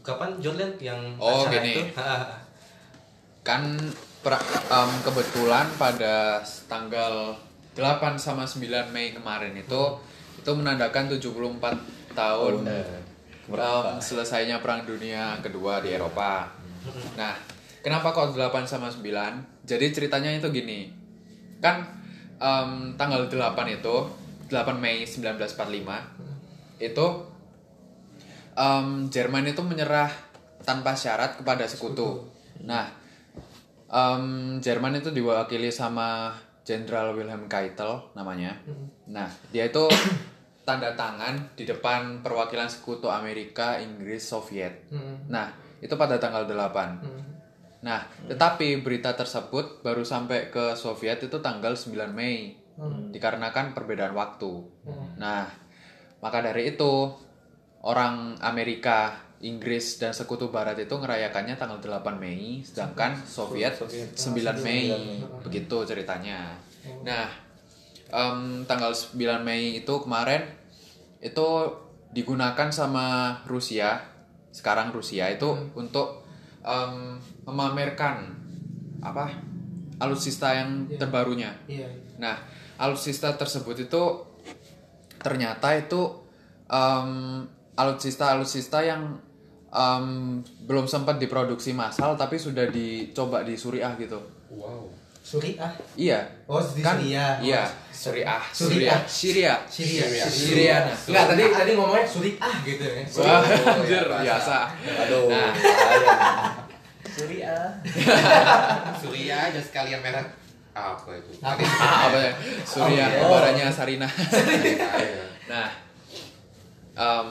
kapan 0.00 0.40
Jordan 0.40 0.72
yang 0.80 0.98
Oh, 1.20 1.44
acara 1.44 1.60
gini. 1.60 1.84
itu? 1.84 1.94
Kan 3.42 3.76
pra- 4.20 4.40
em, 4.68 4.90
kebetulan 5.00 5.66
pada 5.76 6.38
tanggal 6.66 7.34
8 7.72 8.16
sama 8.16 8.44
9 8.44 8.90
Mei 8.90 9.12
kemarin 9.12 9.54
itu 9.54 9.82
itu 10.36 10.50
menandakan 10.50 11.08
74 11.08 11.76
tahun 12.12 12.54
em, 13.90 13.98
selesainya 13.98 14.60
perang 14.60 14.84
dunia 14.84 15.36
kedua 15.40 15.80
di 15.80 15.90
Eropa. 15.90 16.48
Nah, 17.16 17.34
kenapa 17.80 18.10
kok 18.10 18.32
8 18.32 18.64
sama 18.64 18.88
9? 18.88 19.02
Jadi 19.64 19.86
ceritanya 19.90 20.30
itu 20.30 20.48
gini. 20.50 20.92
Kan 21.58 21.84
em, 22.36 22.70
tanggal 22.94 23.26
8 23.26 23.36
itu 23.68 23.96
8 24.48 24.76
Mei 24.76 25.02
1945 25.02 26.80
itu 26.80 27.06
em, 28.54 28.86
Jerman 29.08 29.44
itu 29.46 29.62
menyerah 29.62 30.10
tanpa 30.60 30.92
syarat 30.92 31.40
kepada 31.40 31.64
sekutu. 31.64 32.28
Nah, 32.60 32.99
em, 33.90 34.24
Jerman 34.62 35.02
itu 35.02 35.10
diwakili 35.10 35.68
sama 35.74 36.32
Jenderal 36.62 37.12
Wilhelm 37.18 37.50
Keitel 37.50 38.14
namanya. 38.14 38.54
Nah, 39.10 39.26
dia 39.50 39.66
itu 39.66 39.90
tanda 40.66 40.94
tangan 40.94 41.34
di 41.58 41.66
depan 41.66 42.22
perwakilan 42.22 42.70
sekutu 42.70 43.10
Amerika, 43.10 43.82
Inggris, 43.82 44.22
Soviet. 44.22 44.86
Nah, 45.26 45.50
itu 45.82 45.94
pada 45.98 46.20
tanggal 46.22 46.46
8. 46.46 47.02
Nah, 47.80 48.04
tetapi 48.28 48.84
berita 48.84 49.16
tersebut 49.16 49.80
baru 49.80 50.04
sampai 50.04 50.52
ke 50.52 50.76
Soviet 50.76 51.18
itu 51.24 51.40
tanggal 51.40 51.74
9 51.74 52.12
Mei. 52.12 52.54
Dikarenakan 53.12 53.72
perbedaan 53.74 54.14
waktu. 54.14 54.52
Nah, 55.16 55.48
maka 56.20 56.38
dari 56.44 56.76
itu 56.76 57.12
orang 57.80 58.36
Amerika, 58.44 59.16
Inggris 59.40 59.96
dan 59.96 60.12
sekutu 60.12 60.52
barat 60.52 60.76
itu 60.76 60.92
ngerayakannya 60.92 61.56
tanggal 61.56 61.80
8 61.80 62.20
Mei, 62.20 62.60
sedangkan 62.60 63.16
Soviet 63.24 63.72
9 63.72 64.60
Mei. 64.60 64.92
Begitu 65.40 65.76
ceritanya. 65.88 66.60
Nah, 67.00 67.32
em, 68.12 68.68
tanggal 68.68 68.92
9 68.92 69.40
Mei 69.40 69.80
itu 69.80 69.94
kemarin 70.04 70.44
itu 71.24 71.48
digunakan 72.12 72.68
sama 72.68 73.38
Rusia 73.48 74.02
sekarang 74.52 74.92
Rusia 74.92 75.32
itu 75.32 75.48
untuk 75.72 76.20
em, 76.60 77.16
memamerkan 77.48 78.36
apa 79.00 79.32
alutsista 79.96 80.52
yang 80.52 80.84
terbarunya. 81.00 81.56
Iya. 81.64 81.88
Nah, 82.20 82.36
alutsista 82.76 83.32
tersebut 83.40 83.88
itu 83.88 84.02
ternyata 85.16 85.72
itu 85.80 86.28
em, 86.68 87.48
alutsista-alutsista 87.80 88.84
yang 88.84 89.29
em, 89.70 90.06
belum 90.64 90.84
sempat 90.84 91.16
diproduksi 91.16 91.70
massal 91.70 92.14
tapi 92.14 92.36
sudah 92.36 92.66
dicoba 92.66 93.42
di 93.42 93.54
Suriah 93.54 93.94
gitu. 93.96 94.18
wow 94.50 94.86
Suriah. 95.20 95.70
Iya. 95.94 96.26
Oh, 96.50 96.58
di 96.58 96.82
kan, 96.82 96.98
Suriah. 96.98 97.38
Iya, 97.38 97.62
Suriah. 97.94 98.42
Suriah. 98.50 98.98
Syria. 99.06 99.54
Syria. 99.70 100.26
Syria. 100.26 100.76
Enggak, 101.06 101.24
tadi 101.30 101.42
tadi 101.54 101.70
ngomongnya 101.78 102.02
Suriah 102.02 102.54
gitu 102.66 102.82
ya. 102.82 103.04
Wah, 103.14 103.38
anjir, 103.46 104.04
biasa. 104.10 104.58
Aduh. 105.06 105.30
Nah, 105.30 105.54
Suriah. 107.06 107.62
Surya 109.00 109.36
aja 109.52 109.60
sekalian 109.60 110.00
merek 110.02 110.26
apa 110.70 111.10
itu 111.18 111.30
Apa? 111.42 111.62
apa 112.10 112.18
ya? 112.18 112.32
Suriah, 112.66 113.08
Oh. 113.22 113.30
baranya 113.30 113.70
Sarina. 113.70 114.08
Iya. 114.10 115.26
Nah, 115.46 115.68
em, 116.96 117.28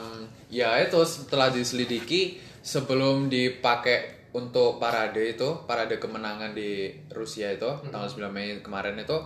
ya 0.50 0.76
itu 0.82 0.98
setelah 1.06 1.48
diselidiki 1.48 2.36
sebelum 2.60 3.30
dipakai 3.30 4.20
untuk 4.30 4.78
parade 4.78 5.34
itu, 5.34 5.66
parade 5.66 5.98
kemenangan 5.98 6.54
di 6.54 6.90
Rusia 7.10 7.50
itu 7.50 7.66
tanggal 7.90 8.06
9 8.06 8.30
Mei 8.30 8.62
kemarin 8.62 8.94
itu 8.94 9.16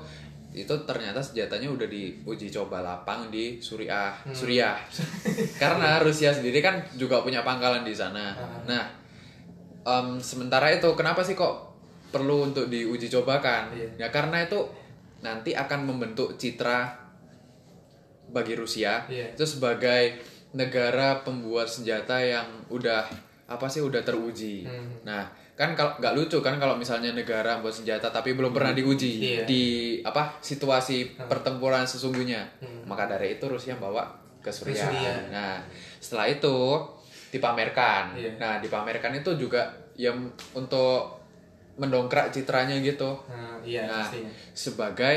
itu 0.54 0.70
ternyata 0.86 1.18
senjatanya 1.18 1.66
udah 1.66 1.88
diuji 1.90 2.46
coba 2.48 2.78
lapang 2.78 3.26
di 3.26 3.58
Suriah, 3.58 4.14
Suriah. 4.30 4.78
Karena 5.62 5.98
Rusia 5.98 6.30
sendiri 6.30 6.62
kan 6.62 6.78
juga 6.94 7.26
punya 7.26 7.42
pangkalan 7.42 7.82
di 7.82 7.90
sana. 7.90 8.32
Nah, 8.62 8.86
em, 9.82 10.22
sementara 10.22 10.70
itu 10.70 10.86
kenapa 10.94 11.26
sih 11.26 11.34
kok 11.34 11.74
perlu 12.14 12.54
untuk 12.54 12.70
diuji 12.70 13.10
cobakan? 13.10 13.74
Iya. 13.74 14.06
Ya 14.06 14.08
karena 14.14 14.46
itu 14.46 14.62
nanti 15.26 15.58
akan 15.58 15.90
membentuk 15.90 16.38
citra 16.38 17.02
bagi 18.30 18.54
Rusia 18.54 19.04
Iya. 19.10 19.34
itu 19.34 19.44
sebagai 19.44 20.22
negara 20.54 21.20
pembuat 21.20 21.66
senjata 21.66 22.16
yang 22.16 22.46
udah 22.70 23.02
apa 23.44 23.66
sih 23.66 23.82
udah 23.82 24.00
teruji. 24.00 24.64
Hmm. 24.64 25.02
Nah, 25.04 25.26
kan 25.54 25.74
kalau 25.74 25.94
nggak 25.98 26.14
lucu 26.14 26.38
kan 26.40 26.56
kalau 26.56 26.74
misalnya 26.74 27.12
negara 27.12 27.58
buat 27.58 27.70
senjata 27.70 28.08
tapi 28.08 28.32
belum 28.32 28.50
pernah 28.50 28.72
diuji 28.72 29.12
Iya. 29.20 29.42
di 29.44 29.64
apa 30.00 30.38
situasi 30.40 31.18
pertempuran 31.20 31.84
sesungguhnya. 31.84 32.42
Hmm. 32.58 32.86
Maka 32.86 33.06
dari 33.06 33.36
itu 33.36 33.44
Rusia 33.44 33.76
bawa 33.76 34.06
ke 34.40 34.48
Suriah. 34.48 34.88
Nah, 35.28 35.60
setelah 35.98 36.26
itu 36.26 36.56
dipamerkan. 37.30 38.14
Iya. 38.14 38.30
Nah, 38.38 38.54
dipamerkan 38.58 39.12
itu 39.12 39.34
juga 39.36 39.66
yang 39.98 40.16
untuk 40.54 41.18
mendongkrak 41.74 42.30
citranya 42.30 42.78
gitu. 42.78 43.18
Nah, 43.26 43.58
iya 43.66 43.90
Nah, 43.90 44.06
pastinya. 44.06 44.30
sebagai 44.54 45.16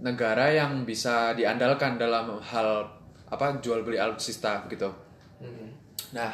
negara 0.00 0.48
yang 0.48 0.82
bisa 0.82 1.36
diandalkan 1.36 2.00
dalam 2.00 2.40
hal 2.40 2.88
apa 3.32 3.56
jual 3.58 3.80
beli 3.80 3.96
alutsista 3.96 4.60
gitu. 4.68 4.92
Hmm. 5.40 5.72
Nah, 6.12 6.28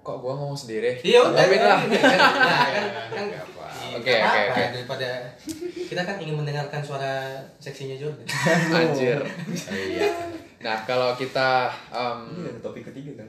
kok 0.00 0.16
gua 0.18 0.32
ngomong 0.34 0.56
sendiri? 0.56 0.96
Iya 1.04 1.20
udah. 1.20 1.44
Lah. 1.44 1.80
Nah, 1.84 2.66
kan, 3.12 3.26
kan, 3.28 3.44
Oke, 3.96 4.12
oke, 4.12 4.40
oke. 4.50 4.62
Daripada 4.72 5.08
kita 5.86 6.02
kan 6.02 6.16
ingin 6.16 6.36
mendengarkan 6.36 6.80
suara 6.80 7.36
seksinya 7.56 7.96
Jordan. 7.96 8.24
Anjir. 8.76 9.20
Iya. 9.68 10.08
Nah, 10.60 10.76
kalau 10.84 11.12
kita 11.14 11.70
em, 11.88 12.18
Ini 12.34 12.48
ada 12.50 12.60
topik 12.62 12.88
ketiga 12.88 13.22
kan? 13.22 13.28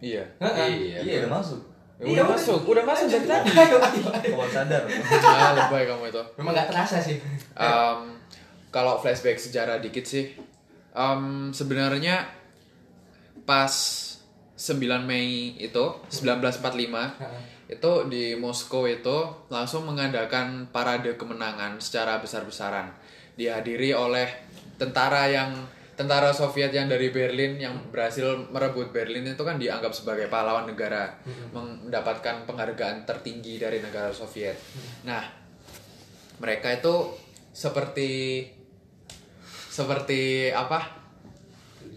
iya. 0.00 0.24
Iya. 0.40 0.98
Iya 1.00 1.16
udah 1.24 1.32
masuk. 1.38 1.60
Ya, 1.96 2.02
Iya, 2.02 2.12
udah 2.12 2.24
udah. 2.24 2.34
masuk, 2.34 2.60
udah 2.66 2.84
masuk 2.84 3.06
dari 3.08 3.26
tadi. 3.30 3.48
Ayo, 3.54 3.76
ayo, 3.78 4.08
ayo. 4.10 4.34
Oh 4.34 4.48
sadar. 4.50 4.82
Ah, 5.22 5.50
lebay 5.54 5.86
kamu 5.86 6.04
itu. 6.10 6.22
Memang 6.34 6.52
nggak 6.52 6.68
terasa 6.74 6.96
sih. 6.98 7.16
Em, 7.54 7.98
kalau 8.68 8.98
flashback 8.98 9.38
sejarah 9.38 9.78
dikit 9.78 10.02
sih, 10.02 10.34
em, 10.92 11.50
sebenarnya 11.52 12.28
pas 13.42 13.72
9 14.62 15.02
Mei 15.02 15.58
itu 15.58 15.84
1945 16.12 17.18
itu 17.66 17.92
di 18.06 18.36
Moskow 18.36 18.84
itu 18.86 19.48
langsung 19.48 19.88
mengadakan 19.88 20.68
parade 20.70 21.16
kemenangan 21.18 21.80
secara 21.80 22.20
besar-besaran. 22.20 22.92
Dihadiri 23.34 23.96
oleh 23.96 24.28
tentara 24.76 25.26
yang 25.26 25.50
tentara 25.96 26.30
Soviet 26.32 26.72
yang 26.72 26.88
dari 26.88 27.10
Berlin 27.10 27.58
yang 27.58 27.74
berhasil 27.90 28.48
merebut 28.52 28.92
Berlin 28.92 29.28
itu 29.28 29.42
kan 29.42 29.56
dianggap 29.56 29.92
sebagai 29.92 30.28
pahlawan 30.28 30.68
negara 30.68 31.16
mendapatkan 31.52 32.44
penghargaan 32.48 33.08
tertinggi 33.08 33.58
dari 33.58 33.80
negara 33.80 34.12
Soviet. 34.12 34.56
Nah, 35.08 35.22
mereka 36.40 36.72
itu 36.76 37.18
seperti 37.52 38.10
seperti 39.72 40.20
apa 40.52 40.84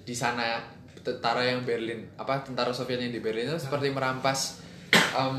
di 0.01 0.15
sana 0.15 0.63
tentara 0.97 1.43
yang 1.43 1.61
Berlin 1.61 2.07
apa 2.15 2.39
tentara 2.39 2.71
Soviet 2.71 2.97
yang 2.97 3.11
di 3.11 3.19
Berlin 3.19 3.45
itu 3.45 3.59
seperti 3.59 3.91
merampas 3.91 4.63
em, 5.11 5.37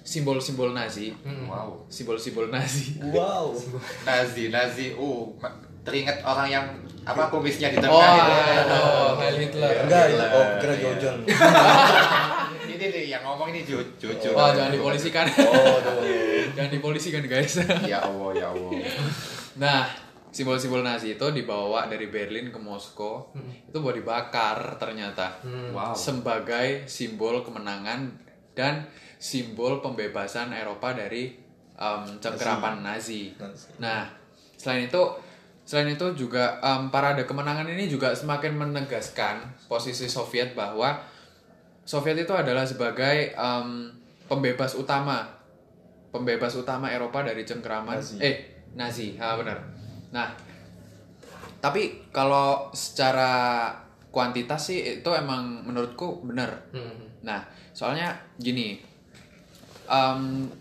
simbol-simbol 0.00 0.72
Nazi 0.72 1.12
Wow. 1.44 1.84
simbol-simbol 1.86 2.48
Nazi 2.48 2.96
Wow. 3.04 3.52
Nazi, 4.08 4.48
Nazi. 4.48 4.86
Uh, 4.92 5.28
ma- 5.36 5.52
teringat 5.80 6.24
orang 6.24 6.48
yang 6.48 6.66
apa 7.04 7.28
kumisnya 7.28 7.68
di 7.68 7.76
oh 7.76 7.84
tengah 7.84 8.00
itu. 8.08 8.32
aduh 8.56 9.10
Heil 9.18 9.36
Hitler 9.38 9.72
Enggak, 9.78 10.04
Hitler. 10.08 10.28
oh 10.30 10.44
kira 10.56 10.74
Jojon. 10.74 11.16
ini 12.66 12.84
nih 12.86 13.04
yang 13.06 13.22
ngomong 13.22 13.48
ini 13.50 13.60
Jo- 13.62 13.92
Jojo. 13.94 14.32
oh 14.32 14.48
jangan 14.50 14.72
dipolisikan 14.72 15.28
Oh, 15.38 15.76
tuh. 15.78 16.00
jangan 16.56 16.70
dipolisikan 16.72 17.22
guys 17.24 17.60
Ya 17.84 18.00
Allah, 18.00 18.30
ya 18.32 18.46
Allah. 18.48 18.70
nah 19.54 19.80
simbol-simbol 20.34 20.82
Nazi 20.82 21.14
itu 21.14 21.26
dibawa 21.30 21.86
dari 21.86 22.10
Berlin 22.10 22.50
ke 22.50 22.58
Moskow 22.58 23.30
itu 23.64 23.78
buat 23.78 23.94
dibakar 23.94 24.74
ternyata 24.76 25.38
Wow. 25.70 25.94
sebagai 25.94 26.82
simbol 26.84 27.40
kemenangan 27.40 28.10
dan 28.52 28.82
simbol 29.16 29.78
pembebasan 29.78 30.50
Eropa 30.50 30.90
dari 30.90 31.38
em, 31.74 32.02
cengkeraman 32.18 32.82
Nazi. 32.82 33.30
Nazi. 33.34 33.78
Nah, 33.78 34.10
selain 34.54 34.84
itu 34.84 35.02
selain 35.62 35.88
itu 35.88 36.06
juga 36.18 36.58
em, 36.58 36.86
parade 36.88 37.22
kemenangan 37.22 37.66
ini 37.66 37.86
juga 37.86 38.10
semakin 38.10 38.52
menegaskan 38.52 39.38
posisi 39.64 40.06
Soviet 40.06 40.52
bahwa 40.52 40.98
Soviet 41.82 42.16
itu 42.16 42.30
adalah 42.30 42.62
sebagai 42.62 43.30
em, 43.30 43.90
pembebas 44.24 44.74
utama 44.74 45.30
pembebas 46.10 46.54
utama 46.54 46.88
Eropa 46.88 47.22
dari 47.22 47.42
cengkeraman 47.42 47.98
Nazi. 47.98 48.18
eh 48.18 48.36
Nazi, 48.74 49.14
ah 49.16 49.34
benar. 49.34 49.58
Nah, 50.14 50.30
tapi 51.58 52.06
kalau 52.14 52.70
secara 52.70 53.66
kuantitas 54.14 54.70
sih 54.70 55.02
itu 55.02 55.10
emang 55.10 55.66
menurutku 55.66 56.22
benar. 56.22 56.70
Hmm. 56.70 57.10
Nah, 57.26 57.42
soalnya 57.74 58.14
gini, 58.38 58.78
em, 59.90 60.20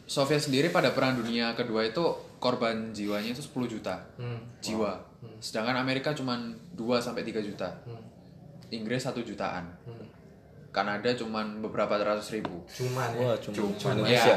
Soviet 0.09 0.41
sendiri 0.41 0.73
pada 0.73 0.89
Perang 0.89 1.21
Dunia 1.21 1.53
Kedua 1.53 1.85
itu 1.85 2.01
korban 2.41 2.91
jiwanya 2.91 3.31
itu 3.31 3.45
10 3.45 3.69
juta 3.69 3.95
Hmm. 4.17 4.41
jiwa. 4.59 4.97
Sedangkan 5.39 5.77
Amerika 5.79 6.11
cuma 6.11 6.35
2 6.73 6.99
sampai 6.99 7.23
3 7.23 7.39
juta. 7.39 7.69
Hmm. 7.85 8.01
Inggris 8.73 9.05
1 9.05 9.21
jutaan. 9.21 9.69
Hmm. 9.85 10.07
Kanada 10.73 11.13
cuma 11.13 11.45
beberapa 11.61 12.01
ratus 12.01 12.33
ribu. 12.33 12.65
Cuman 12.65 13.13
ya. 13.13 13.29
Wah, 13.29 13.37
cuma, 13.37 13.53
Cuma. 13.61 13.71
cuma 13.77 13.91
Indonesia. 14.01 14.35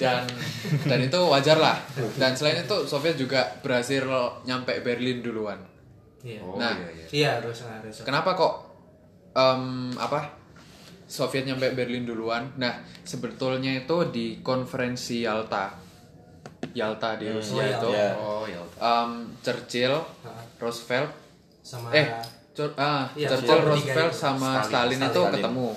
Ya. 0.00 0.24
Dan 0.24 0.24
dan 0.88 0.98
itu 1.04 1.20
wajar 1.28 1.60
lah. 1.60 1.76
Dan 2.20 2.32
selain 2.32 2.64
itu 2.64 2.76
Soviet 2.88 3.20
juga 3.20 3.44
berhasil 3.60 4.00
nyampe 4.48 4.80
Berlin 4.80 5.20
duluan. 5.20 5.60
Iya. 6.24 6.40
Oh, 6.40 6.56
Nah, 6.56 6.72
iya, 6.72 6.88
iya. 6.90 7.06
Iya, 7.12 7.30
harus 7.44 7.68
harus. 7.68 8.00
Kenapa 8.00 8.32
kok 8.32 8.54
em, 9.36 9.92
apa 10.00 10.32
Soviet 11.04 11.44
nyampe 11.44 11.68
Berlin 11.76 12.08
duluan? 12.08 12.48
Nah, 12.56 12.80
sebetulnya 13.04 13.76
itu 13.76 14.08
di 14.08 14.40
konferensi 14.40 15.28
Yalta, 15.28 15.76
Yalta 16.72 17.20
di 17.20 17.28
Rusia 17.28 17.60
oh, 17.60 17.68
itu, 17.68 17.88
Yalta. 17.92 18.16
Oh, 18.18 18.44
ya. 18.48 18.62
em, 18.80 19.10
Churchill. 19.44 19.94
Roosevelt, 20.58 21.14
Sama 21.62 21.94
eh, 21.94 22.10
Chur- 22.58 22.74
ah, 22.74 23.06
Iya, 23.14 23.30
Churchill, 23.30 23.62
Roosevelt 23.62 24.10
itu. 24.10 24.18
sama 24.18 24.50
Stalin, 24.58 24.66
Stalin, 24.66 24.98
itu 25.00 25.20
Stalin. 25.20 25.34
ketemu. 25.38 25.68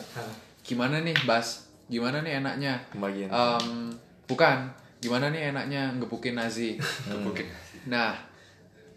Gimana 0.64 0.96
nih, 1.00 1.16
Bas? 1.22 1.48
Gimana 1.86 2.18
nih 2.20 2.34
enaknya? 2.36 2.74
Pembagian. 2.90 3.30
Em, 3.30 3.94
bukan, 4.26 4.58
gimana 4.98 5.30
nih 5.30 5.52
enaknya 5.52 5.94
ngebukin 5.94 6.34
Nazi? 6.34 6.82
Mungkin. 7.26 7.46
Nah, 7.86 8.18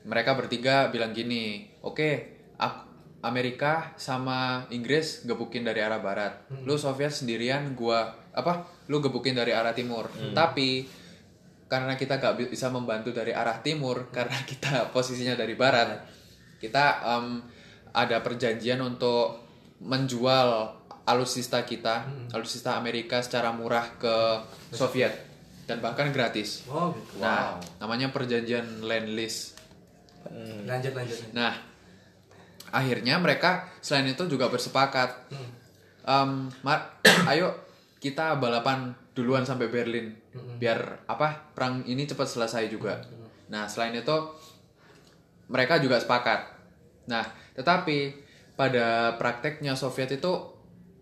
mereka 0.03 0.33
bertiga 0.33 0.89
bilang 0.89 1.13
gini, 1.13 1.69
oke, 1.79 2.11
ak- 2.57 2.89
Amerika 3.21 3.93
sama 3.95 4.69
Inggris 4.69 5.25
gebukin 5.25 5.61
dari 5.63 5.81
arah 5.81 5.97
barat, 5.99 6.33
lu 6.61 6.77
Soviet 6.77 7.09
sendirian, 7.11 7.73
gua 7.73 8.05
apa? 8.31 8.65
Lu 8.87 9.01
gebukin 9.01 9.33
dari 9.33 9.51
arah 9.51 9.73
timur. 9.73 10.09
Tapi 10.33 10.85
karena 11.67 11.97
kita 11.97 12.17
gak 12.17 12.37
bi- 12.37 12.47
bisa 12.47 12.69
membantu 12.69 13.11
dari 13.11 13.33
arah 13.33 13.59
timur, 13.59 14.09
karena 14.11 14.37
kita 14.45 14.89
posisinya 14.89 15.35
dari 15.35 15.53
barat, 15.53 16.05
kita 16.61 16.85
em, 17.17 17.41
ada 17.95 18.21
perjanjian 18.21 18.83
untuk 18.83 19.39
menjual 19.79 20.75
alutsista 21.07 21.63
kita, 21.63 22.05
alutsista 22.35 22.75
Amerika 22.75 23.23
secara 23.23 23.55
murah 23.55 23.95
ke 23.97 24.43
Soviet 24.75 25.13
dan 25.65 25.81
bahkan 25.81 26.11
gratis. 26.11 26.67
Oh, 26.69 26.93
gitu. 26.93 27.23
Nah, 27.23 27.57
namanya 27.79 28.11
perjanjian 28.11 28.85
land 28.85 29.15
lease. 29.15 29.55
Lanjut 30.65 30.93
lanjut. 30.93 31.17
lanjut. 31.21 31.33
Nah, 31.37 31.55
akhirnya 32.73 33.21
mereka 33.21 33.69
selain 33.81 34.09
itu 34.09 34.25
juga 34.27 34.49
bersepakat, 34.49 35.31
Em, 36.05 36.53
Mar, 36.61 37.01
ayo 37.33 37.57
kita 37.97 38.37
balapan 38.37 38.93
duluan 39.17 39.49
sampai 39.49 39.73
Berlin, 39.73 40.13
biar 40.61 41.09
apa 41.09 41.49
perang 41.57 41.81
ini 41.89 42.05
cepat 42.05 42.29
selesai 42.29 42.69
juga. 42.69 43.01
Nah, 43.49 43.65
selain 43.65 43.97
itu 43.97 44.17
mereka 45.49 45.81
juga 45.81 45.97
sepakat. 45.97 46.45
Nah, 47.09 47.25
tetapi 47.55 47.99
pada 48.55 49.19
prakteknya 49.19 49.75
Soviet 49.75 50.15
itu 50.15 50.33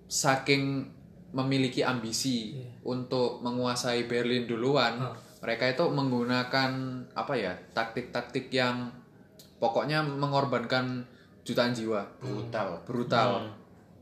saking 0.09 0.88
memiliki 1.32 1.80
ambisi 1.80 2.53
untuk 2.84 3.40
menguasai 3.40 4.05
Berlin 4.05 4.44
duluan, 4.44 5.00
Hah. 5.00 5.16
mereka 5.40 5.72
itu 5.72 5.84
menggunakan 5.88 6.72
apa 7.16 7.34
ya 7.36 7.57
taktik-taktik 7.72 8.53
yang 8.53 8.92
pokoknya 9.57 10.05
mengorbankan 10.05 11.09
jutaan 11.42 11.72
jiwa, 11.72 12.05
Brutal. 12.20 12.84
brutal. 12.84 13.30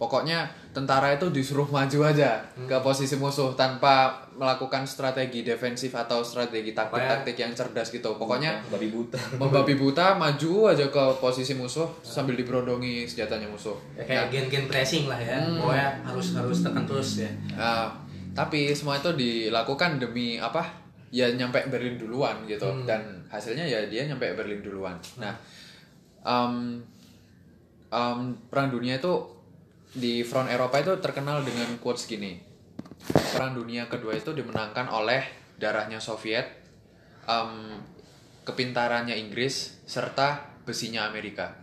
Pokoknya 0.01 0.49
tentara 0.73 1.13
itu 1.13 1.29
disuruh 1.29 1.69
maju 1.69 2.09
aja 2.09 2.41
ke 2.57 2.73
posisi 2.81 3.21
musuh 3.21 3.53
tanpa 3.53 4.17
melakukan 4.33 4.89
strategi 4.89 5.45
defensif 5.45 5.93
atau 5.93 6.25
strategi 6.25 6.73
taktik-taktik 6.73 7.37
yang 7.37 7.53
cerdas 7.53 7.93
gitu. 7.93 8.17
Pokoknya 8.17 8.65
babi 8.73 8.89
buta. 8.89 9.21
membabi 9.37 9.77
buta 9.85 10.17
maju 10.17 10.73
aja 10.73 10.89
ke 10.89 11.05
posisi 11.21 11.53
musuh 11.53 11.85
sambil 12.01 12.33
diberodongi 12.33 13.05
senjatanya 13.05 13.45
musuh. 13.53 13.77
Ya, 13.93 14.09
kayak 14.09 14.25
gen-gen 14.33 14.65
pressing 14.73 15.05
lah 15.05 15.21
ya. 15.21 15.37
Pokoknya 15.61 16.01
harus 16.01 16.33
harus 16.33 16.65
tekan 16.65 16.89
terus 16.89 17.21
ya. 17.21 17.29
Nah, 17.53 17.93
tapi 18.33 18.73
semua 18.73 18.97
itu 18.97 19.13
dilakukan 19.13 20.01
demi 20.01 20.41
apa? 20.41 20.65
Ya 21.13 21.29
nyampe 21.29 21.61
Berlin 21.69 22.01
duluan 22.01 22.41
gitu. 22.49 22.73
Dan 22.89 23.21
hasilnya 23.29 23.69
ya 23.69 23.85
dia 23.85 24.09
nyampe 24.09 24.33
Berlin 24.33 24.65
duluan. 24.65 24.97
Nah, 25.21 25.37
em, 26.25 26.81
em, 27.93 28.33
perang 28.49 28.73
dunia 28.73 28.97
itu 28.97 29.40
di 29.95 30.23
front 30.23 30.49
Eropa 30.51 30.79
itu 30.79 30.93
terkenal 31.03 31.43
dengan 31.43 31.67
quotes 31.83 32.07
gini. 32.07 32.39
Perang 33.35 33.57
dunia 33.57 33.91
kedua 33.91 34.15
itu 34.15 34.31
dimenangkan 34.31 34.87
oleh 34.91 35.25
darahnya 35.59 35.99
Soviet, 35.99 36.47
em, 37.27 37.81
kepintarannya 38.47 39.17
Inggris, 39.19 39.83
serta 39.85 40.63
besinya 40.65 41.09
Amerika. 41.09 41.57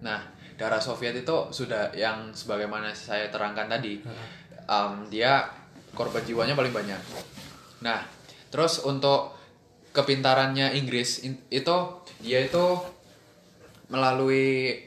Nah, 0.00 0.20
darah 0.56 0.80
Soviet 0.80 1.16
itu 1.16 1.52
sudah 1.52 1.92
yang 1.92 2.32
sebagaimana 2.32 2.94
saya 2.96 3.28
terangkan 3.28 3.68
tadi, 3.68 4.00
em, 4.64 4.92
dia 5.12 5.48
korban 5.92 6.24
jiwanya 6.24 6.56
paling 6.56 6.72
banyak. 6.72 7.00
Nah, 7.84 8.00
Terus 8.54 8.86
untuk 8.86 9.34
kepintarannya 9.90 10.78
Inggris 10.78 11.26
in- 11.26 11.42
itu 11.50 11.74
dia 12.22 12.38
itu 12.46 12.78
melalui 13.90 14.78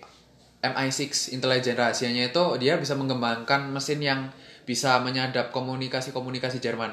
MI6 0.74 1.34
intelijen 1.36 1.78
rahasianya 1.78 2.32
itu 2.32 2.43
dia 2.57 2.80
bisa 2.80 2.97
mengembangkan 2.97 3.70
mesin 3.72 3.99
yang 4.03 4.32
bisa 4.68 4.99
menyadap 4.99 5.55
komunikasi-komunikasi 5.55 6.59
Jerman. 6.59 6.91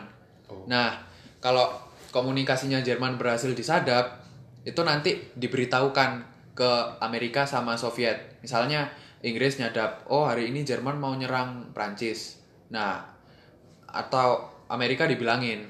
Nah, 0.71 1.03
kalau 1.43 1.71
komunikasinya 2.15 2.79
Jerman 2.81 3.19
berhasil 3.19 3.51
disadap, 3.51 4.23
itu 4.63 4.81
nanti 4.87 5.19
diberitahukan 5.35 6.11
ke 6.55 6.71
Amerika 7.03 7.45
sama 7.45 7.75
Soviet. 7.75 8.39
Misalnya 8.41 8.95
Inggris 9.27 9.59
nyadap, 9.59 10.07
oh 10.07 10.31
hari 10.31 10.55
ini 10.55 10.63
Jerman 10.63 11.03
mau 11.03 11.13
nyerang 11.19 11.75
Prancis. 11.75 12.39
Nah, 12.71 13.03
atau 13.91 14.55
Amerika 14.71 15.11
dibilangin, 15.11 15.67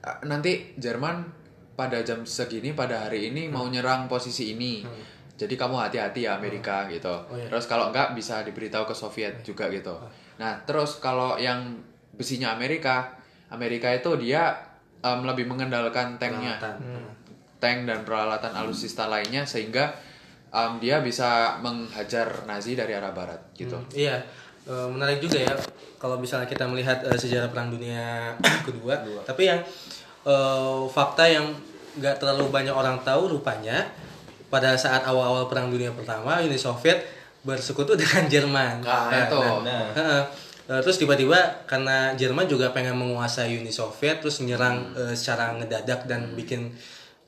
"Ah, 0.00 0.22
nanti 0.22 0.78
Jerman 0.78 1.38
pada 1.78 2.02
jam 2.02 2.26
segini 2.26 2.74
pada 2.74 3.06
hari 3.06 3.30
ini 3.30 3.46
mau 3.46 3.62
nyerang 3.70 4.10
posisi 4.10 4.50
ini. 4.50 4.82
Jadi 5.38 5.54
kamu 5.54 5.78
hati-hati 5.78 6.26
ya 6.26 6.34
Amerika 6.34 6.90
gitu. 6.90 7.08
Oh, 7.08 7.38
iya. 7.38 7.46
Terus 7.46 7.70
kalau 7.70 7.94
enggak 7.94 8.12
bisa 8.12 8.42
diberitahu 8.42 8.90
ke 8.90 8.94
Soviet 8.94 9.38
juga 9.46 9.70
gitu. 9.70 9.94
Nah, 10.42 10.58
terus 10.66 10.98
kalau 10.98 11.38
yang 11.38 11.78
besinya 12.12 12.52
Amerika, 12.52 13.14
Amerika 13.48 13.86
itu 13.94 14.18
dia 14.18 14.50
em, 14.98 15.22
lebih 15.22 15.46
mengendalikan 15.46 16.18
tanknya 16.18 16.58
Peralatan. 16.58 17.06
tank 17.62 17.78
dan 17.86 18.00
peralatan 18.02 18.52
alutsista 18.54 19.06
lainnya 19.06 19.46
sehingga 19.46 19.94
em, 20.50 20.82
dia 20.82 20.98
bisa 20.98 21.54
menghajar 21.62 22.42
Nazi 22.44 22.74
dari 22.74 22.98
arah 22.98 23.14
barat 23.14 23.38
gitu. 23.54 23.78
Hmm, 23.78 23.94
iya, 23.94 24.18
Eh, 24.68 24.88
menarik 24.92 25.16
juga 25.24 25.40
ya 25.40 25.56
kalau 25.96 26.20
misalnya 26.20 26.44
kita 26.44 26.68
melihat 26.68 27.00
eh, 27.00 27.16
sejarah 27.16 27.48
Perang 27.48 27.72
Dunia 27.72 28.36
Kedua. 28.68 29.00
Tapi 29.24 29.48
yang 29.48 29.64
eh, 30.28 30.80
fakta 30.92 31.24
yang 31.24 31.48
nggak 31.96 32.20
terlalu 32.20 32.52
banyak 32.52 32.76
orang 32.76 33.00
tahu 33.00 33.32
rupanya 33.32 33.88
pada 34.48 34.74
saat 34.74 35.04
awal-awal 35.04 35.46
Perang 35.48 35.68
Dunia 35.68 35.92
Pertama 35.92 36.40
Uni 36.40 36.56
Soviet 36.56 37.04
bersekutu 37.44 37.94
dengan 38.00 38.26
Jerman. 38.26 38.82
Nah, 38.82 39.12
itu. 39.12 39.40
Nah, 39.64 39.92
Heeh. 39.94 40.22
Eh, 40.68 40.80
terus 40.84 41.00
tiba-tiba 41.00 41.64
karena 41.64 42.12
Jerman 42.12 42.44
juga 42.44 42.68
pengen 42.76 42.92
menguasai 42.92 43.56
Uni 43.56 43.72
Soviet 43.72 44.20
terus 44.20 44.44
menyerang 44.44 44.92
eh, 44.92 45.16
secara 45.16 45.56
ngedadak 45.56 46.04
dan 46.04 46.36
bikin 46.36 46.76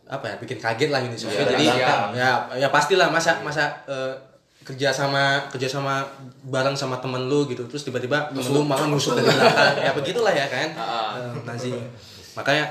apa 0.04 0.26
ya 0.28 0.36
bikin 0.36 0.60
kaget 0.60 0.92
lah 0.92 1.00
Uni 1.00 1.16
Soviet. 1.16 1.48
Iya, 1.48 1.52
jadi 1.56 1.64
iya. 1.72 1.88
ya 2.12 2.30
ya 2.60 2.68
pastilah 2.68 3.08
masa 3.08 3.40
masa 3.40 3.80
eh, 3.88 4.12
kerja 4.60 4.92
sama 4.92 5.48
kerja 5.48 5.72
sama 5.72 6.04
bareng 6.44 6.76
sama 6.76 7.00
temen 7.00 7.32
lu 7.32 7.48
gitu. 7.48 7.64
Terus 7.64 7.80
tiba-tiba 7.88 8.28
temen 8.28 8.44
lu 8.52 8.60
malah 8.60 8.84
nusuk 8.92 9.16
dari 9.16 9.32
belakang. 9.32 9.88
Ya 9.88 9.92
begitulah 9.96 10.34
ya 10.36 10.44
kan 10.44 10.68
Eh, 10.76 11.32
Nazi. 11.48 11.72
Makanya 12.36 12.68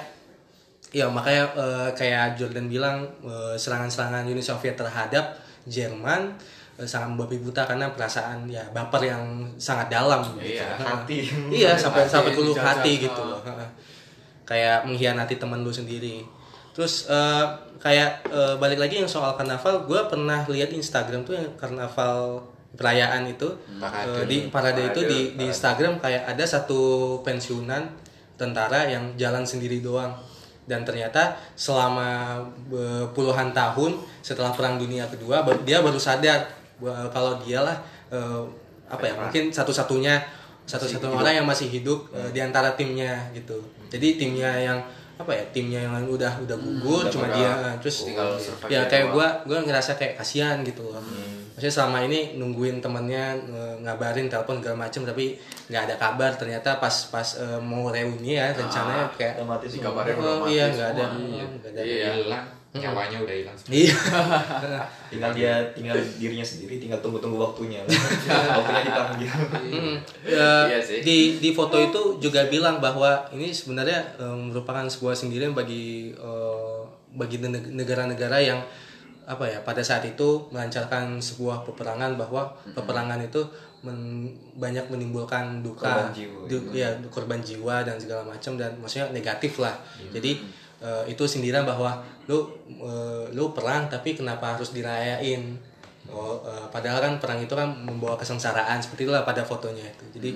ya 0.89 1.05
makanya 1.05 1.43
eh, 1.53 1.89
kayak 1.93 2.33
Jordan 2.39 2.65
bilang 2.65 3.05
eh, 3.21 3.55
serangan-serangan 3.55 4.25
Uni 4.25 4.41
Soviet 4.41 4.73
terhadap 4.73 5.37
Jerman 5.69 6.33
eh, 6.81 6.87
sangat 6.89 7.13
membabi 7.13 7.37
buta 7.37 7.65
karena 7.69 7.93
perasaan 7.93 8.49
ya 8.49 8.65
baper 8.73 9.05
yang 9.05 9.21
sangat 9.61 9.93
dalam 9.93 10.25
gitu. 10.25 10.57
Iya, 10.57 10.65
hati. 10.81 11.29
iya 11.53 11.77
sampai 11.77 12.09
Hati 12.09 12.13
sampai 12.13 12.31
dijajah. 12.33 12.63
hati 12.65 12.91
gitu 13.05 13.21
loh 13.21 13.39
kayak 14.49 14.89
mengkhianati 14.89 15.37
temen 15.37 15.61
lu 15.61 15.69
sendiri 15.69 16.25
terus 16.73 17.05
eh, 17.05 17.45
kayak 17.77 18.25
eh, 18.33 18.55
balik 18.57 18.81
lagi 18.81 18.97
yang 18.97 19.09
soal 19.09 19.37
karnaval 19.37 19.85
gue 19.85 20.01
pernah 20.09 20.41
lihat 20.49 20.73
Instagram 20.73 21.21
tuh 21.21 21.37
yang 21.37 21.45
karnaval 21.53 22.41
perayaan 22.73 23.29
itu 23.29 23.45
Parade. 23.77 24.09
eh, 24.09 24.25
di 24.25 24.37
parade 24.49 24.81
itu 24.89 25.01
Parade, 25.01 25.13
di 25.13 25.19
di 25.37 25.43
Instagram 25.49 26.01
kayak 26.01 26.33
ada 26.33 26.45
satu 26.45 26.81
pensiunan 27.21 27.85
tentara 28.41 28.89
yang 28.89 29.13
jalan 29.21 29.45
sendiri 29.45 29.85
doang 29.85 30.13
dan 30.70 30.86
ternyata 30.86 31.34
selama 31.57 32.38
puluhan 33.17 33.49
tahun 33.49 33.97
setelah 34.22 34.53
perang 34.53 34.78
dunia 34.78 35.09
kedua 35.09 35.41
dia 35.65 35.82
baru 35.82 35.97
sadar 35.97 36.45
kalau 37.09 37.41
dialah 37.41 37.82
eh, 38.13 38.41
apa 38.89 39.03
ya 39.05 39.13
mungkin 39.17 39.49
satu-satunya 39.49 40.22
satu-satunya 40.70 41.17
orang 41.17 41.36
yang 41.41 41.47
masih 41.49 41.65
hidup 41.65 42.13
eh, 42.13 42.30
di 42.30 42.39
antara 42.45 42.78
timnya 42.78 43.34
gitu. 43.34 43.57
Jadi 43.89 44.22
timnya 44.22 44.53
yang 44.53 44.80
apa 45.20 45.36
ya 45.36 45.43
timnya 45.51 45.84
yang 45.84 46.07
udah 46.07 46.32
udah 46.47 46.55
gugur 46.55 47.03
cuma 47.11 47.28
dia 47.36 47.51
eh, 47.51 47.76
terus 47.84 48.07
tinggal 48.07 48.39
ya 48.72 48.88
kayak 48.88 49.11
gua 49.11 49.43
gua 49.43 49.59
ngerasa 49.67 49.99
kayak 49.99 50.15
kasihan 50.15 50.63
gitu 50.63 50.80
loh 50.88 51.03
maksudnya 51.60 51.76
selama 51.76 52.07
ini 52.07 52.39
nungguin 52.39 52.80
temennya 52.80 53.36
ngabarin 53.84 54.32
telepon 54.32 54.64
segala 54.64 54.88
macem 54.88 55.03
tapi 55.03 55.36
nggak 55.68 55.91
ada 55.91 55.95
kabar. 55.99 56.32
Ternyata 56.32 56.80
pas 56.80 57.12
pas 57.12 57.28
eh, 57.36 57.60
mau 57.60 57.91
reuni 57.91 58.39
ya 58.39 58.55
rencananya 58.55 59.12
kayak 59.12 59.43
Otomatis 59.43 59.76
Dikabarin 59.76 60.16
semua. 60.16 60.24
udah 60.24 60.32
oh 60.32 60.39
mati 60.39 60.55
iya 60.55 60.66
nggak 60.72 60.89
ada. 60.95 61.05
Nggak 61.12 61.72
ada. 61.76 61.82
Iya. 61.84 62.10
hilang. 62.16 62.45
Nyawanya 62.70 63.18
udah 63.20 63.36
hilang 63.36 63.57
iya. 63.68 63.91
Tinggal 65.12 65.32
dia 65.36 65.53
tinggal 65.76 65.97
dirinya 66.16 66.45
sendiri 66.45 66.80
tinggal 66.80 67.03
tunggu-tunggu 67.03 67.36
waktunya. 67.36 67.84
Waktunya 68.55 68.82
dipanggil. 68.88 69.30
Mm. 69.68 69.95
Ya, 70.32 70.70
Iya 70.70 70.80
sih. 70.80 71.03
di 71.03 71.18
di 71.41 71.49
foto 71.51 71.76
itu 71.76 72.24
juga 72.24 72.47
bilang 72.47 72.80
bahwa 72.80 73.28
ini 73.36 73.51
sebenarnya 73.51 74.16
eh, 74.16 74.36
merupakan 74.47 74.88
sebuah 74.88 75.12
sindiran 75.12 75.51
bagi 75.51 76.16
eh, 76.16 76.80
bagi 77.12 77.41
neg- 77.41 77.74
negara-negara 77.74 78.38
yang 78.39 78.62
apa 79.30 79.45
ya 79.45 79.61
pada 79.61 79.86
saat 79.86 80.01
itu 80.09 80.49
melancarkan 80.49 81.21
sebuah 81.21 81.61
peperangan 81.61 82.17
bahwa 82.17 82.49
peperangan 82.73 83.21
itu 83.21 83.38
men- 83.86 84.34
banyak 84.57 84.89
menimbulkan 84.89 85.61
duka 85.61 85.86
Korban 85.86 86.09
jiwa. 86.09 86.49
du- 86.49 86.73
ya 86.73 86.89
korban 87.13 87.38
jiwa 87.38 87.86
dan 87.86 88.01
segala 88.01 88.25
macam 88.25 88.57
dan 88.57 88.73
maksudnya 88.82 89.13
negatif 89.13 89.61
lah. 89.61 89.77
Jadi 90.09 90.41
eh, 90.82 91.03
itu 91.13 91.23
sindiran 91.30 91.61
bahwa 91.61 92.01
lu 92.25 92.49
eh, 92.82 93.30
lu 93.38 93.53
perang 93.53 93.86
tapi 93.86 94.17
kenapa 94.17 94.57
harus 94.57 94.73
dirayain? 94.73 95.61
Oh, 96.09 96.41
eh, 96.41 96.65
padahal 96.73 96.97
kan 96.97 97.13
perang 97.21 97.38
itu 97.38 97.53
kan 97.53 97.69
membawa 97.86 98.17
kesengsaraan 98.17 98.82
seperti 98.82 99.05
itulah 99.05 99.21
pada 99.21 99.45
fotonya 99.45 99.86
itu. 99.86 100.05
Jadi 100.17 100.30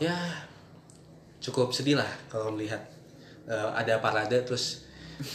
ya 0.00 0.16
cukup 1.40 1.68
sedih 1.68 2.00
lah 2.00 2.08
kalau 2.32 2.48
melihat 2.56 2.80
eh, 3.44 3.68
ada 3.76 4.00
parade 4.00 4.40
terus 4.40 4.88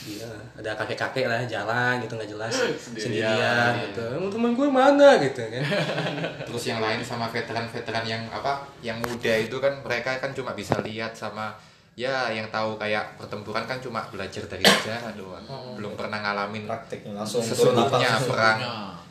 iya, 0.05 0.29
ada 0.57 0.71
kakek-kakek 0.77 1.25
lah 1.29 1.41
jalan 1.45 2.01
gitu 2.01 2.17
nggak 2.17 2.31
jelas. 2.31 2.53
Sendirian, 3.01 3.71
gitu. 3.89 4.03
Emang 4.17 4.31
teman 4.33 4.51
gue 4.57 4.67
mana? 4.69 5.07
gitu 5.21 5.41
kan. 5.45 5.63
terus 6.47 6.63
yang 6.67 6.79
lain 6.81 7.01
sama 7.05 7.29
veteran-veteran 7.29 8.05
yang 8.05 8.23
apa 8.33 8.65
yang 8.81 8.97
muda 9.01 9.33
itu 9.37 9.57
kan 9.61 9.81
mereka 9.85 10.17
kan 10.17 10.33
cuma 10.33 10.57
bisa 10.57 10.77
lihat 10.81 11.13
sama 11.13 11.53
ya 11.95 12.27
yang 12.27 12.51
tahu 12.51 12.75
kayak 12.75 13.15
pertempuran 13.15 13.63
kan 13.63 13.79
cuma 13.79 14.03
belajar 14.11 14.43
dari 14.49 14.65
sejarah 14.65 15.15
doang. 15.15 15.45
Belum 15.79 15.95
pernah 15.95 16.19
ngalamin 16.19 16.67
prakteknya 16.67 17.15
langsung 17.15 17.39
turun 17.39 17.77
sesungguhnya 17.77 18.19
perang 18.27 18.59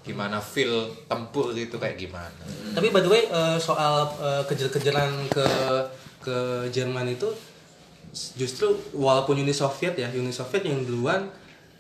gimana 0.05 0.37
feel 0.37 0.93
tempur 1.09 1.57
itu 1.57 1.81
kayak 1.81 1.97
gimana. 1.97 2.45
Tapi 2.77 2.93
by 2.93 3.01
the 3.01 3.09
way 3.09 3.25
eh, 3.25 3.57
soal 3.57 4.05
eh, 4.21 4.43
kejar-kejaran 4.45 5.33
ke 5.33 5.47
ke 6.21 6.37
Jerman 6.69 7.09
itu 7.09 7.29
justru 8.15 8.79
walaupun 8.95 9.37
Uni 9.37 9.51
Soviet 9.51 9.99
ya 9.99 10.07
Uni 10.15 10.31
Soviet 10.31 10.63
yang 10.63 10.87
duluan 10.87 11.27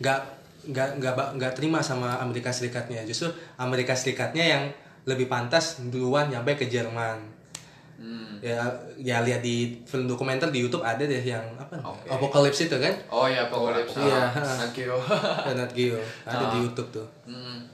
nggak 0.02 0.20
nggak 0.68 0.88
nggak 0.98 1.14
nggak 1.38 1.52
terima 1.54 1.78
sama 1.80 2.18
Amerika 2.18 2.50
Serikatnya 2.50 3.06
justru 3.06 3.30
Amerika 3.56 3.94
Serikatnya 3.94 4.44
yang 4.44 4.62
lebih 5.06 5.30
pantas 5.30 5.78
duluan 5.88 6.28
nyampe 6.32 6.58
ke 6.58 6.66
Jerman 6.66 7.34
ya 8.44 8.60
ya 9.00 9.24
lihat 9.24 9.40
di 9.40 9.80
film 9.88 10.04
dokumenter 10.04 10.52
di 10.52 10.60
YouTube 10.60 10.84
ada 10.84 11.00
deh 11.00 11.24
yang 11.24 11.40
apa 11.56 11.80
Oke. 11.80 12.12
Apocalypse 12.12 12.68
itu 12.68 12.76
kan 12.76 12.92
Oh 13.08 13.24
ya, 13.24 13.48
Apocalypse. 13.48 13.96
Iya. 13.96 14.20
Ah, 14.36 14.54
Nakio. 14.60 15.00
Nat 15.56 15.72
Geo 15.72 15.96
ada 16.28 16.44
di 16.52 16.58
YouTube 16.60 16.92
tuh 16.92 17.08
Hmm. 17.24 17.64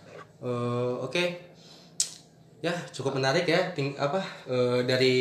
Eh, 0.41 0.95
Oke, 1.03 1.37
ya 2.63 2.73
cukup 2.95 3.19
menarik 3.19 3.45
ya. 3.45 3.75
Ting 3.75 3.99
apa 3.99 4.23
eh, 4.47 4.87
dari 4.87 5.17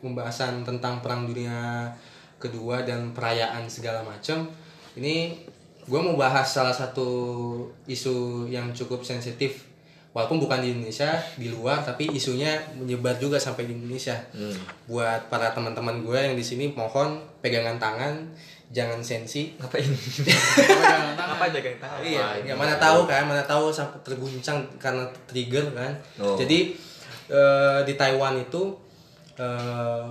pembahasan 0.00 0.64
tentang 0.64 1.04
Perang 1.04 1.28
Dunia 1.28 1.92
Kedua 2.38 2.86
dan 2.86 3.12
perayaan 3.12 3.66
segala 3.66 4.02
macam. 4.06 4.46
Ini 4.94 5.34
gue 5.88 6.00
mau 6.00 6.14
bahas 6.14 6.46
salah 6.46 6.74
satu 6.74 7.08
isu 7.88 8.46
yang 8.52 8.70
cukup 8.76 9.00
sensitif, 9.02 9.64
walaupun 10.12 10.36
bukan 10.36 10.60
di 10.60 10.76
Indonesia, 10.76 11.16
di 11.40 11.48
luar, 11.48 11.80
tapi 11.80 12.12
isunya 12.12 12.60
menyebar 12.76 13.16
juga 13.16 13.40
sampai 13.40 13.64
di 13.64 13.72
Indonesia. 13.72 14.18
Buat 14.84 15.32
para 15.32 15.54
teman-teman 15.56 16.04
gue 16.04 16.18
yang 16.18 16.36
di 16.36 16.44
sini, 16.44 16.68
mohon 16.76 17.22
pegangan 17.40 17.80
tangan, 17.80 18.14
jangan 18.68 19.00
sensi. 19.00 19.56
ngapain 19.56 19.88
apa 21.38 21.44
jaga 21.48 21.70
tangan 21.80 22.00
Iya, 22.04 22.26
ya 22.44 22.54
mana 22.58 22.76
tahu 22.76 23.08
kan, 23.08 23.24
mana 23.24 23.40
tahu 23.48 23.72
sampai 23.72 23.96
terguncang 24.04 24.60
karena 24.76 25.08
trigger 25.24 25.72
kan. 25.72 25.92
Oh. 26.20 26.36
Jadi 26.36 26.76
eh, 27.32 27.80
di 27.88 27.94
Taiwan 27.96 28.36
itu 28.36 28.76
eh, 29.40 30.08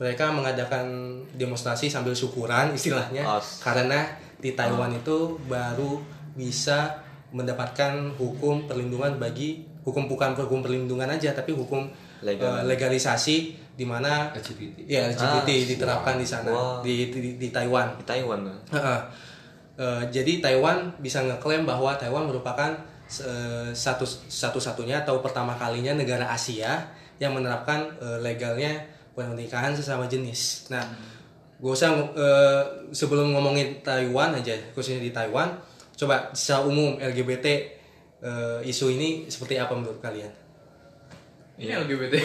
mereka 0.00 0.32
mengadakan 0.32 0.88
demonstrasi 1.36 1.86
sambil 1.86 2.16
syukuran 2.16 2.72
istilahnya 2.72 3.20
As. 3.20 3.60
karena 3.60 4.08
di 4.40 4.56
Taiwan 4.56 4.88
itu 4.90 5.36
baru 5.44 6.00
bisa 6.32 7.04
mendapatkan 7.30 8.16
hukum 8.16 8.64
perlindungan 8.64 9.20
bagi 9.20 9.62
hukum 9.84 10.08
bukan 10.08 10.32
hukum 10.32 10.64
perlindungan 10.64 11.06
aja 11.06 11.30
tapi 11.30 11.52
hukum 11.52 11.84
Legal. 12.24 12.60
eh, 12.60 12.62
legalisasi 12.66 13.36
di 13.76 13.84
mana 13.84 14.28
LGBT. 14.32 14.76
ya 14.84 15.00
LGBT 15.08 15.48
Ah, 15.48 15.60
diterapkan 15.68 16.14
di 16.16 16.26
sana 16.26 16.48
Wow. 16.50 16.80
di, 16.80 17.08
di 17.08 17.36
di 17.36 17.48
Taiwan. 17.48 17.96
Di 17.96 18.04
Taiwan 18.04 18.44
tuh. 18.44 18.58
Heeh. 18.76 18.98
Eh, 19.80 20.02
jadi 20.12 20.32
Taiwan 20.44 20.92
bisa 21.00 21.24
ngeklaim 21.24 21.64
bahwa 21.64 21.96
Taiwan 21.96 22.28
merupakan 22.28 22.76
eh, 23.08 23.72
satu 23.72 24.04
satu-satunya 24.28 25.00
atau 25.00 25.24
pertama 25.24 25.56
kalinya 25.56 25.96
negara 25.96 26.28
Asia 26.28 26.76
yang 27.16 27.32
menerapkan 27.32 27.88
eh, 28.00 28.18
legalnya 28.20 28.76
pernikahan 29.14 29.74
sesama 29.74 30.06
jenis. 30.06 30.70
Nah, 30.72 30.82
gue 31.60 31.72
usah 31.72 31.92
eh, 32.16 32.62
sebelum 32.94 33.36
ngomongin 33.36 33.84
Taiwan 33.84 34.32
aja, 34.36 34.56
khususnya 34.72 35.02
di 35.02 35.12
Taiwan, 35.12 35.52
coba 35.96 36.32
secara 36.32 36.64
umum 36.64 36.96
LGBT 36.96 37.46
eh, 38.20 38.58
isu 38.64 38.92
ini 38.92 39.28
seperti 39.28 39.60
apa 39.60 39.72
menurut 39.76 40.00
kalian? 40.00 40.30
Ini 41.60 41.76
LGBT. 41.76 42.24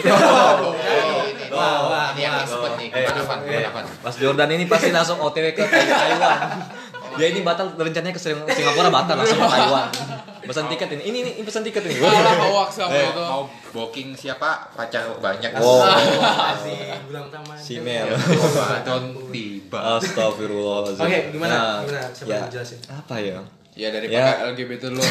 Wah, 1.52 1.76
wah, 1.86 2.08
Ini 2.16 2.24
yang 2.24 2.34
wah. 2.34 2.42
expert 2.42 2.72
nih. 2.80 2.88
Eh? 2.88 3.68
Mas 4.00 4.16
Jordan 4.16 4.48
ini 4.48 4.64
pasti 4.64 4.88
langsung 4.88 5.20
OTW 5.20 5.52
ke 5.52 5.62
Taiwan. 5.62 6.40
Dia 7.18 7.26
ini 7.28 7.40
batal 7.40 7.72
rencananya 7.72 8.10
ke 8.10 8.18
Sing- 8.18 8.46
Singapura 8.46 8.88
batal 8.88 9.14
langsung 9.14 9.36
ke 9.36 9.48
Taiwan. 9.48 9.88
Pesan 10.42 10.64
tiket 10.66 10.88
ini. 10.92 11.02
Ini 11.04 11.18
ini 11.32 11.42
pesan 11.42 11.60
tiket 11.60 11.82
ini. 11.82 11.98
Hoax 11.98 12.70
sama 12.76 12.92
Eh, 12.92 13.02
itu. 13.04 13.18
mau 13.20 13.42
booking 13.72 14.14
siapa? 14.14 14.70
Pacar 14.70 15.02
banyak. 15.16 15.50
Wow. 15.54 15.82
Asik, 16.54 17.02
bulan 17.04 17.26
taman. 17.28 17.56
Si 17.56 17.78
Mel. 17.78 18.06
Ramadan 18.14 19.02
tiba. 19.28 19.98
Astagfirullahaladzim. 19.98 21.02
Oke, 21.02 21.18
gimana? 21.30 21.50
Nah, 21.50 21.74
Gimana? 21.82 22.06
Siapa 22.08 22.28
ya, 22.28 22.38
yang 22.38 22.50
jelasin? 22.52 22.78
Apa 22.86 23.14
ya? 23.18 23.38
Ya 23.74 23.88
dari 23.90 24.06
Ya. 24.06 24.22
pakar 24.24 24.54
LGBT 24.54 24.82
dulu. 24.88 25.02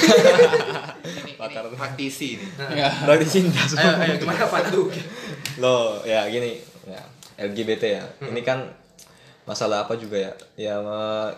Ini, 1.05 1.37
ini 1.37 1.69
praktisi 1.71 2.29
nih. 2.33 2.49
ya. 2.73 2.89
Berarti 3.03 3.25
cinta 3.29 3.59
Ayo, 3.59 3.69
semua. 3.69 3.93
ayo 3.99 4.13
gimana 4.17 4.41
Pak? 4.43 4.61
Loh, 5.57 6.01
ya 6.01 6.25
gini, 6.25 6.57
ya 6.83 7.01
LGBT 7.37 7.83
ya. 7.91 8.03
Ini 8.23 8.41
kan 8.41 8.65
masalah 9.45 9.85
apa 9.85 9.93
juga 9.95 10.17
ya? 10.19 10.31
Ya 10.57 10.75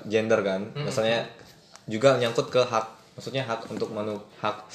gender 0.03 0.39
kan. 0.41 0.67
Masalahnya 0.73 1.27
juga 1.87 2.15
nyangkut 2.17 2.47
ke 2.47 2.59
hak. 2.59 2.87
Maksudnya 3.15 3.43
hak 3.43 3.67
untuk 3.67 3.89
menu 3.91 4.15
hak 4.39 4.67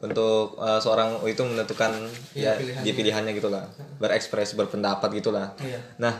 untuk 0.00 0.56
eh, 0.56 0.80
seorang 0.80 1.20
itu 1.28 1.42
menentukan 1.44 1.92
Iya, 2.32 2.56
ya 2.56 2.56
pilihannya. 2.56 2.84
di 2.84 2.90
pilihannya 2.90 3.32
gitulah. 3.36 3.64
Berekspresi, 4.00 4.56
berpendapat 4.56 5.12
gitulah. 5.12 5.52
Iya. 5.60 5.80
Nah, 6.00 6.14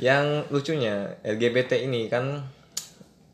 yang 0.00 0.48
lucunya 0.48 1.12
LGBT 1.20 1.84
ini 1.84 2.08
kan 2.08 2.40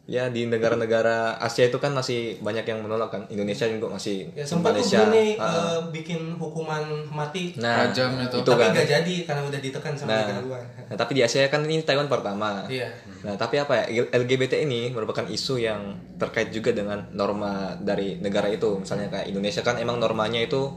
ya 0.09 0.33
di 0.33 0.49
negara-negara 0.49 1.37
Asia 1.37 1.69
itu 1.69 1.77
kan 1.77 1.93
masih 1.93 2.41
banyak 2.41 2.65
yang 2.65 2.81
menolak 2.81 3.13
kan. 3.13 3.23
Indonesia 3.29 3.69
juga 3.69 3.93
masih 3.93 4.33
Ya 4.33 4.41
sempat 4.41 4.73
tuh 4.73 4.81
Malaysia. 4.81 5.05
Brunei 5.05 5.37
ah, 5.37 5.45
ah. 5.45 5.53
eh, 5.53 5.81
bikin 5.93 6.41
hukuman 6.41 6.81
mati. 7.13 7.53
Nah, 7.61 7.93
Rajam 7.93 8.17
itu. 8.25 8.41
itu 8.41 8.49
tapi 8.49 8.65
kan. 8.65 8.73
nggak 8.73 8.89
jadi 8.89 9.15
karena 9.29 9.43
udah 9.45 9.61
ditekan 9.61 9.93
sama 9.93 10.09
Nah, 10.09 10.21
negara 10.25 10.41
luar. 10.41 10.63
nah, 10.89 10.97
tapi 10.97 11.13
di 11.13 11.21
Asia 11.21 11.45
kan 11.53 11.61
ini 11.69 11.85
Taiwan 11.85 12.09
pertama. 12.09 12.65
Iya. 12.73 12.89
Nah, 13.21 13.37
tapi 13.37 13.61
apa 13.61 13.85
ya? 13.85 14.09
LGBT 14.09 14.65
ini 14.65 14.89
merupakan 14.97 15.29
isu 15.29 15.61
yang 15.61 16.01
terkait 16.17 16.49
juga 16.57 16.73
dengan 16.73 17.05
norma 17.13 17.77
dari 17.77 18.17
negara 18.17 18.49
itu. 18.49 18.81
Misalnya 18.81 19.13
kayak 19.13 19.29
Indonesia 19.29 19.61
kan 19.61 19.77
emang 19.77 20.01
normanya 20.01 20.41
itu 20.41 20.73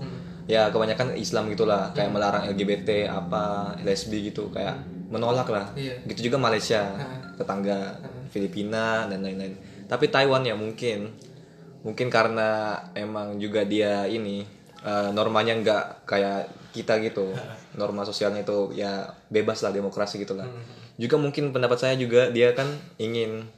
ya 0.52 0.68
kebanyakan 0.68 1.16
Islam 1.16 1.48
gitulah, 1.48 1.96
kayak 1.96 2.12
melarang 2.12 2.52
LGBT 2.52 3.08
apa 3.08 3.80
lesbi 3.88 4.28
gitu, 4.28 4.52
kayak 4.52 4.76
menolak 5.08 5.48
lah. 5.48 5.72
Iya. 5.72 6.04
Gitu 6.04 6.28
juga 6.28 6.36
Malaysia, 6.36 6.92
tetangga 7.40 7.96
Filipina 8.32 9.06
dan 9.12 9.22
lain-lain. 9.22 9.54
Tapi 9.86 10.08
Taiwan 10.08 10.48
ya 10.48 10.56
mungkin. 10.56 11.12
Mungkin 11.84 12.08
karena 12.08 12.78
emang 12.96 13.38
juga 13.38 13.68
dia 13.68 14.08
ini 14.08 14.48
eh, 14.82 15.10
normanya 15.12 15.60
nggak 15.60 16.08
kayak 16.08 16.48
kita 16.72 16.98
gitu. 17.04 17.36
Norma 17.80 18.08
sosialnya 18.08 18.48
itu 18.48 18.72
ya 18.74 19.12
bebas 19.28 19.62
lah 19.62 19.76
demokrasi 19.76 20.18
gitulah 20.24 20.48
juga 21.02 21.18
mungkin 21.18 21.50
pendapat 21.50 21.82
saya 21.82 21.96
juga 21.98 22.30
dia 22.30 22.54
kan 22.54 22.70
ingin 23.02 23.50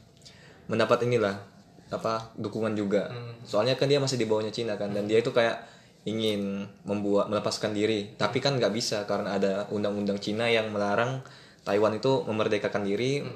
mendapat 0.72 1.04
inilah 1.04 1.44
apa 1.92 2.32
dukungan 2.40 2.72
juga. 2.72 3.12
Soalnya 3.44 3.76
kan 3.76 3.92
dia 3.92 4.00
masih 4.00 4.16
di 4.16 4.24
bawahnya 4.24 4.56
Cina 4.56 4.80
kan 4.80 4.96
dan 4.96 5.12
dia 5.12 5.20
itu 5.20 5.36
kayak 5.36 5.60
ingin 6.08 6.64
membuat 6.88 7.28
melepaskan 7.28 7.76
diri. 7.76 8.16
Tapi 8.16 8.40
kan 8.40 8.56
nggak 8.56 8.72
bisa 8.72 9.04
karena 9.04 9.36
ada 9.36 9.68
undang-undang 9.76 10.24
Cina 10.24 10.48
yang 10.48 10.72
melarang 10.72 11.20
Taiwan 11.68 12.00
itu 12.00 12.24
memerdekakan 12.24 12.88
diri 12.88 13.28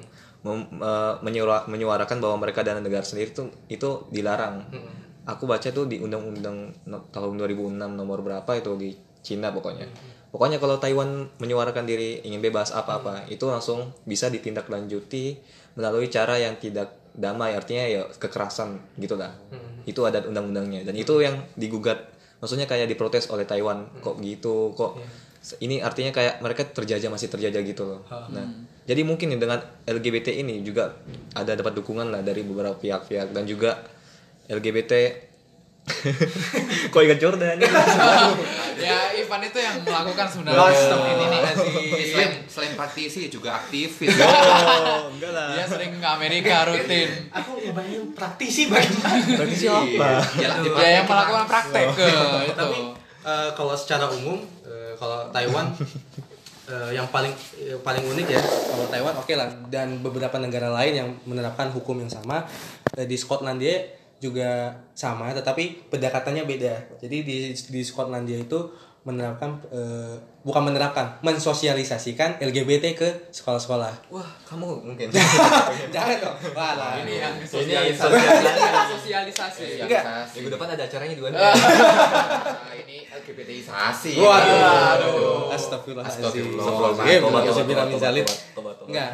mem- 0.42 0.70
eh, 0.78 1.14
menyuara- 1.20 1.66
menyuarakan 1.66 2.18
bahwa 2.18 2.36
mereka 2.38 2.62
dan 2.62 2.78
negara 2.78 3.02
sendiri 3.02 3.30
itu 3.30 3.42
itu 3.68 3.88
dilarang. 4.08 4.66
Aku 5.26 5.44
baca 5.44 5.68
tuh 5.68 5.84
di 5.84 6.00
undang-undang 6.00 6.72
no- 6.84 7.04
tahun 7.08 7.36
2006 7.36 7.92
nomor 7.92 8.24
berapa 8.24 8.48
itu 8.54 8.72
di 8.74 8.90
Cina 9.20 9.52
pokoknya. 9.52 9.84
Pokoknya 10.28 10.56
kalau 10.56 10.76
Taiwan 10.76 11.28
menyuarakan 11.36 11.84
diri 11.84 12.20
ingin 12.22 12.40
bebas 12.40 12.70
apa-apa 12.70 13.28
itu 13.28 13.44
langsung 13.44 13.92
bisa 14.04 14.28
ditindaklanjuti 14.28 15.36
melalui 15.74 16.08
cara 16.08 16.36
yang 16.36 16.56
tidak 16.56 16.96
damai. 17.12 17.52
Artinya 17.52 17.84
ya 17.84 18.02
kekerasan 18.08 18.76
gitu 18.96 19.16
lah. 19.16 19.32
Itu 19.84 20.04
ada 20.04 20.20
undang-undangnya. 20.22 20.84
Dan 20.84 20.96
itu 20.96 21.20
yang 21.20 21.44
digugat. 21.54 22.08
Maksudnya 22.38 22.64
kayak 22.64 22.86
diprotes 22.86 23.28
oleh 23.28 23.44
Taiwan. 23.44 23.88
Kok 24.00 24.16
gitu? 24.20 24.72
Kok 24.72 24.92
ini 25.62 25.80
artinya 25.80 26.10
kayak 26.12 26.44
mereka 26.44 26.66
terjajah 26.66 27.08
masih 27.08 27.28
terjajah 27.30 27.62
gitu 27.62 27.82
loh 27.84 28.00
nah 28.32 28.46
jadi 28.88 29.04
mungkin 29.04 29.36
nih 29.36 29.40
dengan 29.40 29.60
LGBT 29.84 30.32
ini 30.40 30.64
juga 30.64 30.96
ada 31.36 31.52
dapat 31.52 31.76
dukungan 31.76 32.08
lah 32.08 32.24
dari 32.24 32.40
beberapa 32.40 32.76
pihak-pihak 32.76 33.36
dan 33.36 33.44
juga 33.44 33.84
LGBT 34.48 34.92
kok 36.92 37.00
ingat 37.00 37.18
Jordan 37.20 37.56
ya 38.78 39.10
Ivan 39.18 39.42
itu 39.42 39.58
yang 39.58 39.76
melakukan 39.82 40.26
sebenarnya. 40.30 40.70
ini 41.10 41.24
nih. 41.28 41.40
Selain, 42.08 42.32
selain 42.46 42.72
praktisi 42.78 43.26
juga 43.26 43.58
aktivis. 43.58 44.14
oh 44.22 45.10
enggak 45.12 45.32
lah 45.34 45.58
Dia 45.58 45.66
sering 45.66 45.98
ke 45.98 46.08
Amerika 46.08 46.68
rutin. 46.68 47.08
Aku 47.34 47.58
ngebayangin 47.58 48.14
praktisi 48.14 48.70
bagaimana. 48.70 49.18
berarti 49.34 49.56
siapa 49.58 50.06
Yalah, 50.38 50.58
di 50.62 50.70
Dia 50.70 50.88
yang 51.02 51.06
melakukan 51.10 51.46
praktek 51.50 51.86
ke 51.98 52.06
itu. 52.06 52.54
Tapi 52.54 52.80
eh, 53.26 53.50
kalau 53.58 53.74
secara 53.74 54.06
umum 54.14 54.38
kalau 54.98 55.30
Taiwan 55.30 55.70
eh, 56.74 56.90
yang 56.92 57.06
paling 57.08 57.32
eh, 57.62 57.78
paling 57.78 58.04
unik 58.04 58.26
ya 58.28 58.42
kalau 58.42 58.86
Taiwan 58.90 59.14
oke 59.14 59.32
lah 59.38 59.48
dan 59.70 60.02
beberapa 60.02 60.36
negara 60.42 60.68
lain 60.74 60.92
yang 60.92 61.08
menerapkan 61.24 61.70
hukum 61.70 62.02
yang 62.02 62.10
sama 62.10 62.44
Eh, 62.98 63.06
di 63.06 63.14
Skotlandia 63.14 63.94
juga 64.18 64.74
sama 64.98 65.30
tetapi 65.30 65.86
pendekatannya 65.86 66.42
beda. 66.42 66.98
Jadi 66.98 67.22
di 67.22 67.38
di 67.54 67.80
Skotlandia 67.86 68.42
itu 68.42 68.74
menerapkan 69.08 69.48
eh, 69.68 70.12
bukan 70.44 70.68
menerapkan 70.68 71.16
mensosialisasikan 71.20 72.36
LGBT 72.38 72.92
ke 72.92 73.08
sekolah-sekolah. 73.32 74.12
wah 74.12 74.28
kamu 74.44 74.64
mungkin 74.84 75.08
Jangan 75.94 76.16
dong. 76.20 76.36
Wah, 76.52 76.72
lah. 76.74 76.92
Ini 77.00 77.14
yang 77.16 77.34
ini 77.36 77.48
sosialisasi. 78.88 79.64
Enggak. 79.80 80.02
minggu 80.32 80.50
depan 80.50 80.68
ada 80.68 80.84
acaranya 80.84 81.12
di 81.12 81.22
Nah, 81.24 81.52
ini 82.74 83.08
LGBTisasi. 83.08 84.20
Waduh. 84.20 85.52
Tobat, 88.52 88.76
tobat. 88.76 88.88
Enggak. 88.88 89.10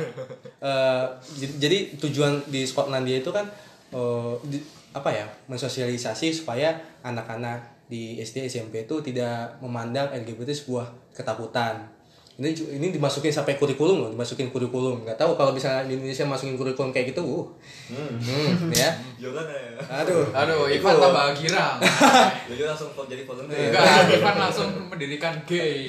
Eh, 0.60 1.04
jadi, 1.36 1.52
jadi 1.58 1.78
tujuan 1.98 2.32
di 2.46 2.62
Skotlandia 2.62 3.18
itu 3.18 3.30
kan 3.30 3.46
eh, 3.90 4.32
di- 4.44 4.62
apa 4.90 5.10
ya? 5.10 5.26
Mensosialisasi 5.46 6.30
supaya 6.30 6.74
anak-anak 7.02 7.73
di 7.86 8.18
SD 8.18 8.50
SMP 8.50 8.88
itu 8.88 9.00
tidak 9.04 9.60
memandang 9.62 10.10
LGBT 10.10 10.50
sebuah 10.52 11.14
ketakutan. 11.14 11.93
Ini 12.34 12.50
ini 12.82 12.90
dimasukin 12.90 13.30
sampai 13.30 13.54
kurikulum 13.54 14.02
loh, 14.02 14.10
dimasukin 14.10 14.50
kurikulum. 14.50 15.06
Nggak 15.06 15.14
tahu 15.14 15.38
kalau 15.38 15.54
misalnya 15.54 15.86
di 15.86 15.94
Indonesia 15.94 16.26
masukin 16.26 16.58
kurikulum 16.58 16.90
kayak 16.90 17.14
gitu, 17.14 17.22
uh. 17.22 17.46
Hmm, 17.94 18.74
ya. 18.74 18.90
Jordan 19.22 19.46
ya 19.54 19.78
Aduh. 20.02 20.26
Aduh, 20.34 20.66
Ivan 20.66 20.98
tambah 20.98 21.30
girang. 21.38 21.78
Jojo 22.50 22.64
langsung 22.66 22.90
jadi 23.06 23.22
volunteer 23.22 23.70
Enggak, 23.70 24.18
Ivan 24.18 24.36
langsung 24.36 24.68
mendirikan 24.90 25.34
gay. 25.46 25.86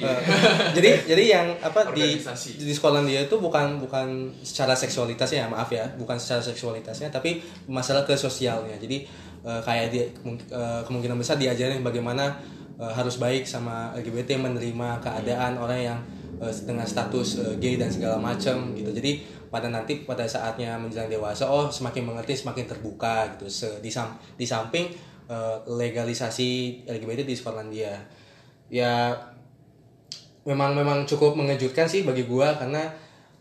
Jadi 0.70 0.88
jadi 1.10 1.22
yang 1.26 1.46
apa 1.58 1.90
di 1.90 2.14
di 2.56 2.72
Skotlandia 2.72 3.26
itu 3.26 3.36
bukan 3.42 3.82
bukan 3.82 4.30
secara 4.42 4.74
seksualitasnya 4.76 5.50
maaf 5.50 5.70
ya 5.70 5.86
bukan 5.96 6.18
secara 6.18 6.42
seksualitasnya 6.42 7.08
tapi 7.08 7.42
masalah 7.70 8.02
ke 8.04 8.14
sosialnya 8.14 8.76
jadi 8.78 9.06
eh, 9.46 9.60
kayak 9.62 9.86
dia 9.92 10.04
eh, 10.06 10.80
kemungkinan 10.84 11.16
besar 11.16 11.38
diajarin 11.38 11.80
bagaimana 11.80 12.36
eh, 12.78 12.92
harus 12.92 13.16
baik 13.16 13.46
sama 13.46 13.94
LGBT 13.96 14.38
menerima 14.40 15.00
keadaan 15.00 15.58
orang 15.60 15.80
yang 15.80 15.98
eh, 16.40 16.54
dengan 16.64 16.86
status 16.86 17.28
eh, 17.42 17.54
gay 17.60 17.74
dan 17.80 17.88
segala 17.88 18.16
macam 18.20 18.72
gitu. 18.76 18.90
Jadi 18.92 19.24
pada 19.46 19.70
nanti 19.70 20.02
pada 20.02 20.26
saatnya 20.26 20.74
menjelang 20.76 21.08
dewasa 21.08 21.46
oh 21.46 21.70
semakin 21.70 22.02
mengerti 22.02 22.36
semakin 22.36 22.66
terbuka 22.66 23.36
gitu. 23.36 23.46
Se- 23.46 23.78
di, 23.80 23.88
sam- 23.88 24.18
di 24.36 24.44
samping 24.44 24.90
eh, 25.28 25.56
legalisasi 25.66 26.82
LGBT 26.88 27.24
di 27.24 27.34
Skotlandia. 27.34 27.94
Ya 28.66 29.14
memang 30.46 30.74
memang 30.78 31.02
cukup 31.06 31.34
mengejutkan 31.34 31.90
sih 31.90 32.06
bagi 32.06 32.26
gua 32.26 32.54
karena 32.54 32.86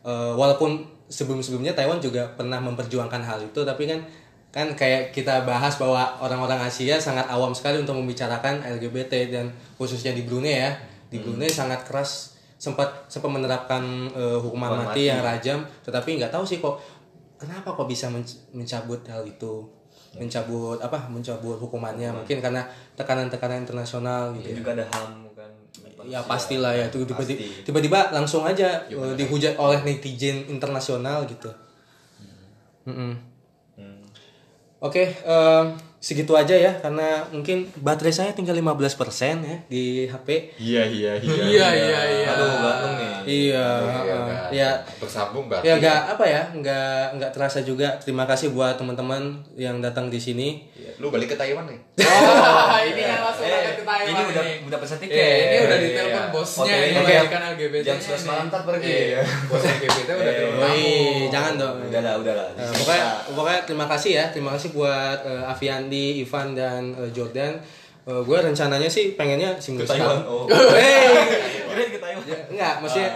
eh, 0.05 0.33
walaupun 0.33 0.85
sebelum-sebelumnya 1.05 1.77
Taiwan 1.77 2.01
juga 2.01 2.25
pernah 2.33 2.57
memperjuangkan 2.57 3.21
hal 3.21 3.45
itu 3.45 3.61
tapi 3.61 3.85
kan 3.85 4.01
kan 4.49 4.71
kayak 4.71 5.11
kita 5.11 5.43
bahas 5.43 5.75
bahwa 5.75 6.15
orang-orang 6.23 6.63
Asia 6.63 6.95
sangat 6.95 7.27
awam 7.27 7.51
sekali 7.51 7.75
untuk 7.83 7.99
membicarakan 7.99 8.63
LGBT 8.63 9.27
dan 9.27 9.51
khususnya 9.75 10.15
di 10.15 10.23
Brunei 10.23 10.63
ya. 10.63 10.71
Di 11.11 11.19
Brunei 11.19 11.51
sangat 11.51 11.83
keras 11.83 12.34
sempat 12.55 12.87
sempat 13.07 13.29
menerapkan 13.29 13.83
eh, 14.09 14.37
hukuman 14.39 14.71
Hukuman 14.71 14.87
mati, 14.87 15.05
mati. 15.05 15.11
yang 15.11 15.21
rajam 15.21 15.59
tetapi 15.83 16.09
nggak 16.17 16.31
tahu 16.31 16.43
sih 16.43 16.57
kok 16.59 16.79
kenapa 17.35 17.75
kok 17.75 17.85
bisa 17.85 18.07
menc- 18.07 18.47
mencabut 18.51 19.03
hal 19.05 19.21
itu 19.23 19.67
mencabut 20.15 20.79
apa 20.79 21.11
mencabut 21.11 21.59
hukumannya 21.59 22.07
mungkin 22.15 22.39
karena 22.39 22.63
tekanan-tekanan 22.95 23.67
internasional 23.67 24.31
gitu 24.39 24.55
ya. 24.55 24.63
juga 24.63 24.71
ada 24.73 24.85
ham 24.87 25.27
kan 25.35 25.51
Ya 26.05 26.21
pastilah 26.21 26.71
ya 26.71 26.85
itu 26.87 27.01
tiba-tiba, 27.03 27.33
Pasti. 27.35 27.65
tiba-tiba 27.65 27.99
langsung 28.13 28.45
aja 28.45 28.85
eh, 28.85 29.13
dihujat 29.17 29.57
oleh 29.57 29.81
netizen 29.83 30.45
internasional 30.47 31.25
gitu. 31.25 31.49
Mm-mm. 32.85 33.13
Hmm. 33.75 33.99
Oke, 34.79 35.09
em, 35.25 35.65
segitu 36.05 36.31
aja 36.31 36.53
ya 36.53 36.69
karena 36.77 37.25
mungkin 37.27 37.65
baterai 37.75 38.13
saya 38.13 38.29
tinggal 38.29 38.53
15% 38.53 38.93
ya 39.41 39.57
di 39.65 40.05
HP. 40.05 40.53
Iya 40.55 40.83
iya 40.95 41.11
Iya 41.17 41.67
iya 41.73 42.01
iya. 42.13 42.27
aduh 42.29 42.51
Bandung 42.55 42.93
nih 42.95 43.09
Iya, 43.25 43.25
Iya, 43.25 43.65
heeh. 43.81 44.21
nggak- 44.21 44.49
ya 44.51 44.69
bersambung 44.95 45.49
berarti. 45.49 45.65
ya 45.65 45.73
nggak 45.75 45.99
apa 46.13 46.25
ya 46.27 46.41
nggak 46.53 47.01
nggak 47.17 47.31
terasa 47.33 47.59
juga 47.61 47.97
terima 47.97 48.23
kasih 48.23 48.53
buat 48.53 48.77
teman-teman 48.77 49.23
yang 49.55 49.81
datang 49.81 50.07
di 50.07 50.19
sini 50.19 50.69
Lu 50.95 51.07
balik 51.07 51.27
ke 51.27 51.35
Taiwan 51.35 51.65
nih? 51.65 51.79
Oh, 51.99 52.77
ini 52.89 53.01
yang 53.01 53.21
langsung 53.21 53.41
Eh, 53.41 53.49
berangkat 53.49 53.75
ke 53.75 53.83
Taiwan 53.83 54.07
ini 54.07 54.21
udah 54.25 54.43
nih. 54.43 54.57
udah 54.63 54.79
pesan 54.79 54.97
tiket 54.97 55.15
Eh, 55.15 55.35
ini 55.41 55.57
udah 55.61 55.77
Iya, 55.77 55.85
ditelepon 55.85 56.15
iya. 56.17 56.31
bosnya 56.31 56.75
ini 56.77 56.99
bagikan 56.99 57.41
LGBT 57.51 57.83
jam 57.83 57.97
11 57.97 58.25
malam 58.25 58.45
pergi. 58.65 58.89
Iya, 59.11 59.21
bos 59.45 59.63
LGBT 59.63 60.09
udah 60.11 60.33
telepon 60.33 60.69
jangan 61.29 61.53
dong. 61.55 61.75
Udah 61.85 62.01
lah 62.01 62.13
udah 62.17 62.33
lah. 62.33 62.47
Eh, 62.53 62.71
pokoknya 62.75 63.05
pokoknya 63.31 63.59
terima 63.63 63.85
kasih 63.87 64.11
ya. 64.13 64.25
Terima 64.29 64.51
kasih 64.51 64.69
buat 64.71 65.19
eh, 65.21 65.43
Aviandi, 65.45 66.05
Ivan 66.19 66.47
dan 66.51 66.81
eh, 66.93 67.09
Jordan. 67.09 67.53
gue 68.05 68.37
rencananya 68.37 68.85
sih 68.85 69.17
pengennya 69.17 69.57
ke 69.57 69.65
seminggu 69.65 69.81
Taiwan 69.83 70.21
oh. 70.23 70.45
Hey! 70.77 71.09
kirain 71.65 71.89
ke 71.89 71.97
Taiwan. 71.97 72.21
Ya, 72.23 72.37
enggak, 72.47 72.73
maksudnya 72.77 73.09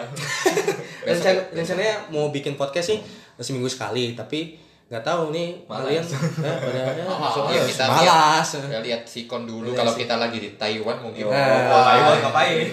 rencan 1.05 1.35
rencananya 1.53 1.95
mau 2.09 2.29
bikin 2.29 2.53
podcast 2.53 2.89
sih 2.89 2.99
seminggu 3.37 3.69
sekali, 3.69 4.11
tapi 4.13 4.57
nggak 4.89 5.05
tahu 5.05 5.29
nih 5.29 5.53
kalian 5.63 6.01
eh, 6.01 6.57
pada 6.57 6.81
ya, 6.97 7.05
Oh, 7.05 7.45
ya, 7.47 7.61
kita 7.61 7.85
malas. 7.85 8.57
lihat, 8.57 8.67
ya, 8.67 8.79
lihat 8.81 9.01
sikon 9.05 9.45
dulu 9.45 9.69
Iya 9.69 9.77
kalau 9.77 9.93
kita 9.93 10.17
lagi 10.17 10.37
di 10.37 10.49
Taiwan 10.55 10.97
mungkin. 10.99 11.29
Nah. 11.29 11.69
oh 11.69 11.83
Taiwan 11.83 12.17
ngapain 12.19 12.65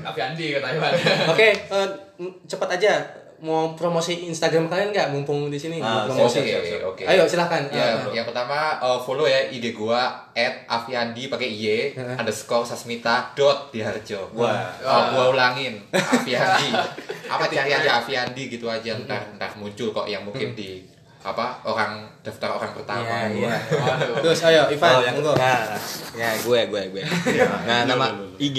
Tapi 0.00 0.18
Andi 0.20 0.46
ke 0.50 0.60
Taiwan. 0.60 0.92
Oke, 1.34 1.48
eh, 1.50 1.88
m- 2.16 2.34
cepat 2.44 2.78
aja 2.78 3.02
mau 3.36 3.74
promosi 3.74 4.24
Instagram 4.24 4.70
kalian 4.70 4.88
nggak 4.88 5.10
mumpung 5.10 5.50
di 5.50 5.58
sini 5.58 5.76
Ah, 5.76 6.00
mau 6.00 6.14
promosi. 6.14 6.40
Oke, 6.40 6.54
oke, 6.56 6.76
oke. 6.86 7.02
Ayo 7.04 7.26
silahkan. 7.26 7.60
Ya, 7.68 8.00
Eh, 8.00 8.14
yang 8.14 8.24
pertama 8.24 8.78
uh, 8.78 8.96
follow 8.96 9.26
ya 9.26 9.50
IG 9.50 9.74
gua 9.74 10.14
@aviandi 10.64 11.26
pakai 11.26 11.50
y 11.50 11.90
Heeh. 11.90 12.16
underscore 12.16 12.62
sasmita 12.62 13.34
dot 13.34 13.68
diharjo. 13.68 14.30
Wah. 14.32 14.70
Uh, 14.78 15.10
gua 15.10 15.24
ulangin 15.28 15.76
Aviandi. 15.90 16.70
apa 17.34 17.44
cari 17.44 17.68
aja 17.68 17.98
Aviandi 17.98 18.42
gitu 18.48 18.64
aja 18.64 18.94
ntar 18.96 19.34
ntar 19.34 19.50
muncul 19.56 19.90
kok 19.90 20.06
yang 20.06 20.22
mungkin 20.22 20.54
di 20.54 20.80
apa 21.24 21.56
orang 21.64 22.04
daftar 22.20 22.52
orang 22.52 22.76
pertama. 22.76 23.08
Iya, 23.32 23.48
iya. 23.48 23.56
Terus 24.20 24.44
ayo 24.44 24.68
Ivan, 24.68 24.92
Oh, 24.92 25.00
yang 25.00 25.16
monggo. 25.16 25.32
nah, 25.32 25.72
ya 26.12 26.36
gue 26.36 26.60
gue 26.68 26.82
gue. 26.92 27.02
Nah, 27.64 27.88
nama 27.88 28.12
IG 28.36 28.58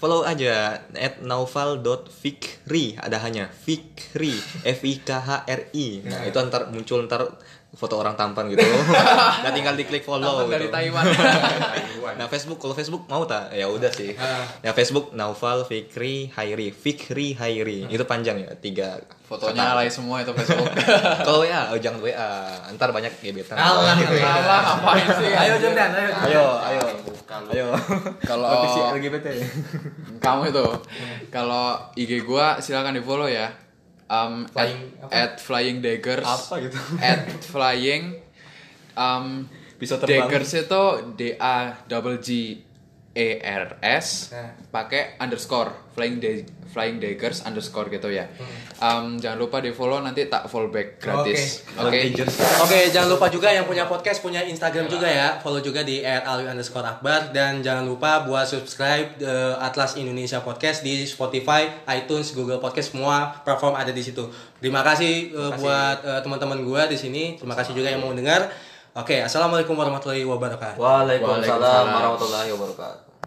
follow 0.00 0.24
aja 0.24 0.80
at 0.96 1.20
naufal.fikri 1.20 2.96
ada 2.96 3.20
hanya 3.20 3.52
Fikri 3.52 4.32
F 4.64 4.80
I 4.82 4.94
K 5.04 5.10
H 5.12 5.44
R 5.44 5.60
I. 5.72 5.88
Nah, 6.08 6.24
itu 6.24 6.36
ntar 6.40 6.72
muncul 6.72 7.04
ntar 7.04 7.36
foto 7.76 8.00
orang 8.00 8.16
tampan 8.16 8.48
gitu. 8.48 8.64
nah, 9.44 9.52
tinggal 9.52 9.76
diklik 9.76 10.00
follow 10.00 10.40
Tampan 10.40 10.56
dari 10.56 10.66
gitu. 10.66 10.74
Taiwan. 10.76 11.04
Nah 12.16 12.26
Facebook 12.32 12.56
kalau 12.56 12.72
Facebook 12.72 13.04
mau 13.06 13.28
tak 13.28 13.52
ya 13.52 13.68
udah 13.68 13.92
sih. 13.92 14.16
Ya 14.64 14.72
Facebook 14.72 15.12
Naufal 15.12 15.68
Fikri 15.68 16.32
Hairi 16.32 16.72
Fikri 16.72 17.36
Hairi 17.36 17.84
itu 17.92 18.04
panjang 18.08 18.40
ya 18.40 18.56
tiga 18.56 19.04
Fotonya 19.26 19.74
alay 19.74 19.90
semua 19.90 20.22
itu 20.22 20.30
Facebook. 20.30 20.70
Kalau 21.26 21.42
WA 21.42 21.74
oh, 21.74 21.78
jangan 21.82 21.98
WA 21.98 22.30
ntar 22.78 22.94
banyak 22.94 23.10
gebetan. 23.18 23.58
Alah, 23.58 23.98
alah, 23.98 24.62
ngapain 24.62 25.06
sih? 25.18 25.34
ayo 25.34 25.58
Jordan 25.58 25.90
ayo 25.98 26.10
Ayo 26.30 26.46
ayo 26.62 26.80
ayo. 27.50 27.66
Kalau 28.22 28.70
LGBT. 28.94 29.26
kamu 30.22 30.54
itu 30.54 30.66
kalau 31.34 31.90
IG 31.98 32.22
gua 32.22 32.62
silakan 32.62 32.94
di 32.94 33.02
follow 33.02 33.26
ya. 33.26 33.50
Um, 34.06 34.46
Flying 34.46 34.82
at, 35.02 35.10
at 35.10 35.32
flying 35.42 35.78
daggers. 35.82 36.22
Apa 36.22 36.62
gitu? 36.62 36.78
At 37.02 37.26
flying 37.42 38.14
um, 38.94 39.50
Bisa 39.82 39.98
terbang. 39.98 40.30
daggers 40.30 40.54
itu 40.54 40.84
D 41.18 41.34
A 41.36 41.74
double 41.90 42.22
G 42.22 42.62
E 43.16 43.40
R 43.40 43.80
S 43.80 44.28
Nah. 44.28 44.52
pakai 44.68 45.16
underscore 45.16 45.72
flying 45.96 46.20
da- 46.20 46.44
flying 46.68 47.00
daggers 47.00 47.40
underscore 47.40 47.88
gitu 47.88 48.12
ya. 48.12 48.28
Um, 48.76 49.16
jangan 49.16 49.40
lupa 49.40 49.64
di 49.64 49.72
follow 49.72 50.04
nanti 50.04 50.28
tak 50.28 50.44
follow 50.44 50.68
back 50.68 51.00
gratis. 51.00 51.64
Oke. 51.72 52.12
Oke, 52.60 52.92
jangan 52.92 53.08
lupa 53.08 53.32
juga 53.32 53.48
yang 53.48 53.64
punya 53.64 53.88
podcast 53.88 54.20
punya 54.20 54.44
Instagram 54.44 54.84
juga 54.84 55.08
ya. 55.08 55.40
Follow 55.40 55.64
juga 55.64 55.80
di 55.80 56.04
@alwi_akbar 56.04 57.32
dan 57.32 57.64
jangan 57.64 57.88
lupa 57.88 58.28
buat 58.28 58.44
subscribe 58.44 59.16
eh, 59.16 59.56
Atlas 59.56 59.96
Indonesia 59.96 60.44
Podcast 60.44 60.84
di 60.84 61.08
Spotify, 61.08 61.64
iTunes, 61.88 62.36
Google 62.36 62.60
Podcast 62.60 62.92
semua 62.92 63.40
platform 63.40 63.72
ada 63.72 63.88
di 63.88 64.04
situ. 64.04 64.28
Terima 64.60 64.84
kasih 64.84 65.32
eh, 65.32 65.52
buat 65.56 66.04
eh, 66.04 66.20
teman-teman 66.20 66.60
gua 66.60 66.84
di 66.84 67.00
sini. 67.00 67.40
Terima 67.40 67.56
kasih 67.56 67.72
juga 67.72 67.88
yang 67.88 68.04
mau 68.04 68.12
dengar. 68.12 68.52
Oke, 68.92 69.24
assalamualaikum 69.24 69.72
warahmatullahi 69.72 70.24
wabarakatuh. 70.24 70.76
Waalaikumsalam 70.76 71.40
Waalaikumsalam. 71.56 71.84
warahmatullahi 71.88 72.50
wabarakatuh 72.52 73.05